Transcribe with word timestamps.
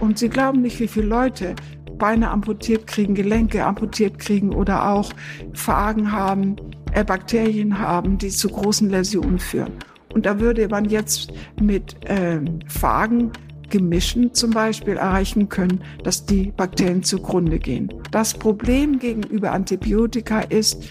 Und 0.00 0.18
Sie 0.18 0.28
glauben 0.28 0.62
nicht, 0.62 0.78
wie 0.80 0.88
viele 0.88 1.06
Leute 1.06 1.54
Beine 1.98 2.30
amputiert 2.30 2.86
kriegen, 2.86 3.14
Gelenke 3.14 3.64
amputiert 3.64 4.18
kriegen 4.18 4.54
oder 4.54 4.90
auch 4.90 5.10
Phagen 5.52 6.12
haben, 6.12 6.56
äh, 6.92 7.04
Bakterien 7.04 7.78
haben, 7.78 8.18
die 8.18 8.28
zu 8.28 8.48
großen 8.48 8.88
Läsionen 8.88 9.38
führen. 9.38 9.72
Und 10.14 10.26
da 10.26 10.40
würde 10.40 10.68
man 10.68 10.86
jetzt 10.86 11.32
mit 11.60 11.96
äh, 12.08 12.40
Phagen 12.66 13.32
Gemischen 13.70 14.32
zum 14.32 14.50
Beispiel 14.50 14.96
erreichen 14.96 15.48
können, 15.48 15.82
dass 16.02 16.24
die 16.24 16.52
Bakterien 16.56 17.02
zugrunde 17.02 17.58
gehen. 17.58 17.92
Das 18.10 18.32
Problem 18.32 18.98
gegenüber 18.98 19.52
Antibiotika 19.52 20.40
ist, 20.40 20.88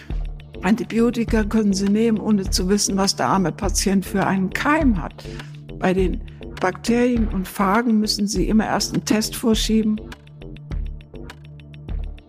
Antibiotika 0.62 1.44
können 1.44 1.74
Sie 1.74 1.90
nehmen, 1.90 2.20
ohne 2.20 2.50
zu 2.50 2.70
wissen, 2.70 2.98
was 2.98 3.16
der 3.16 3.28
arme 3.28 3.52
Patient 3.52 4.06
für 4.06 4.26
einen 4.26 4.52
Keim 4.52 5.02
hat. 5.02 5.24
Bei 5.80 5.94
den 5.94 6.22
Bakterien 6.60 7.28
und 7.28 7.48
Phagen 7.48 8.00
müssen 8.00 8.28
Sie 8.28 8.48
immer 8.48 8.66
erst 8.66 8.94
einen 8.94 9.06
Test 9.06 9.36
vorschieben 9.36 10.00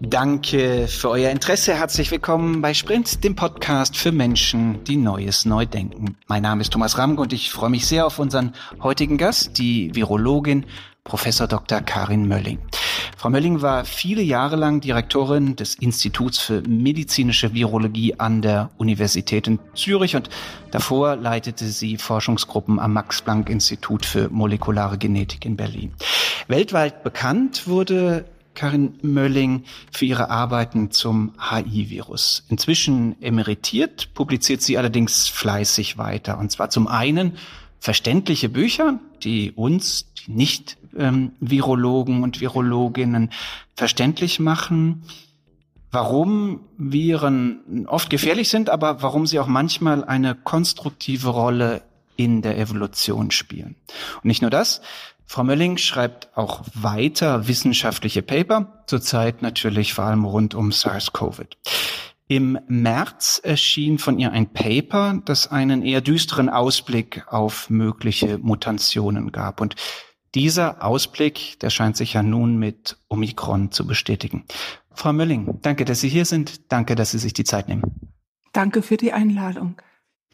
Danke 0.00 0.86
für 0.86 1.10
euer 1.10 1.30
Interesse. 1.30 1.74
Herzlich 1.74 2.12
willkommen 2.12 2.62
bei 2.62 2.72
Sprint, 2.72 3.24
dem 3.24 3.34
Podcast 3.34 3.96
für 3.96 4.12
Menschen, 4.12 4.84
die 4.84 4.96
Neues 4.96 5.45
neu 5.45 5.66
denken. 5.66 6.16
Mein 6.28 6.42
Name 6.42 6.60
ist 6.60 6.72
Thomas 6.72 6.98
Ramg 6.98 7.19
und 7.19 7.33
ich 7.33 7.50
freue 7.50 7.70
mich 7.70 7.84
sehr 7.84 8.06
auf 8.06 8.20
unseren 8.20 8.52
heutigen 8.80 9.19
Gast, 9.19 9.59
die 9.59 9.92
Virologin 9.96 10.66
Professor 11.02 11.48
Dr. 11.48 11.80
Karin 11.80 12.28
Mölling. 12.28 12.58
Frau 13.18 13.30
Mölling 13.30 13.62
war 13.62 13.84
viele 13.84 14.22
Jahre 14.22 14.54
lang 14.54 14.80
Direktorin 14.80 15.56
des 15.56 15.74
Instituts 15.74 16.38
für 16.38 16.62
medizinische 16.68 17.52
Virologie 17.52 18.14
an 18.16 18.42
der 18.42 18.70
Universität 18.77 19.48
in 19.48 19.58
Zürich 19.74 20.14
und 20.14 20.30
davor 20.70 21.16
leitete 21.16 21.66
sie 21.66 21.96
Forschungsgruppen 21.96 22.78
am 22.78 22.92
Max-Planck-Institut 22.92 24.06
für 24.06 24.28
molekulare 24.28 24.98
Genetik 24.98 25.44
in 25.47 25.56
Berlin. 25.56 25.94
Weltweit 26.47 27.02
bekannt 27.02 27.66
wurde 27.66 28.25
Karin 28.55 28.94
Mölling 29.02 29.64
für 29.91 30.05
ihre 30.05 30.30
Arbeiten 30.30 30.92
zum 30.92 31.32
HI-Virus. 31.41 32.44
Inzwischen 32.48 33.20
emeritiert, 33.20 34.14
publiziert 34.14 34.62
sie 34.62 34.78
allerdings 34.78 35.27
fleißig 35.27 35.98
weiter. 35.98 36.38
Und 36.38 36.53
zwar 36.53 36.70
zum 36.70 36.86
einen 36.86 37.36
verständliche 37.80 38.48
Bücher, 38.48 39.00
die 39.25 39.50
uns, 39.50 40.06
die 40.25 40.30
Nicht-Virologen 40.30 40.78
ähm, 40.97 41.33
und 41.41 42.41
Virologinnen 42.41 43.31
verständlich 43.75 44.41
machen, 44.41 45.03
warum 45.91 46.61
Viren 46.77 47.86
oft 47.89 48.11
gefährlich 48.11 48.48
sind, 48.48 48.70
aber 48.70 49.03
warum 49.03 49.27
sie 49.27 49.39
auch 49.39 49.47
manchmal 49.47 50.05
eine 50.05 50.34
konstruktive 50.34 51.28
Rolle 51.28 51.83
in 52.16 52.42
der 52.42 52.59
Evolution 52.59 53.31
spielen. 53.31 53.77
Und 54.16 54.25
nicht 54.25 54.42
nur 54.42 54.50
das, 54.50 54.81
Frau 55.25 55.44
Mölling 55.44 55.77
schreibt 55.77 56.36
auch 56.36 56.62
weiter 56.75 57.48
wissenschaftliche 57.48 58.22
Paper, 58.22 58.83
zurzeit 58.86 59.42
natürlich 59.42 59.92
vor 59.92 60.05
allem 60.05 60.25
rund 60.25 60.55
um 60.55 60.72
SARS-CoV. 60.72 61.42
Im 62.28 62.59
März 62.66 63.41
erschien 63.42 63.98
von 63.98 64.19
ihr 64.19 64.33
ein 64.33 64.53
Paper, 64.53 65.20
das 65.25 65.50
einen 65.50 65.83
eher 65.83 66.00
düsteren 66.00 66.48
Ausblick 66.48 67.25
auf 67.28 67.70
mögliche 67.70 68.39
Mutationen 68.39 69.33
gab. 69.33 69.61
Und 69.61 69.77
dieser 70.34 70.83
Ausblick, 70.84 71.59
der 71.61 71.71
scheint 71.71 71.97
sich 71.97 72.15
ja 72.15 72.23
nun 72.23 72.57
mit 72.59 72.97
Omikron 73.09 73.71
zu 73.71 73.87
bestätigen. 73.87 74.45
Frau 74.93 75.12
Mölling, 75.12 75.61
danke, 75.62 75.84
dass 75.84 76.01
Sie 76.01 76.09
hier 76.09 76.25
sind. 76.25 76.73
Danke, 76.73 76.95
dass 76.95 77.12
Sie 77.12 77.19
sich 77.19 77.33
die 77.33 77.45
Zeit 77.45 77.69
nehmen. 77.69 77.83
Danke 78.53 78.83
für 78.83 78.97
die 78.97 79.12
Einladung. 79.12 79.77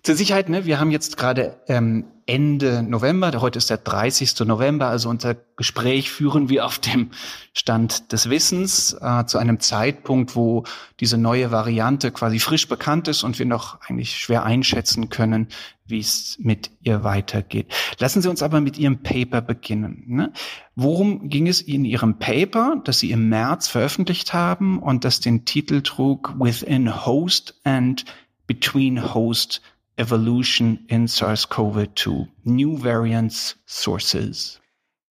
Zur 0.02 0.16
Sicherheit, 0.16 0.48
ne, 0.48 0.66
wir 0.66 0.80
haben 0.80 0.90
jetzt 0.90 1.16
gerade 1.16 1.56
ähm, 1.66 2.04
Ende 2.26 2.82
November, 2.82 3.32
heute 3.40 3.58
ist 3.58 3.70
der 3.70 3.78
30. 3.78 4.40
November, 4.40 4.88
also 4.88 5.08
unser 5.08 5.34
Gespräch 5.56 6.10
führen 6.10 6.48
wir 6.48 6.64
auf 6.64 6.78
dem 6.78 7.10
Stand 7.52 8.12
des 8.12 8.30
Wissens 8.30 8.96
äh, 9.00 9.24
zu 9.26 9.38
einem 9.38 9.60
Zeitpunkt, 9.60 10.36
wo 10.36 10.64
diese 11.00 11.18
neue 11.18 11.50
Variante 11.50 12.10
quasi 12.12 12.38
frisch 12.38 12.68
bekannt 12.68 13.08
ist 13.08 13.24
und 13.24 13.38
wir 13.38 13.46
noch 13.46 13.80
eigentlich 13.82 14.16
schwer 14.16 14.44
einschätzen 14.44 15.10
können, 15.10 15.48
wie 15.86 15.98
es 15.98 16.38
mit 16.40 16.70
ihr 16.80 17.04
weitergeht. 17.04 17.66
Lassen 17.98 18.22
Sie 18.22 18.30
uns 18.30 18.42
aber 18.42 18.60
mit 18.60 18.78
Ihrem 18.78 19.02
Paper 19.02 19.42
beginnen. 19.42 20.04
Ne? 20.06 20.32
Worum 20.74 21.28
ging 21.28 21.46
es 21.46 21.60
in 21.60 21.84
Ihrem 21.84 22.18
Paper, 22.18 22.80
das 22.84 23.00
Sie 23.00 23.10
im 23.10 23.28
März 23.28 23.68
veröffentlicht 23.68 24.32
haben 24.32 24.78
und 24.78 25.04
das 25.04 25.20
den 25.20 25.44
Titel 25.44 25.82
trug 25.82 26.34
Within 26.38 27.04
Host 27.04 27.60
and 27.64 28.04
Between 28.46 29.14
Host 29.14 29.60
Evolution 29.96 30.84
in 30.88 31.06
SARS-CoV-2, 31.06 32.26
New 32.44 32.82
Variants 32.82 33.56
Sources. 33.66 34.60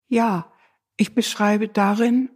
Ja, 0.08 0.52
ich 0.96 1.14
beschreibe 1.14 1.68
darin, 1.68 2.28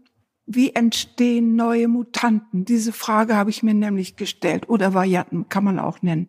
wie 0.47 0.75
entstehen 0.75 1.55
neue 1.55 1.87
Mutanten. 1.87 2.65
Diese 2.65 2.93
Frage 2.93 3.37
habe 3.37 3.51
ich 3.51 3.63
mir 3.63 3.75
nämlich 3.75 4.17
gestellt 4.17 4.69
oder 4.69 4.95
Varianten 4.95 5.49
kann 5.49 5.65
man 5.65 5.79
auch 5.79 6.03
nennen. 6.03 6.29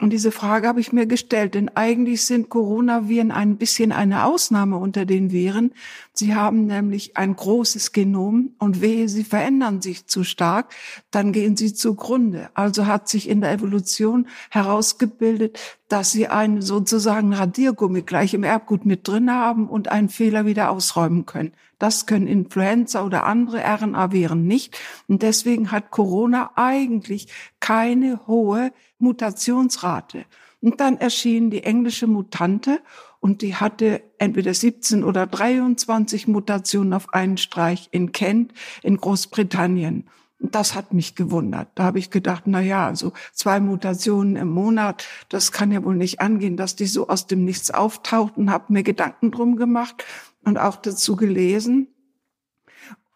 Und 0.00 0.10
diese 0.10 0.30
Frage 0.30 0.68
habe 0.68 0.80
ich 0.80 0.92
mir 0.92 1.06
gestellt, 1.06 1.54
denn 1.54 1.70
eigentlich 1.70 2.24
sind 2.24 2.50
Coronaviren 2.50 3.32
ein 3.32 3.56
bisschen 3.56 3.90
eine 3.90 4.24
Ausnahme 4.24 4.76
unter 4.76 5.04
den 5.04 5.32
Viren. 5.32 5.72
Sie 6.12 6.36
haben 6.36 6.66
nämlich 6.66 7.16
ein 7.16 7.34
großes 7.34 7.92
Genom 7.92 8.54
und 8.58 8.80
wehe, 8.80 9.08
sie 9.08 9.24
verändern 9.24 9.82
sich 9.82 10.06
zu 10.06 10.22
stark, 10.22 10.72
dann 11.10 11.32
gehen 11.32 11.56
sie 11.56 11.74
zugrunde. 11.74 12.50
Also 12.54 12.86
hat 12.86 13.08
sich 13.08 13.28
in 13.28 13.40
der 13.40 13.52
Evolution 13.52 14.28
herausgebildet, 14.50 15.58
dass 15.88 16.12
sie 16.12 16.28
einen 16.28 16.60
sozusagen 16.60 17.32
Radiergummi 17.32 18.02
gleich 18.02 18.34
im 18.34 18.44
Erbgut 18.44 18.84
mit 18.84 19.08
drin 19.08 19.32
haben 19.32 19.68
und 19.68 19.88
einen 19.88 20.10
Fehler 20.10 20.44
wieder 20.44 20.70
ausräumen 20.70 21.26
können. 21.26 21.52
Das 21.78 22.06
können 22.06 22.26
Influenza 22.26 23.04
oder 23.04 23.24
andere 23.24 23.62
RNA-Viren 23.64 24.46
nicht. 24.46 24.78
Und 25.06 25.22
deswegen 25.22 25.70
hat 25.70 25.90
Corona 25.90 26.50
eigentlich 26.56 27.28
keine 27.60 28.26
hohe 28.26 28.72
Mutationsrate. 28.98 30.24
Und 30.60 30.80
dann 30.80 30.98
erschien 30.98 31.50
die 31.50 31.62
englische 31.62 32.06
Mutante 32.06 32.80
und 33.20 33.42
die 33.42 33.54
hatte 33.54 34.02
entweder 34.18 34.52
17 34.52 35.04
oder 35.04 35.26
23 35.26 36.28
Mutationen 36.28 36.92
auf 36.92 37.14
einen 37.14 37.36
Streich 37.36 37.88
in 37.92 38.12
Kent 38.12 38.52
in 38.82 38.96
Großbritannien. 38.96 40.08
Das 40.40 40.74
hat 40.74 40.92
mich 40.92 41.16
gewundert. 41.16 41.68
Da 41.74 41.84
habe 41.84 41.98
ich 41.98 42.10
gedacht, 42.10 42.44
na 42.46 42.60
ja, 42.60 42.86
also 42.86 43.12
zwei 43.32 43.58
Mutationen 43.58 44.36
im 44.36 44.48
Monat, 44.48 45.04
das 45.28 45.50
kann 45.50 45.72
ja 45.72 45.82
wohl 45.82 45.96
nicht 45.96 46.20
angehen, 46.20 46.56
dass 46.56 46.76
die 46.76 46.86
so 46.86 47.08
aus 47.08 47.26
dem 47.26 47.44
Nichts 47.44 47.72
auftauchten, 47.72 48.50
habe 48.50 48.72
mir 48.72 48.84
Gedanken 48.84 49.32
drum 49.32 49.56
gemacht 49.56 50.04
und 50.44 50.56
auch 50.58 50.76
dazu 50.76 51.16
gelesen 51.16 51.88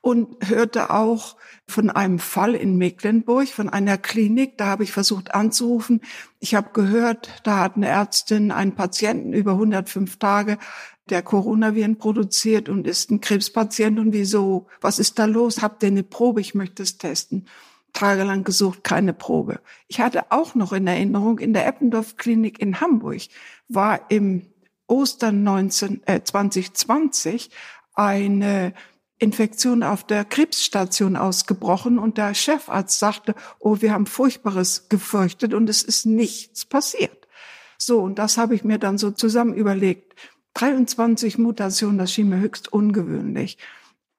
und 0.03 0.49
hörte 0.49 0.91
auch 0.91 1.37
von 1.69 1.89
einem 1.89 2.19
Fall 2.19 2.57
in 2.57 2.77
Mecklenburg, 2.77 3.49
von 3.49 3.69
einer 3.69 3.97
Klinik. 3.97 4.59
Da 4.59 4.67
habe 4.67 4.83
ich 4.83 4.91
versucht 4.91 5.33
anzurufen. 5.33 6.01
Ich 6.41 6.57
habe 6.57 6.71
gehört, 6.73 7.31
da 7.45 7.61
hat 7.61 7.77
eine 7.77 7.87
Ärztin 7.87 8.51
einen 8.51 8.75
Patienten 8.75 9.33
über 9.33 9.53
105 9.53 10.19
Tage, 10.19 10.59
der 11.11 11.23
Coronaviren 11.23 11.99
produziert 11.99 12.69
und 12.69 12.87
ist 12.87 13.11
ein 13.11 13.21
Krebspatient. 13.21 13.99
Und 13.99 14.13
wieso? 14.13 14.67
Was 14.81 14.99
ist 14.99 15.19
da 15.19 15.25
los? 15.25 15.63
Habt 15.63 15.83
ihr 15.83 15.89
eine 15.89 16.03
Probe? 16.03 16.41
Ich 16.41 16.55
möchte 16.55 16.83
es 16.83 16.99
testen. 16.99 17.47
Tagelang 17.93 18.45
gesucht, 18.45 18.85
keine 18.85 19.13
Probe. 19.13 19.61
Ich 19.89 20.01
hatte 20.01 20.31
auch 20.31 20.55
noch 20.55 20.73
in 20.73 20.87
Erinnerung, 20.87 21.39
in 21.39 21.53
der 21.53 21.67
Eppendorf 21.67 22.17
Klinik 22.17 22.59
in 22.59 22.81
Hamburg 22.81 23.23
war 23.69 24.11
im 24.11 24.47
Ostern 24.87 25.43
19, 25.43 26.03
äh, 26.07 26.23
2020 26.23 27.51
eine 27.95 28.73
Infektion 29.19 29.83
auf 29.83 30.05
der 30.05 30.25
Krebsstation 30.25 31.17
ausgebrochen 31.17 31.99
und 31.99 32.19
der 32.19 32.35
Chefarzt 32.35 32.99
sagte, 32.99 33.35
oh, 33.61 33.77
wir 33.81 33.93
haben 33.93 34.07
Furchtbares 34.07 34.89
gefürchtet 34.89 35.55
und 35.55 35.69
es 35.69 35.83
ist 35.83 36.07
nichts 36.07 36.65
passiert. 36.65 37.29
So, 37.79 38.01
und 38.01 38.19
das 38.19 38.37
habe 38.37 38.55
ich 38.55 38.65
mir 38.65 38.79
dann 38.79 38.99
so 38.99 39.11
zusammen 39.11 39.55
überlegt. 39.55 40.15
23 40.55 41.39
Mutationen, 41.39 41.99
das 41.99 42.13
schien 42.13 42.29
mir 42.29 42.41
höchst 42.41 42.73
ungewöhnlich. 42.73 43.59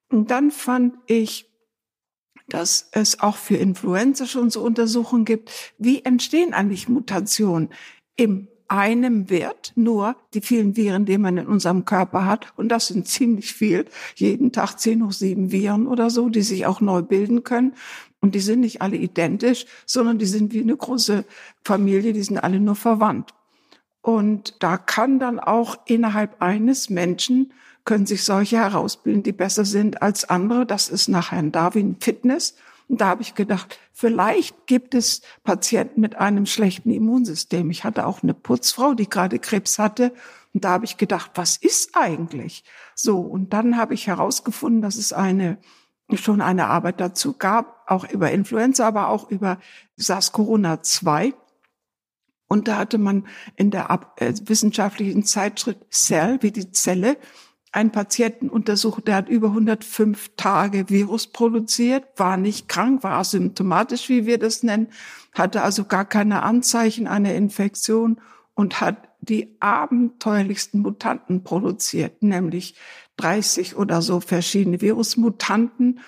Und 0.10 0.32
dann 0.32 0.52
fand 0.52 0.96
ich, 1.08 1.50
dass 2.48 2.90
es 2.92 3.20
auch 3.20 3.38
für 3.38 3.56
Influenza 3.56 4.26
schon 4.26 4.50
so 4.50 4.62
Untersuchungen 4.62 5.26
gibt. 5.26 5.74
Wie 5.78 6.04
entstehen 6.04 6.54
eigentlich 6.54 6.90
Mutationen 6.90 7.70
im 8.16 8.48
einem 8.74 9.30
Wert 9.30 9.74
nur 9.76 10.16
die 10.34 10.42
vielen 10.42 10.76
Viren, 10.76 11.06
die 11.06 11.20
man 11.20 11.38
in 11.38 11.46
unserem 11.46 11.86
Körper 11.86 12.26
hat. 12.26 12.54
Und 12.56 12.70
das 12.70 12.88
sind 12.88 13.08
ziemlich 13.08 13.54
viel. 13.54 13.86
Jeden 14.16 14.52
Tag 14.52 14.78
zehn 14.80 15.06
hoch 15.06 15.12
sieben 15.12 15.52
Viren 15.52 15.86
oder 15.86 16.10
so, 16.10 16.30
die 16.30 16.42
sich 16.42 16.66
auch 16.66 16.82
neu 16.82 17.04
bilden 17.04 17.44
können. 17.44 17.74
Und 18.20 18.36
die 18.36 18.40
sind 18.40 18.62
nicht 18.62 18.82
alle 18.82 18.96
identisch, 18.96 19.66
sondern 19.86 20.18
die 20.18 20.26
sind 20.26 20.54
wie 20.54 20.62
eine 20.62 20.76
große 20.76 21.24
Familie, 21.64 22.14
die 22.14 22.24
sind 22.24 22.40
alle 22.40 22.60
nur 22.60 22.76
verwandt. 22.76 23.34
Und 24.04 24.62
da 24.62 24.78
kann 24.78 25.18
dann 25.18 25.40
auch 25.40 25.78
innerhalb 25.86 26.42
eines 26.42 26.90
Menschen 26.92 27.54
können 27.86 28.06
sich 28.06 28.24
solche 28.24 28.58
herausbilden, 28.58 29.24
die 29.24 29.32
besser 29.32 29.66
sind 29.66 30.02
als 30.02 30.30
andere. 30.30 30.66
Das 30.66 30.90
ist 30.90 31.08
nach 31.08 31.32
Herrn 31.32 31.52
Darwin 31.52 31.96
Fitness. 32.00 32.56
Und 32.90 33.00
da 33.00 33.08
habe 33.08 33.22
ich 33.22 33.34
gedacht, 33.34 33.80
vielleicht 33.94 34.68
gibt 34.68 34.94
es 34.94 35.22
Patienten 35.44 36.02
mit 36.02 36.16
einem 36.16 36.46
schlechten 36.46 36.92
Immunsystem. 36.92 37.72
Ich 37.72 37.86
hatte 37.86 38.06
auch 38.06 38.24
eine 38.24 38.34
Putzfrau, 38.34 38.94
die 38.94 39.10
gerade 39.10 39.40
Krebs 39.40 39.80
hatte. 39.80 40.14
Und 40.54 40.66
da 40.66 40.72
habe 40.72 40.86
ich 40.86 40.98
gedacht, 40.98 41.32
was 41.36 41.56
ist 41.56 41.96
eigentlich? 41.96 42.66
So, 42.96 43.22
und 43.22 43.54
dann 43.54 43.78
habe 43.78 43.94
ich 43.94 44.08
herausgefunden, 44.08 44.82
dass 44.82 44.98
es 44.98 45.14
eine 45.14 45.58
schon 46.16 46.42
eine 46.42 46.68
Arbeit 46.68 47.00
dazu 47.00 47.34
gab, 47.34 47.90
auch 47.90 48.08
über 48.10 48.32
Influenza, 48.32 48.86
aber 48.86 49.08
auch 49.08 49.32
über 49.32 49.58
SARS-Corona-2. 49.96 51.34
Und 52.54 52.68
da 52.68 52.78
hatte 52.78 53.00
man 53.00 53.26
in 53.56 53.72
der 53.72 53.90
äh, 54.18 54.32
wissenschaftlichen 54.46 55.26
Zeitschrift 55.26 55.92
Cell, 55.92 56.38
wie 56.42 56.52
die 56.52 56.72
Zelle, 56.72 57.18
einen 57.72 57.92
Patienten 57.92 58.48
untersucht, 58.48 59.08
der 59.08 59.16
hat 59.16 59.28
über 59.28 59.48
105 59.48 60.36
Tage 60.38 60.88
Virus 60.88 61.26
produziert, 61.26 62.04
war 62.16 62.38
nicht 62.38 62.70
krank, 62.70 63.02
war 63.02 63.14
asymptomatisch, 63.14 64.08
wie 64.08 64.28
wir 64.28 64.38
das 64.38 64.62
nennen, 64.62 64.90
hatte 65.34 65.64
also 65.64 65.86
gar 65.86 66.06
keine 66.06 66.44
Anzeichen 66.44 67.08
einer 67.08 67.34
Infektion 67.34 68.22
und 68.54 68.82
hat 68.82 69.10
die 69.20 69.58
abenteuerlichsten 69.60 70.80
Mutanten 70.82 71.44
produziert, 71.44 72.22
nämlich 72.22 72.76
30 73.18 73.78
oder 73.78 74.04
so 74.04 74.20
verschiedene 74.20 74.80
Virusmutanten. 74.80 76.02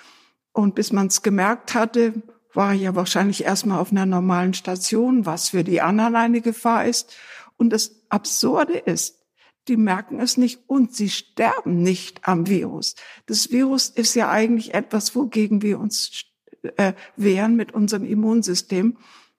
Und 0.52 0.76
bis 0.76 0.92
man 0.92 1.08
es 1.08 1.22
gemerkt 1.22 1.74
hatte, 1.74 2.22
war 2.56 2.72
ja 2.72 2.94
wahrscheinlich 2.94 3.44
erstmal 3.44 3.78
auf 3.78 3.92
einer 3.92 4.06
normalen 4.06 4.54
Station, 4.54 5.26
was 5.26 5.50
für 5.50 5.62
die 5.62 5.80
anderen 5.80 6.16
eine 6.16 6.40
Gefahr 6.40 6.86
ist. 6.86 7.14
Und 7.56 7.70
das 7.70 8.02
Absurde 8.08 8.78
ist, 8.78 9.22
die 9.68 9.76
merken 9.76 10.20
es 10.20 10.36
nicht 10.36 10.60
und 10.66 10.94
sie 10.94 11.08
sterben 11.08 11.82
nicht 11.82 12.26
am 12.26 12.46
Virus. 12.46 12.94
Das 13.26 13.50
Virus 13.50 13.88
ist 13.88 14.14
ja 14.14 14.30
eigentlich 14.30 14.74
etwas, 14.74 15.14
wogegen 15.14 15.62
wir 15.62 15.78
uns 15.78 16.24
äh, 16.76 16.92
wehren 17.16 17.56
mit 17.56 17.72
unserem 17.72 18.04
Immunsystem. 18.04 18.96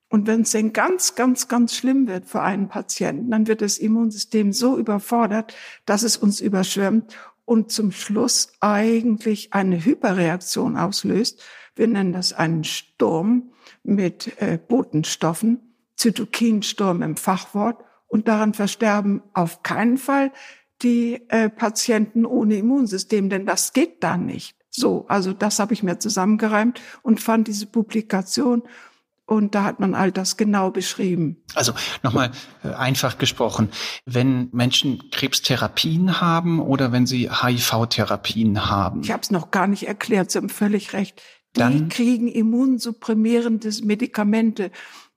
Und 0.10 0.28
wenn 0.28 0.42
es 0.42 0.52
denn 0.52 0.72
ganz, 0.72 1.16
ganz, 1.16 1.48
ganz 1.48 1.76
schlimm 1.76 2.08
wird 2.08 2.26
für 2.26 2.42
einen 2.42 2.70
Patienten, 2.70 3.32
dann 3.32 3.48
wird 3.48 3.62
das 3.62 3.78
Immunsystem 3.78 4.54
so 4.54 4.78
überfordert, 4.78 5.54
dass 5.86 6.04
es 6.04 6.16
uns 6.16 6.40
überschwemmt 6.40 7.14
und 7.48 7.72
zum 7.72 7.94
Schluss 7.94 8.52
eigentlich 8.60 9.54
eine 9.54 9.84
Hyperreaktion 9.84 10.76
auslöst. 10.76 11.42
Wir 11.78 11.88
nennen 11.88 12.12
das 12.12 12.34
einen 12.34 12.66
Sturm 12.66 13.54
mit 13.84 14.42
äh, 14.42 14.60
Botenstoffen, 14.60 15.74
Zytokinsturm 15.96 17.02
im 17.02 17.16
Fachwort. 17.16 17.86
Und 18.08 18.28
daran 18.28 18.54
versterben 18.54 19.24
auf 19.34 19.64
keinen 19.64 19.98
Fall 19.98 20.34
die 20.82 21.22
äh, 21.30 21.50
Patienten 21.50 22.26
ohne 22.26 22.58
Immunsystem, 22.58 23.30
denn 23.30 23.46
das 23.46 23.72
geht 23.72 24.04
da 24.04 24.18
nicht. 24.18 24.58
So, 24.70 25.06
also 25.08 25.32
das 25.32 25.60
habe 25.60 25.74
ich 25.74 25.84
mir 25.84 26.00
zusammengereimt 26.00 26.82
und 27.02 27.22
fand 27.22 27.48
diese 27.48 27.66
Publikation 27.66 28.64
und 29.28 29.56
da 29.56 29.64
hat 29.66 29.80
man 29.80 29.94
all 29.94 30.12
das 30.12 30.38
genau 30.38 30.72
beschrieben. 30.72 31.44
Also 31.54 31.74
nochmal 32.02 32.32
äh, 32.64 32.70
einfach 32.70 33.18
gesprochen, 33.18 33.70
wenn 34.06 34.50
Menschen 34.54 35.12
Krebstherapien 35.12 36.22
haben 36.22 36.62
oder 36.62 36.94
wenn 36.94 37.06
sie 37.06 37.30
HIV-Therapien 37.30 38.70
haben. 38.70 39.02
Ich 39.02 39.12
habe 39.12 39.22
es 39.22 39.30
noch 39.30 39.52
gar 39.52 39.68
nicht 39.68 39.86
erklärt, 39.86 40.32
Sie 40.32 40.38
haben 40.38 40.50
völlig 40.50 40.94
recht. 40.94 41.22
Die 41.56 41.60
Dann, 41.60 41.90
kriegen 41.90 42.30
immunsupprimierende 42.30 43.70
Medikamente, 43.84 44.72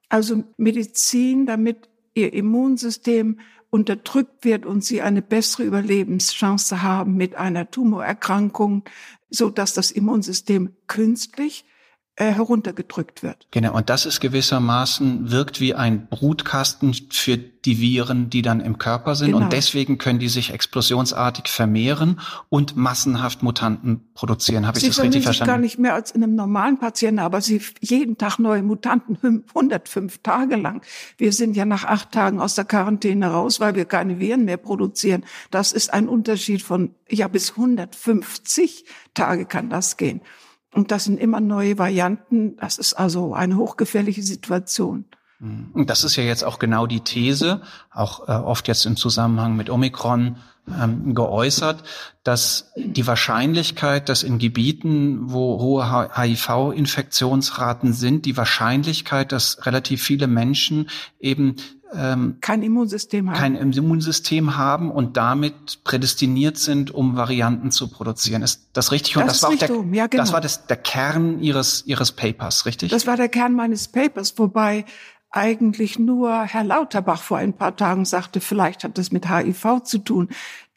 also 0.09 0.43
Medizin, 0.57 1.47
damit 1.47 1.89
ihr 2.15 2.33
Immunsystem 2.33 3.39
unterdrückt 3.71 4.45
wird 4.45 4.67
und 4.67 4.85
sie 4.85 5.03
eine 5.03 5.23
bessere 5.23 5.63
Überlebenschance 5.63 6.83
haben 6.83 7.15
mit 7.15 7.37
einer 7.37 7.71
Tumorerkrankung, 7.71 8.83
so 9.31 9.51
dass 9.51 9.73
das 9.73 9.93
Immunsystem 9.93 10.75
künstlich 10.89 11.65
heruntergedrückt 12.17 13.23
wird. 13.23 13.47
Genau, 13.51 13.75
und 13.75 13.89
das 13.89 14.05
ist 14.05 14.21
gewissermaßen, 14.21 15.31
wirkt 15.31 15.61
wie 15.61 15.75
ein 15.75 16.07
Brutkasten 16.09 16.95
für 17.11 17.39
die 17.39 17.81
Viren, 17.81 18.31
die 18.31 18.43
dann 18.43 18.61
im 18.61 18.79
Körper 18.79 19.15
sind. 19.15 19.33
Genau. 19.33 19.45
Und 19.45 19.53
deswegen 19.53 19.99
können 19.99 20.19
die 20.19 20.29
sich 20.29 20.53
explosionsartig 20.53 21.49
vermehren 21.49 22.21
und 22.49 22.77
massenhaft 22.77 23.43
Mutanten 23.43 24.09
produzieren. 24.15 24.67
Habe 24.67 24.79
ich 24.79 24.87
das 24.87 25.01
richtig 25.03 25.23
verstanden? 25.23 25.51
Sie 25.51 25.55
gar 25.55 25.61
nicht 25.61 25.79
mehr 25.79 25.95
als 25.95 26.11
in 26.11 26.23
einem 26.23 26.35
normalen 26.35 26.79
Patienten, 26.79 27.21
aber 27.21 27.41
sie 27.41 27.61
jeden 27.81 28.19
Tag 28.19 28.39
neue 28.39 28.63
Mutanten, 28.63 29.45
105 29.49 30.19
Tage 30.23 30.57
lang. 30.57 30.83
Wir 31.17 31.33
sind 31.33 31.57
ja 31.57 31.65
nach 31.65 31.85
acht 31.85 32.13
Tagen 32.13 32.41
aus 32.41 32.55
der 32.55 32.65
Quarantäne 32.65 33.29
raus, 33.29 33.61
weil 33.61 33.75
wir 33.75 33.85
keine 33.85 34.21
Viren 34.21 34.45
mehr 34.45 34.59
produzieren. 34.59 35.25
Das 35.51 35.73
ist 35.73 35.93
ein 35.93 36.09
Unterschied 36.09 36.63
von, 36.63 36.95
ja, 37.09 37.29
bis 37.29 37.53
150 37.53 38.85
Tage 39.15 39.47
kann 39.47 39.71
das 39.71 39.97
gehen. 39.97 40.21
Und 40.73 40.91
das 40.91 41.05
sind 41.05 41.19
immer 41.19 41.41
neue 41.41 41.79
Varianten. 41.79 42.57
Das 42.57 42.79
ist 42.79 42.95
also 42.95 43.35
eine 43.35 43.57
hochgefährliche 43.57 44.23
Situation. 44.23 45.05
Mhm. 45.41 45.71
Und 45.73 45.91
das 45.91 46.05
ist 46.05 46.17
ja 46.17 46.23
jetzt 46.23 46.45
auch 46.45 46.59
genau 46.59 46.87
die 46.87 47.01
These, 47.01 47.63
auch 47.91 48.29
äh, 48.29 48.33
oft 48.33 48.69
jetzt 48.69 48.87
im 48.87 48.97
Zusammenhang 48.97 49.57
mit 49.57 49.71
Omikron 49.71 50.37
ähm, 50.69 51.15
geäußert, 51.15 51.83
dass 52.23 52.73
die 52.77 53.07
Wahrscheinlichkeit, 53.07 54.09
dass 54.09 54.23
in 54.23 54.39
Gebieten, 54.39 55.33
wo 55.33 55.59
hohe 55.61 56.17
HIV-Infektionsraten 56.17 57.93
sind, 57.93 58.27
die 58.27 58.37
Wahrscheinlichkeit, 58.37 59.33
dass 59.33 59.67
relativ 59.67 60.03
viele 60.03 60.27
Menschen 60.27 60.89
eben 61.19 61.57
ähm, 61.95 62.37
kein 62.41 62.63
Immunsystem 62.63 63.31
haben. 63.31 63.37
kein 63.37 63.55
Immunsystem 63.57 64.57
haben 64.57 64.91
und 64.91 65.17
damit 65.17 65.83
prädestiniert 65.85 66.59
sind, 66.59 66.91
um 66.91 67.17
Varianten 67.17 67.71
zu 67.71 67.89
produzieren. 67.89 68.43
Ist 68.43 68.69
das 68.73 68.93
richtig? 68.93 69.17
Und 69.17 69.27
das, 69.27 69.41
das 69.41 69.51
war, 69.51 69.57
der, 69.57 69.95
ja, 69.95 70.07
genau. 70.07 70.23
das 70.23 70.33
war 70.33 70.41
das, 70.41 70.67
der 70.67 70.77
Kern 70.77 71.41
Ihres, 71.41 71.85
Ihres 71.87 72.13
Papers, 72.13 72.67
richtig? 72.67 72.91
Das 72.91 73.07
war 73.07 73.17
der 73.17 73.29
Kern 73.29 73.55
meines 73.55 73.89
Papers, 73.89 74.35
wobei 74.39 74.85
eigentlich 75.31 75.99
nur 75.99 76.43
Herr 76.43 76.65
Lauterbach 76.65 77.23
vor 77.23 77.39
ein 77.39 77.53
paar 77.53 77.77
Tagen 77.77 78.05
sagte, 78.05 78.41
vielleicht 78.41 78.85
hat 78.85 78.99
das 78.99 79.13
mit 79.13 79.29
HIV 79.29 79.83
zu 79.85 79.99
tun. 79.99 80.29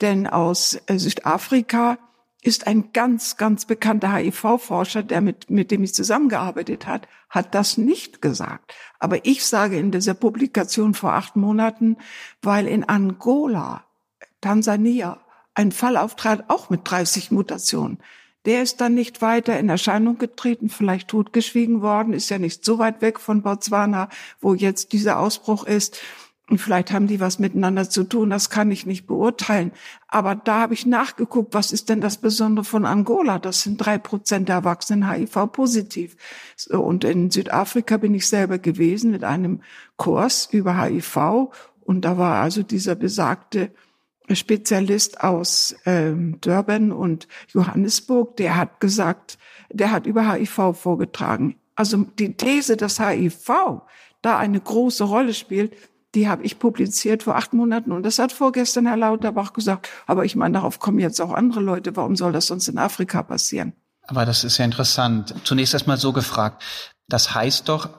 Denn 0.02 0.28
aus 0.28 0.80
äh, 0.86 0.98
Südafrika 1.00 1.98
ist 2.44 2.68
ein 2.68 2.92
ganz, 2.92 3.38
ganz 3.38 3.66
bekannter 3.66 4.14
HIV-Forscher, 4.14 5.02
der 5.04 5.22
mit, 5.22 5.50
mit 5.50 5.72
dem 5.72 5.84
ich 5.84 5.94
zusammengearbeitet 5.94 6.86
hat, 6.86 7.08
hat 7.30 7.56
das 7.56 7.78
nicht 7.78 8.22
gesagt. 8.22 8.74
Aber 9.00 9.26
ich 9.26 9.46
sage 9.46 9.78
in 9.80 9.92
dieser 9.92 10.14
Publikation 10.14 10.94
vor 10.94 11.14
acht 11.14 11.36
Monaten, 11.36 11.98
weil 12.42 12.68
in 12.68 12.84
Angola, 12.84 13.86
Tansania, 14.42 15.20
ein 15.56 15.72
Fall 15.72 15.98
auftrat, 15.98 16.50
auch 16.50 16.70
mit 16.70 16.82
30 16.84 17.32
Mutationen. 17.32 18.00
Der 18.46 18.62
ist 18.62 18.82
dann 18.82 18.94
nicht 18.94 19.22
weiter 19.22 19.58
in 19.58 19.70
Erscheinung 19.70 20.18
getreten, 20.18 20.70
vielleicht 20.70 21.08
totgeschwiegen 21.08 21.82
worden, 21.82 22.12
ist 22.12 22.30
ja 22.30 22.40
nicht 22.40 22.66
so 22.66 22.78
weit 22.78 23.02
weg 23.02 23.20
von 23.20 23.42
Botswana, 23.42 24.10
wo 24.42 24.54
jetzt 24.54 24.92
dieser 24.92 25.18
Ausbruch 25.18 25.66
ist. 25.66 26.00
Und 26.54 26.60
vielleicht 26.60 26.92
haben 26.92 27.08
die 27.08 27.20
was 27.20 27.40
miteinander 27.40 27.90
zu 27.90 28.04
tun, 28.04 28.30
das 28.30 28.52
kann 28.52 28.70
ich 28.70 28.86
nicht 28.86 29.08
beurteilen. 29.08 29.72
Aber 30.08 30.36
da 30.36 30.60
habe 30.60 30.76
ich 30.76 30.86
nachgeguckt, 30.86 31.56
was 31.56 31.72
ist 31.72 31.90
denn 31.90 32.00
das 32.00 32.18
Besondere 32.18 32.64
von 32.64 32.86
Angola? 32.86 33.40
Das 33.40 33.64
sind 33.64 33.78
drei 33.78 33.98
Prozent 33.98 34.50
der 34.50 34.58
Erwachsenen 34.58 35.10
HIV-positiv. 35.10 36.16
Und 36.70 37.06
in 37.06 37.32
Südafrika 37.32 37.98
bin 37.98 38.14
ich 38.14 38.28
selber 38.28 38.60
gewesen 38.60 39.10
mit 39.10 39.24
einem 39.24 39.64
Kurs 39.98 40.48
über 40.52 40.80
HIV. 40.80 41.50
Und 41.82 42.06
da 42.06 42.20
war 42.20 42.44
also 42.44 42.62
dieser 42.62 42.94
besagte 42.94 43.72
Spezialist 44.32 45.22
aus 45.22 45.76
ähm, 45.88 46.38
Durban 46.40 46.92
und 46.92 47.28
Johannesburg, 47.52 48.38
der 48.38 48.58
hat 48.58 48.80
gesagt, 48.80 49.40
der 49.72 49.90
hat 49.90 50.06
über 50.06 50.32
HIV 50.32 50.76
vorgetragen. 50.76 51.56
Also 51.74 52.06
die 52.20 52.38
These, 52.38 52.78
dass 52.78 53.00
HIV 53.00 53.82
da 54.22 54.38
eine 54.38 54.62
große 54.62 55.04
Rolle 55.04 55.34
spielt, 55.34 55.74
die 56.16 56.28
habe 56.28 56.44
ich 56.44 56.60
publiziert 56.60 57.24
vor 57.24 57.36
acht 57.36 57.54
Monaten 57.54 57.92
und 57.92 58.04
das 58.04 58.20
hat 58.20 58.32
vorgestern 58.32 58.86
Herr 58.86 58.98
Lauterbach 58.98 59.54
gesagt. 59.54 59.90
Aber 60.06 60.26
ich 60.26 60.36
meine, 60.36 60.54
darauf 60.54 60.80
kommen 60.80 61.00
jetzt 61.00 61.20
auch 61.22 61.34
andere 61.34 61.60
Leute. 61.60 61.96
Warum 61.96 62.16
soll 62.16 62.32
das 62.32 62.48
sonst 62.48 62.68
in 62.68 62.78
Afrika 62.78 63.24
passieren? 63.24 63.74
Aber 64.08 64.26
das 64.26 64.44
ist 64.44 64.58
ja 64.58 64.66
interessant. 64.66 65.34
Zunächst 65.44 65.74
erstmal 65.74 65.98
so 65.98 66.14
gefragt. 66.14 66.64
Das 67.08 67.34
heißt 67.34 67.70
doch 67.70 67.90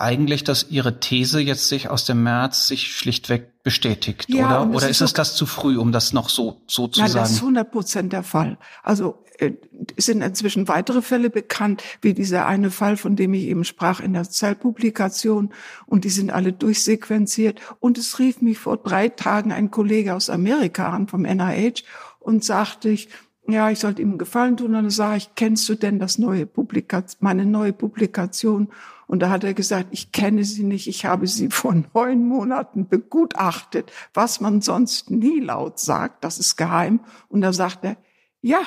eigentlich, 0.00 0.44
dass 0.44 0.70
Ihre 0.70 0.98
These 1.00 1.40
jetzt 1.40 1.68
sich 1.68 1.88
aus 1.88 2.04
dem 2.04 2.22
März 2.22 2.66
sich 2.66 2.96
schlichtweg 2.96 3.62
bestätigt, 3.62 4.26
ja, 4.28 4.62
oder? 4.62 4.70
Oder 4.70 4.88
ist, 4.88 5.00
ist 5.00 5.00
es 5.02 5.12
das 5.12 5.34
zu 5.36 5.46
früh, 5.46 5.76
um 5.76 5.92
das 5.92 6.12
noch 6.12 6.28
so, 6.28 6.62
so 6.66 6.88
zu 6.88 7.00
Nein, 7.00 7.10
sagen? 7.10 7.24
Das 7.24 7.32
ist 7.32 7.40
100 7.40 7.70
Prozent 7.70 8.12
der 8.12 8.22
Fall. 8.22 8.58
Also 8.82 9.22
äh, 9.38 9.52
sind 9.96 10.22
inzwischen 10.22 10.68
weitere 10.68 11.02
Fälle 11.02 11.30
bekannt, 11.30 11.82
wie 12.00 12.14
dieser 12.14 12.46
eine 12.46 12.70
Fall, 12.70 12.96
von 12.96 13.16
dem 13.16 13.34
ich 13.34 13.44
eben 13.44 13.64
sprach 13.64 14.00
in 14.00 14.14
der 14.14 14.28
Zellpublikation. 14.28 15.52
Und 15.86 16.04
die 16.04 16.10
sind 16.10 16.30
alle 16.30 16.52
durchsequenziert. 16.52 17.60
Und 17.80 17.98
es 17.98 18.18
rief 18.18 18.40
mich 18.40 18.58
vor 18.58 18.78
drei 18.78 19.08
Tagen 19.08 19.52
ein 19.52 19.70
Kollege 19.70 20.14
aus 20.14 20.30
Amerika 20.30 20.90
an, 20.90 21.08
vom 21.08 21.22
NIH, 21.22 21.84
und 22.18 22.44
sagte 22.44 22.90
ich, 22.90 23.08
ja, 23.48 23.70
ich 23.70 23.78
sollte 23.78 24.02
ihm 24.02 24.10
einen 24.10 24.18
Gefallen 24.18 24.56
tun. 24.56 24.68
Und 24.68 24.72
dann 24.74 24.90
sage 24.90 25.16
ich, 25.18 25.34
kennst 25.34 25.68
du 25.68 25.74
denn 25.74 25.98
das 25.98 26.18
neue 26.18 26.46
Publikation, 26.46 27.18
meine 27.20 27.46
neue 27.46 27.72
Publikation? 27.72 28.68
Und 29.10 29.18
da 29.18 29.30
hat 29.30 29.42
er 29.42 29.54
gesagt, 29.54 29.88
ich 29.90 30.12
kenne 30.12 30.44
sie 30.44 30.62
nicht, 30.62 30.86
ich 30.86 31.04
habe 31.04 31.26
sie 31.26 31.50
vor 31.50 31.74
neun 31.74 32.28
Monaten 32.28 32.86
begutachtet, 32.86 33.90
was 34.14 34.40
man 34.40 34.60
sonst 34.60 35.10
nie 35.10 35.40
laut 35.40 35.80
sagt, 35.80 36.22
das 36.22 36.38
ist 36.38 36.54
geheim. 36.54 37.00
Und 37.28 37.40
da 37.40 37.52
sagt 37.52 37.84
er, 37.84 37.96
ja, 38.40 38.60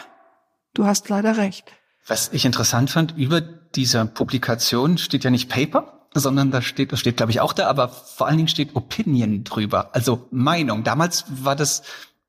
du 0.74 0.86
hast 0.86 1.08
leider 1.08 1.38
recht. 1.38 1.72
Was 2.08 2.34
ich 2.34 2.44
interessant 2.44 2.90
fand, 2.90 3.16
über 3.16 3.40
dieser 3.40 4.04
Publikation 4.04 4.98
steht 4.98 5.24
ja 5.24 5.30
nicht 5.30 5.48
Paper, 5.48 6.08
sondern 6.14 6.52
da 6.52 6.62
steht, 6.62 6.92
das 6.92 7.00
steht 7.00 7.16
glaube 7.16 7.32
ich 7.32 7.40
auch 7.40 7.54
da, 7.54 7.70
aber 7.70 7.88
vor 7.88 8.28
allen 8.28 8.36
Dingen 8.36 8.50
steht 8.50 8.76
Opinion 8.76 9.46
drüber, 9.46 9.96
also 9.96 10.28
Meinung. 10.30 10.84
Damals 10.84 11.24
war 11.30 11.56
das 11.56 11.84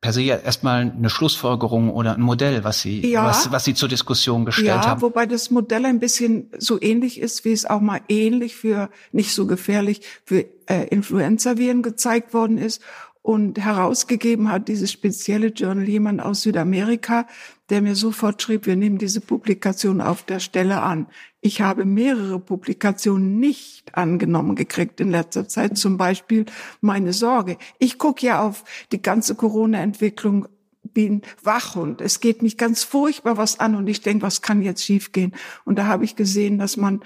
per 0.05 0.13
se 0.13 0.21
ja 0.21 0.37
erstmal 0.37 0.83
eine 0.83 1.09
Schlussfolgerung 1.09 1.89
oder 1.89 2.17
ein 2.17 2.21
Modell, 2.21 2.63
was 2.63 2.83
Sie, 2.83 3.11
ja, 3.11 3.25
was, 3.25 3.51
was 3.53 3.65
Sie 3.65 3.73
zur 3.73 3.89
Diskussion 3.89 4.45
gestellt 4.45 4.69
ja, 4.69 4.87
haben. 4.87 5.01
Wobei 5.01 5.25
das 5.25 5.51
Modell 5.51 5.87
ein 5.87 5.99
bisschen 5.99 6.51
so 6.59 6.79
ähnlich 6.79 7.19
ist, 7.19 7.47
wie 7.47 7.53
es 7.53 7.65
auch 7.65 7.81
mal 7.81 8.03
ähnlich 8.11 8.55
für 8.55 8.91
nicht 9.13 9.33
so 9.33 9.47
gefährlich 9.47 10.03
für 10.27 10.45
äh, 10.67 10.89
Influenza-Viren 10.89 11.83
gezeigt 11.83 12.35
worden 12.35 12.59
ist. 12.59 12.83
Und 13.23 13.59
herausgegeben 13.59 14.53
hat 14.53 14.69
dieses 14.69 14.93
spezielle 14.93 15.47
Journal 15.47 15.89
jemand 15.89 16.21
aus 16.21 16.43
Südamerika, 16.43 17.27
der 17.71 17.81
mir 17.81 17.95
sofort 17.95 18.43
schrieb, 18.43 18.67
wir 18.67 18.77
nehmen 18.77 18.99
diese 18.99 19.23
Publikation 19.23 20.03
auf 20.03 20.23
der 20.23 20.39
Stelle 20.41 20.83
an. 20.83 21.07
Ich 21.47 21.61
habe 21.61 21.85
mehrere 21.85 22.39
Publikationen 22.39 23.39
nicht 23.39 23.95
angenommen 23.95 24.57
gekriegt 24.57 24.99
in 24.99 25.11
letzter 25.11 25.47
Zeit, 25.47 25.77
zum 25.77 25.99
Beispiel 25.99 26.47
meine 26.81 27.13
Sorge. 27.13 27.59
Ich 27.79 27.99
gucke 27.99 28.25
ja 28.25 28.41
auf 28.43 28.65
die 28.93 29.03
ganze 29.03 29.35
Corona-Entwicklung 29.35 30.49
bin 30.95 31.21
wach 31.43 31.77
und 31.77 32.01
es 32.01 32.21
geht 32.21 32.41
mich 32.41 32.57
ganz 32.57 32.83
furchtbar 32.83 33.37
was 33.37 33.61
an 33.61 33.75
und 33.75 33.87
ich 33.89 34.01
denke, 34.01 34.23
was 34.23 34.41
kann 34.41 34.63
jetzt 34.63 34.85
schiefgehen? 34.85 35.35
Und 35.67 35.79
da 35.79 35.87
habe 35.87 36.05
ich 36.07 36.17
gesehen, 36.17 36.57
dass 36.57 36.79
man 36.79 37.03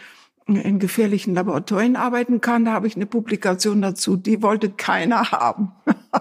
in 0.56 0.78
gefährlichen 0.78 1.34
Laboratorien 1.34 1.96
arbeiten 1.96 2.40
kann. 2.40 2.64
Da 2.64 2.72
habe 2.72 2.86
ich 2.86 2.96
eine 2.96 3.06
Publikation 3.06 3.82
dazu, 3.82 4.16
die 4.16 4.42
wollte 4.42 4.70
keiner 4.70 5.30
haben. 5.30 5.72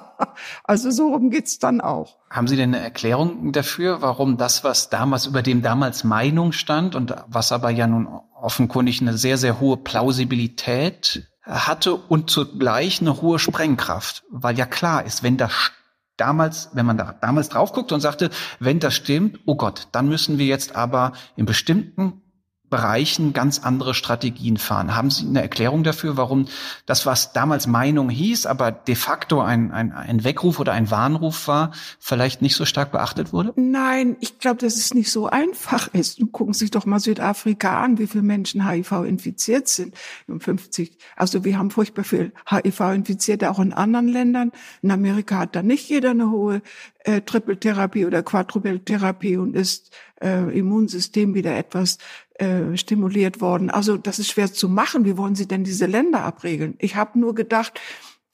also 0.63 0.91
so 0.91 1.09
rum 1.09 1.29
geht's 1.29 1.59
dann 1.59 1.81
auch. 1.81 2.17
Haben 2.29 2.47
Sie 2.47 2.55
denn 2.55 2.73
eine 2.73 2.83
Erklärung 2.83 3.51
dafür, 3.51 4.01
warum 4.01 4.37
das, 4.37 4.63
was 4.63 4.89
damals 4.89 5.25
über 5.27 5.41
dem 5.41 5.61
damals 5.61 6.03
Meinung 6.03 6.51
stand 6.51 6.95
und 6.95 7.15
was 7.27 7.51
aber 7.51 7.69
ja 7.69 7.87
nun 7.87 8.07
offenkundig 8.39 9.01
eine 9.01 9.17
sehr, 9.17 9.37
sehr 9.37 9.59
hohe 9.59 9.77
Plausibilität 9.77 11.27
hatte 11.43 11.95
und 11.95 12.29
zugleich 12.29 13.01
eine 13.01 13.21
hohe 13.21 13.39
Sprengkraft? 13.39 14.23
Weil 14.29 14.57
ja 14.57 14.65
klar 14.65 15.05
ist, 15.05 15.23
wenn 15.23 15.37
das 15.37 15.71
damals, 16.17 16.69
wenn 16.73 16.85
man 16.85 16.97
da 16.97 17.15
damals 17.21 17.49
drauf 17.49 17.71
guckt 17.71 17.91
und 17.91 18.01
sagte, 18.01 18.29
wenn 18.59 18.79
das 18.79 18.95
stimmt, 18.95 19.39
oh 19.45 19.55
Gott, 19.55 19.87
dann 19.91 20.09
müssen 20.09 20.37
wir 20.37 20.47
jetzt 20.47 20.75
aber 20.75 21.13
in 21.35 21.45
bestimmten 21.45 22.21
Bereichen 22.69 23.33
ganz 23.33 23.59
andere 23.59 23.93
Strategien 23.93 24.57
fahren. 24.57 24.95
Haben 24.95 25.09
Sie 25.09 25.25
eine 25.25 25.41
Erklärung 25.41 25.83
dafür, 25.83 26.17
warum 26.17 26.47
das, 26.85 27.05
was 27.05 27.31
damals 27.31 27.65
Meinung 27.65 28.09
hieß, 28.09 28.45
aber 28.45 28.71
de 28.71 28.95
facto 28.95 29.41
ein, 29.41 29.71
ein, 29.71 29.93
ein 29.93 30.23
Weckruf 30.23 30.59
oder 30.59 30.73
ein 30.73 30.91
Warnruf 30.91 31.47
war, 31.47 31.71
vielleicht 31.99 32.41
nicht 32.41 32.55
so 32.55 32.65
stark 32.65 32.91
beachtet 32.91 33.31
wurde? 33.31 33.53
Nein, 33.55 34.17
ich 34.19 34.39
glaube, 34.39 34.57
dass 34.57 34.75
es 34.75 34.93
nicht 34.93 35.11
so 35.11 35.27
einfach 35.27 35.93
ist. 35.93 36.19
Und 36.19 36.31
gucken 36.31 36.53
Sie 36.53 36.59
sich 36.59 36.71
doch 36.71 36.85
mal 36.85 36.99
Südafrika 36.99 37.81
an, 37.81 37.97
wie 37.99 38.07
viele 38.07 38.23
Menschen 38.23 38.69
HIV 38.69 39.03
infiziert 39.05 39.67
sind. 39.67 39.95
50. 40.27 40.97
Also 41.15 41.45
wir 41.45 41.57
haben 41.57 41.71
furchtbar 41.71 42.03
viel 42.03 42.33
HIV-Infizierte 42.49 43.49
auch 43.49 43.59
in 43.59 43.73
anderen 43.73 44.07
Ländern. 44.07 44.51
In 44.81 44.91
Amerika 44.91 45.37
hat 45.39 45.55
da 45.55 45.63
nicht 45.63 45.89
jeder 45.89 46.11
eine 46.11 46.31
hohe 46.31 46.61
äh, 47.07 47.21
Triple-Therapie 47.21 48.05
oder 48.05 48.23
Quadruple-Therapie 48.23 49.37
und 49.37 49.55
ist 49.55 49.91
äh, 50.21 50.57
Immunsystem 50.57 51.33
wieder 51.33 51.55
etwas 51.55 51.97
äh, 52.39 52.77
stimuliert 52.77 53.41
worden. 53.41 53.69
Also 53.69 53.97
das 53.97 54.19
ist 54.19 54.29
schwer 54.29 54.51
zu 54.51 54.69
machen. 54.69 55.05
Wie 55.05 55.17
wollen 55.17 55.35
Sie 55.35 55.47
denn 55.47 55.63
diese 55.63 55.85
Länder 55.85 56.23
abregeln? 56.23 56.75
Ich 56.79 56.95
habe 56.95 57.19
nur 57.19 57.33
gedacht, 57.35 57.79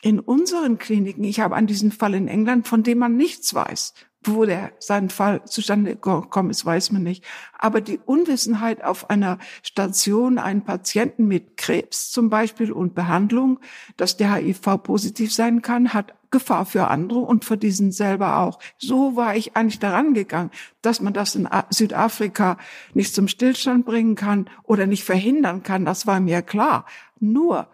in 0.02 0.20
unseren 0.20 0.78
Kliniken, 0.78 1.24
ich 1.24 1.40
habe 1.40 1.56
an 1.56 1.68
diesen 1.68 1.92
Fall 1.92 2.14
in 2.14 2.28
England, 2.28 2.68
von 2.68 2.84
dem 2.84 2.98
man 2.98 3.16
nichts 3.16 3.54
weiß. 3.54 3.94
Wo 4.26 4.46
der 4.46 4.72
sein 4.80 5.10
Fall 5.10 5.46
zustande 5.46 5.96
gekommen 5.96 6.50
ist, 6.50 6.66
weiß 6.66 6.92
man 6.92 7.04
nicht. 7.04 7.24
Aber 7.58 7.82
die 7.82 8.00
Unwissenheit 8.06 8.84
auf 8.84 9.10
einer 9.10 9.38
Station, 9.62 10.38
einen 10.38 10.64
Patienten 10.64 11.28
mit 11.28 11.58
Krebs 11.58 12.12
zum 12.12 12.30
Beispiel 12.30 12.72
und 12.72 12.96
Behandlung, 12.96 13.60
dass 13.98 14.18
der 14.18 14.34
HIV 14.34 14.84
positiv 14.84 15.34
sein 15.34 15.62
kann, 15.62 15.94
hat 15.94 16.14
Gefahr 16.34 16.66
für 16.66 16.90
andere 16.90 17.20
und 17.20 17.46
für 17.46 17.58
diesen 17.58 17.94
selber 17.94 18.40
auch. 18.40 18.60
So 18.78 19.16
war 19.16 19.38
ich 19.38 19.56
eigentlich 19.56 19.80
daran 19.80 20.14
gegangen, 20.14 20.52
dass 20.82 21.00
man 21.00 21.14
das 21.14 21.36
in 21.36 21.48
Südafrika 21.70 22.58
nicht 22.94 23.16
zum 23.16 23.30
Stillstand 23.30 23.86
bringen 23.86 24.16
kann 24.16 24.50
oder 24.64 24.86
nicht 24.86 25.06
verhindern 25.06 25.64
kann, 25.64 25.86
das 25.86 26.06
war 26.06 26.20
mir 26.20 26.42
klar. 26.42 26.86
Nur, 27.22 27.68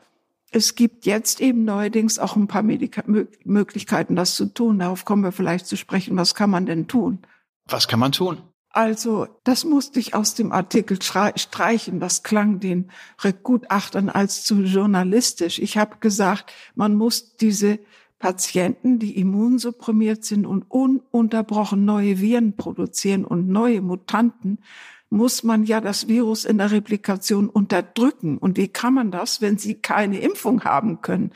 es 0.52 0.76
gibt 0.76 1.06
jetzt 1.06 1.42
eben 1.42 1.64
neuerdings 1.64 2.20
auch 2.20 2.36
ein 2.36 2.48
paar 2.48 2.64
Medika 2.64 3.04
Möglichkeiten, 3.44 4.16
das 4.16 4.36
zu 4.36 4.46
tun. 4.46 4.80
Darauf 4.80 5.06
kommen 5.06 5.24
wir 5.24 5.32
vielleicht 5.32 5.66
zu 5.66 5.78
sprechen. 5.78 6.18
Was 6.18 6.36
kann 6.36 6.50
man 6.50 6.66
denn 6.66 6.88
tun? 6.88 7.20
Was 7.66 7.88
kann 7.88 8.00
man 8.00 8.12
tun? 8.12 8.42
Also, 8.72 9.28
das 9.44 9.64
musste 9.64 10.00
ich 10.00 10.14
aus 10.14 10.36
dem 10.36 10.52
Artikel 10.52 11.02
streichen. 11.02 12.00
Das 12.00 12.22
klang 12.22 12.60
den 12.60 12.92
Gutachtern 13.44 14.10
als 14.10 14.44
zu 14.44 14.62
journalistisch. 14.62 15.60
Ich 15.60 15.78
habe 15.78 15.98
gesagt, 16.00 16.52
man 16.76 16.96
muss 16.96 17.36
diese 17.36 17.80
Patienten, 18.20 19.00
die 19.00 19.18
immunsupprimiert 19.18 20.26
sind 20.26 20.46
und 20.46 20.66
ununterbrochen 20.70 21.86
neue 21.86 22.20
Viren 22.20 22.56
produzieren 22.56 23.26
und 23.26 23.48
neue 23.48 23.82
Mutanten, 23.82 24.60
muss 25.10 25.44
man 25.44 25.64
ja 25.64 25.82
das 25.82 26.08
Virus 26.08 26.46
in 26.46 26.58
der 26.60 26.72
Replikation 26.72 27.50
unterdrücken. 27.50 28.38
Und 28.38 28.58
wie 28.58 28.68
kann 28.68 28.94
man 28.94 29.10
das, 29.10 29.42
wenn 29.42 29.58
sie 29.58 29.76
keine 29.76 30.20
Impfung 30.20 30.64
haben 30.64 31.02
können? 31.02 31.32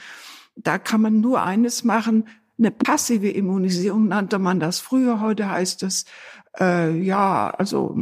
Da 0.56 0.78
kann 0.78 1.02
man 1.02 1.22
nur 1.22 1.42
eines 1.42 1.84
machen, 1.84 2.26
eine 2.60 2.70
passive 2.70 3.30
Immunisierung 3.30 4.08
nannte 4.08 4.38
man 4.38 4.60
das 4.60 4.80
früher, 4.80 5.22
heute 5.22 5.50
heißt 5.50 5.82
es, 5.84 6.06
äh, 6.60 6.96
ja, 7.00 7.50
also 7.50 7.98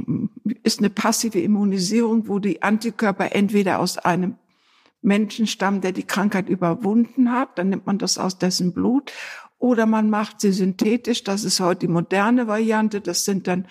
ist 0.63 0.79
eine 0.79 0.89
passive 0.89 1.39
Immunisierung, 1.39 2.27
wo 2.27 2.39
die 2.39 2.61
Antikörper 2.61 3.33
entweder 3.33 3.79
aus 3.79 3.97
einem 3.97 4.35
Menschenstamm, 5.01 5.81
der 5.81 5.91
die 5.91 6.03
Krankheit 6.03 6.49
überwunden 6.49 7.31
hat, 7.31 7.57
dann 7.57 7.69
nimmt 7.69 7.85
man 7.85 7.97
das 7.97 8.17
aus 8.17 8.37
dessen 8.37 8.73
Blut. 8.73 9.11
Oder 9.57 9.85
man 9.85 10.09
macht 10.09 10.41
sie 10.41 10.51
synthetisch, 10.51 11.23
das 11.23 11.43
ist 11.43 11.59
heute 11.59 11.81
die 11.81 11.91
moderne 11.91 12.47
Variante, 12.47 12.99
das 13.01 13.25
sind 13.25 13.47
dann 13.47 13.67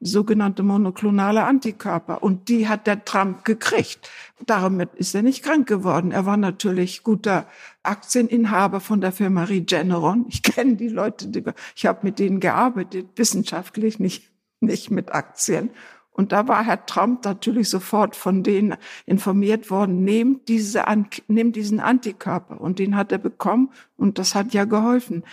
sogenannte 0.00 0.62
monoklonale 0.62 1.44
Antikörper. 1.44 2.22
Und 2.22 2.48
die 2.48 2.68
hat 2.68 2.86
der 2.86 3.04
Trump 3.04 3.44
gekriegt. 3.44 4.10
Damit 4.46 4.94
ist 4.94 5.14
er 5.14 5.22
nicht 5.22 5.42
krank 5.42 5.66
geworden. 5.66 6.12
Er 6.12 6.26
war 6.26 6.36
natürlich 6.36 7.02
guter 7.02 7.46
Aktieninhaber 7.82 8.80
von 8.80 9.00
der 9.00 9.12
Firma 9.12 9.44
Regeneron. 9.44 10.26
Ich 10.28 10.42
kenne 10.42 10.76
die 10.76 10.88
Leute, 10.88 11.30
ich 11.74 11.86
habe 11.86 12.00
mit 12.02 12.18
denen 12.18 12.40
gearbeitet, 12.40 13.08
wissenschaftlich, 13.16 13.98
nicht, 13.98 14.30
nicht 14.60 14.90
mit 14.90 15.14
Aktien. 15.14 15.70
Und 16.14 16.32
da 16.32 16.48
war 16.48 16.64
Herr 16.64 16.86
Trump 16.86 17.24
natürlich 17.24 17.68
sofort 17.68 18.16
von 18.16 18.42
denen 18.42 18.76
informiert 19.04 19.68
worden, 19.68 20.04
nehmt, 20.04 20.48
diese, 20.48 20.84
nehmt 21.26 21.56
diesen 21.56 21.80
Antikörper. 21.80 22.60
Und 22.60 22.78
den 22.78 22.96
hat 22.96 23.12
er 23.12 23.18
bekommen 23.18 23.70
und 23.96 24.18
das 24.18 24.34
hat 24.34 24.54
ja 24.54 24.64
geholfen. 24.64 25.24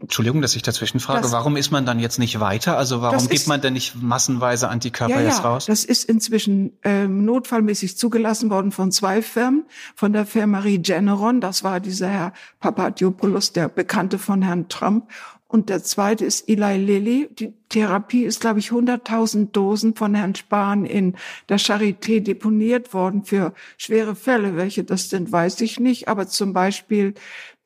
Entschuldigung, 0.00 0.42
dass 0.42 0.54
ich 0.54 0.62
dazwischen 0.62 1.00
frage. 1.00 1.22
Das, 1.22 1.32
warum 1.32 1.56
ist 1.56 1.72
man 1.72 1.84
dann 1.84 1.98
jetzt 1.98 2.18
nicht 2.18 2.38
weiter? 2.38 2.76
Also 2.78 3.02
warum 3.02 3.18
gibt 3.18 3.34
ist, 3.34 3.48
man 3.48 3.60
denn 3.60 3.72
nicht 3.72 4.00
massenweise 4.00 4.68
Antikörper 4.68 5.20
ja, 5.20 5.26
jetzt 5.26 5.42
raus? 5.42 5.66
Das 5.66 5.84
ist 5.84 6.04
inzwischen 6.04 6.78
ähm, 6.84 7.24
notfallmäßig 7.24 7.96
zugelassen 7.96 8.48
worden 8.48 8.70
von 8.70 8.92
zwei 8.92 9.22
Firmen. 9.22 9.64
Von 9.96 10.12
der 10.12 10.24
Firma 10.24 10.60
Regeneron, 10.60 11.40
das 11.40 11.64
war 11.64 11.80
dieser 11.80 12.08
Herr 12.08 12.32
Papadiopoulos, 12.60 13.52
der 13.52 13.68
Bekannte 13.68 14.18
von 14.18 14.42
Herrn 14.42 14.68
Trump. 14.68 15.08
Und 15.50 15.70
der 15.70 15.82
zweite 15.82 16.26
ist 16.26 16.46
Eli 16.46 16.76
Lilly. 16.76 17.28
Die 17.32 17.54
Therapie 17.70 18.24
ist, 18.24 18.40
glaube 18.40 18.58
ich, 18.58 18.68
100.000 18.68 19.50
Dosen 19.50 19.94
von 19.94 20.14
Herrn 20.14 20.34
Spahn 20.34 20.84
in 20.84 21.16
der 21.48 21.58
Charité 21.58 22.20
deponiert 22.20 22.92
worden 22.92 23.24
für 23.24 23.54
schwere 23.78 24.14
Fälle. 24.14 24.56
Welche 24.56 24.84
das 24.84 25.08
sind, 25.08 25.32
weiß 25.32 25.62
ich 25.62 25.80
nicht. 25.80 26.06
Aber 26.06 26.28
zum 26.28 26.52
Beispiel 26.52 27.14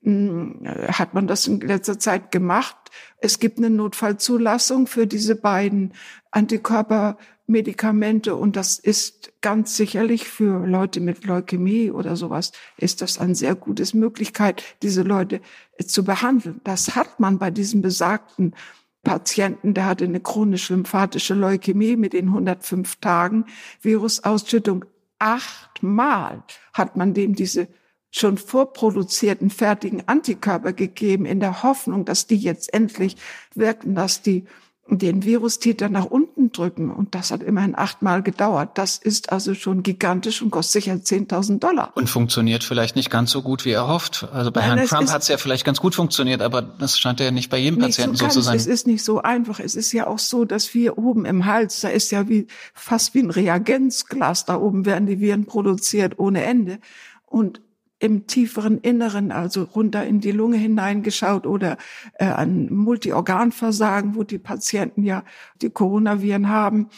mh, 0.03 0.15
hm, 0.63 0.69
hat 0.93 1.13
man 1.13 1.27
das 1.27 1.49
in 1.49 1.61
letzter 1.61 1.99
Zeit 1.99 2.31
gemacht. 2.31 2.77
Es 3.19 3.41
gibt 3.41 3.59
eine 3.59 3.71
Notfallzulassung 3.71 4.87
für 4.87 5.09
diese 5.09 5.35
beiden 5.35 5.93
Antikörper 6.31 7.19
Medikamente 7.47 8.37
und 8.37 8.57
das 8.57 8.79
ist 8.79 9.33
ganz 9.41 9.77
sicherlich 9.77 10.29
für 10.29 10.67
Leute 10.67 11.01
mit 11.01 11.25
Leukämie 11.25 11.91
oder 11.91 12.17
sowas 12.17 12.53
ist 12.77 13.03
das 13.03 13.19
eine 13.19 13.35
sehr 13.35 13.55
gute 13.55 13.85
Möglichkeit, 13.97 14.63
diese 14.83 15.03
Leute 15.03 15.41
äh, 15.77 15.85
zu 15.85 16.05
behandeln. 16.05 16.61
Das 16.65 16.95
hat 16.95 17.19
man 17.21 17.39
bei 17.39 17.51
diesem 17.51 17.83
besagten 17.83 18.55
Patienten, 19.03 19.75
der 19.75 19.87
hatte 19.87 20.05
eine 20.05 20.21
chronische 20.21 20.75
lymphatische 20.75 21.35
Leukämie 21.35 21.97
mit 21.97 22.13
den 22.13 22.29
105 22.29 22.97
Tagen 22.97 23.47
Virusausschüttung. 23.81 24.85
Achtmal 25.19 26.45
hat 26.73 26.97
man 26.97 27.13
dem 27.13 27.35
diese 27.35 27.69
schon 28.13 28.39
vorproduzierten 28.39 29.51
fertigen 29.51 30.07
Antikörper 30.07 30.73
gegeben 30.73 31.25
in 31.25 31.41
der 31.41 31.63
Hoffnung, 31.63 32.05
dass 32.05 32.27
die 32.27 32.37
jetzt 32.37 32.73
endlich 32.73 33.17
wirken, 33.55 33.95
dass 33.95 34.23
die 34.23 34.45
den 34.89 35.25
Virustitel 35.25 35.89
nach 35.89 36.05
unten 36.05 36.53
drücken. 36.53 36.91
Und 36.91 37.15
das 37.15 37.31
hat 37.31 37.43
immerhin 37.43 37.75
achtmal 37.77 38.23
gedauert. 38.23 38.77
Das 38.77 38.99
ist 38.99 39.33
also 39.33 39.55
schon 39.55 39.83
gigantisch 39.83 40.43
und 40.43 40.51
kostet 40.51 40.83
sicher 40.83 40.95
10.000 40.95 41.61
Dollar. 41.61 41.93
Und 41.95 42.09
funktioniert 42.09 42.65
vielleicht 42.65 42.97
nicht 42.97 43.11
ganz 43.11 43.31
so 43.31 43.43
gut, 43.43 43.65
wie 43.65 43.71
er 43.71 43.87
hofft. 43.87 44.29
Also 44.33 44.51
bei 44.51 44.61
Nein, 44.61 44.79
Herrn 44.79 44.89
Trump 44.89 45.11
hat 45.11 45.23
es 45.23 45.29
ja 45.29 45.39
vielleicht 45.39 45.65
ganz 45.65 45.81
gut 45.81 45.95
funktioniert, 45.95 46.43
aber 46.43 46.63
das 46.63 46.99
scheint 46.99 47.21
ja 47.21 47.31
nicht 47.31 47.49
bei 47.49 47.59
jedem 47.59 47.79
Patienten 47.79 48.17
so, 48.17 48.27
so, 48.27 48.31
zu 48.33 48.41
sein. 48.43 48.57
Es 48.57 48.67
ist 48.67 48.87
nicht 48.87 49.05
so 49.05 49.23
einfach. 49.23 49.61
Es 49.61 49.77
ist 49.77 49.93
ja 49.93 50.07
auch 50.07 50.19
so, 50.19 50.45
dass 50.45 50.75
wir 50.75 50.99
oben 50.99 51.25
im 51.25 51.47
Hals, 51.47 51.81
da 51.81 51.89
ist 51.89 52.11
ja 52.11 52.29
wie, 52.29 52.47
fast 52.75 53.15
wie 53.15 53.21
ein 53.21 53.31
Reagenzglas. 53.31 54.45
Da 54.45 54.57
oben 54.57 54.85
werden 54.85 55.07
die 55.07 55.21
Viren 55.21 55.47
produziert 55.47 56.19
ohne 56.19 56.43
Ende. 56.43 56.79
Und 57.27 57.61
im 58.03 58.27
tieferen 58.27 58.79
Inneren, 58.79 59.31
also 59.31 59.63
runter 59.63 60.05
in 60.05 60.21
die 60.21 60.33
Lunge 60.33 60.57
hineingeschaut 60.57 61.47
oder 61.47 61.79
äh, 62.15 62.25
an 62.25 62.67
Multiorganversagen, 62.73 64.17
wo 64.17 64.25
die 64.25 64.41
Patienten 64.41 65.05
ja 65.05 65.23
die 65.63 65.71
Coronaviren 65.71 66.49
haben. 66.49 66.89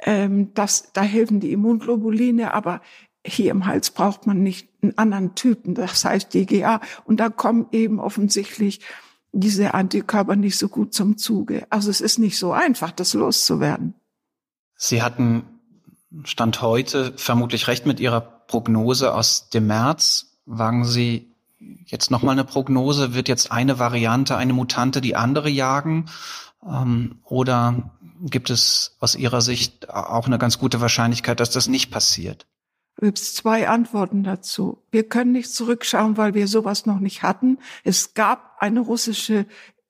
Ähm, 0.00 0.52
das, 0.52 0.92
da 0.92 1.00
helfen 1.00 1.40
die 1.40 1.50
Immunglobuline, 1.52 2.52
aber 2.52 2.82
hier 3.26 3.52
im 3.52 3.64
Hals 3.64 3.90
braucht 3.90 4.26
man 4.26 4.42
nicht 4.42 4.68
einen 4.82 4.98
anderen 4.98 5.34
Typen, 5.34 5.74
das 5.74 6.04
heißt 6.04 6.34
DGA. 6.34 6.82
Und 7.06 7.20
da 7.20 7.30
kommen 7.30 7.66
eben 7.72 7.98
offensichtlich 7.98 8.80
diese 9.32 9.72
Antikörper 9.72 10.36
nicht 10.36 10.58
so 10.58 10.68
gut 10.68 10.92
zum 10.92 11.16
Zuge. 11.16 11.66
Also 11.70 11.88
es 11.88 12.02
ist 12.02 12.18
nicht 12.18 12.36
so 12.38 12.52
einfach, 12.52 12.92
das 12.92 13.14
loszuwerden. 13.14 13.94
Sie 14.76 15.00
hatten 15.00 15.46
Stand 16.24 16.60
heute 16.60 17.14
vermutlich 17.16 17.66
recht 17.66 17.86
mit 17.86 17.98
Ihrer 17.98 18.20
Prognose 18.20 19.14
aus 19.14 19.48
dem 19.48 19.68
März. 19.68 20.33
Wagen 20.46 20.84
Sie 20.84 21.30
jetzt 21.86 22.10
nochmal 22.10 22.32
eine 22.32 22.44
Prognose? 22.44 23.14
Wird 23.14 23.28
jetzt 23.28 23.50
eine 23.50 23.78
Variante, 23.78 24.36
eine 24.36 24.52
Mutante 24.52 25.00
die 25.00 25.16
andere 25.16 25.48
jagen? 25.48 26.06
Ähm, 26.66 27.18
oder 27.24 27.90
gibt 28.20 28.50
es 28.50 28.96
aus 29.00 29.14
Ihrer 29.14 29.40
Sicht 29.40 29.90
auch 29.90 30.26
eine 30.26 30.38
ganz 30.38 30.58
gute 30.58 30.80
Wahrscheinlichkeit, 30.80 31.40
dass 31.40 31.50
das 31.50 31.68
nicht 31.68 31.90
passiert? 31.90 32.46
Es 33.00 33.34
zwei 33.34 33.68
Antworten 33.68 34.22
dazu. 34.22 34.82
Wir 34.90 35.08
können 35.08 35.32
nicht 35.32 35.52
zurückschauen, 35.52 36.16
weil 36.16 36.34
wir 36.34 36.46
sowas 36.46 36.86
noch 36.86 37.00
nicht 37.00 37.22
hatten. 37.22 37.58
Es 37.82 38.14
gab 38.14 38.56
eine 38.60 38.80
russische 38.80 39.46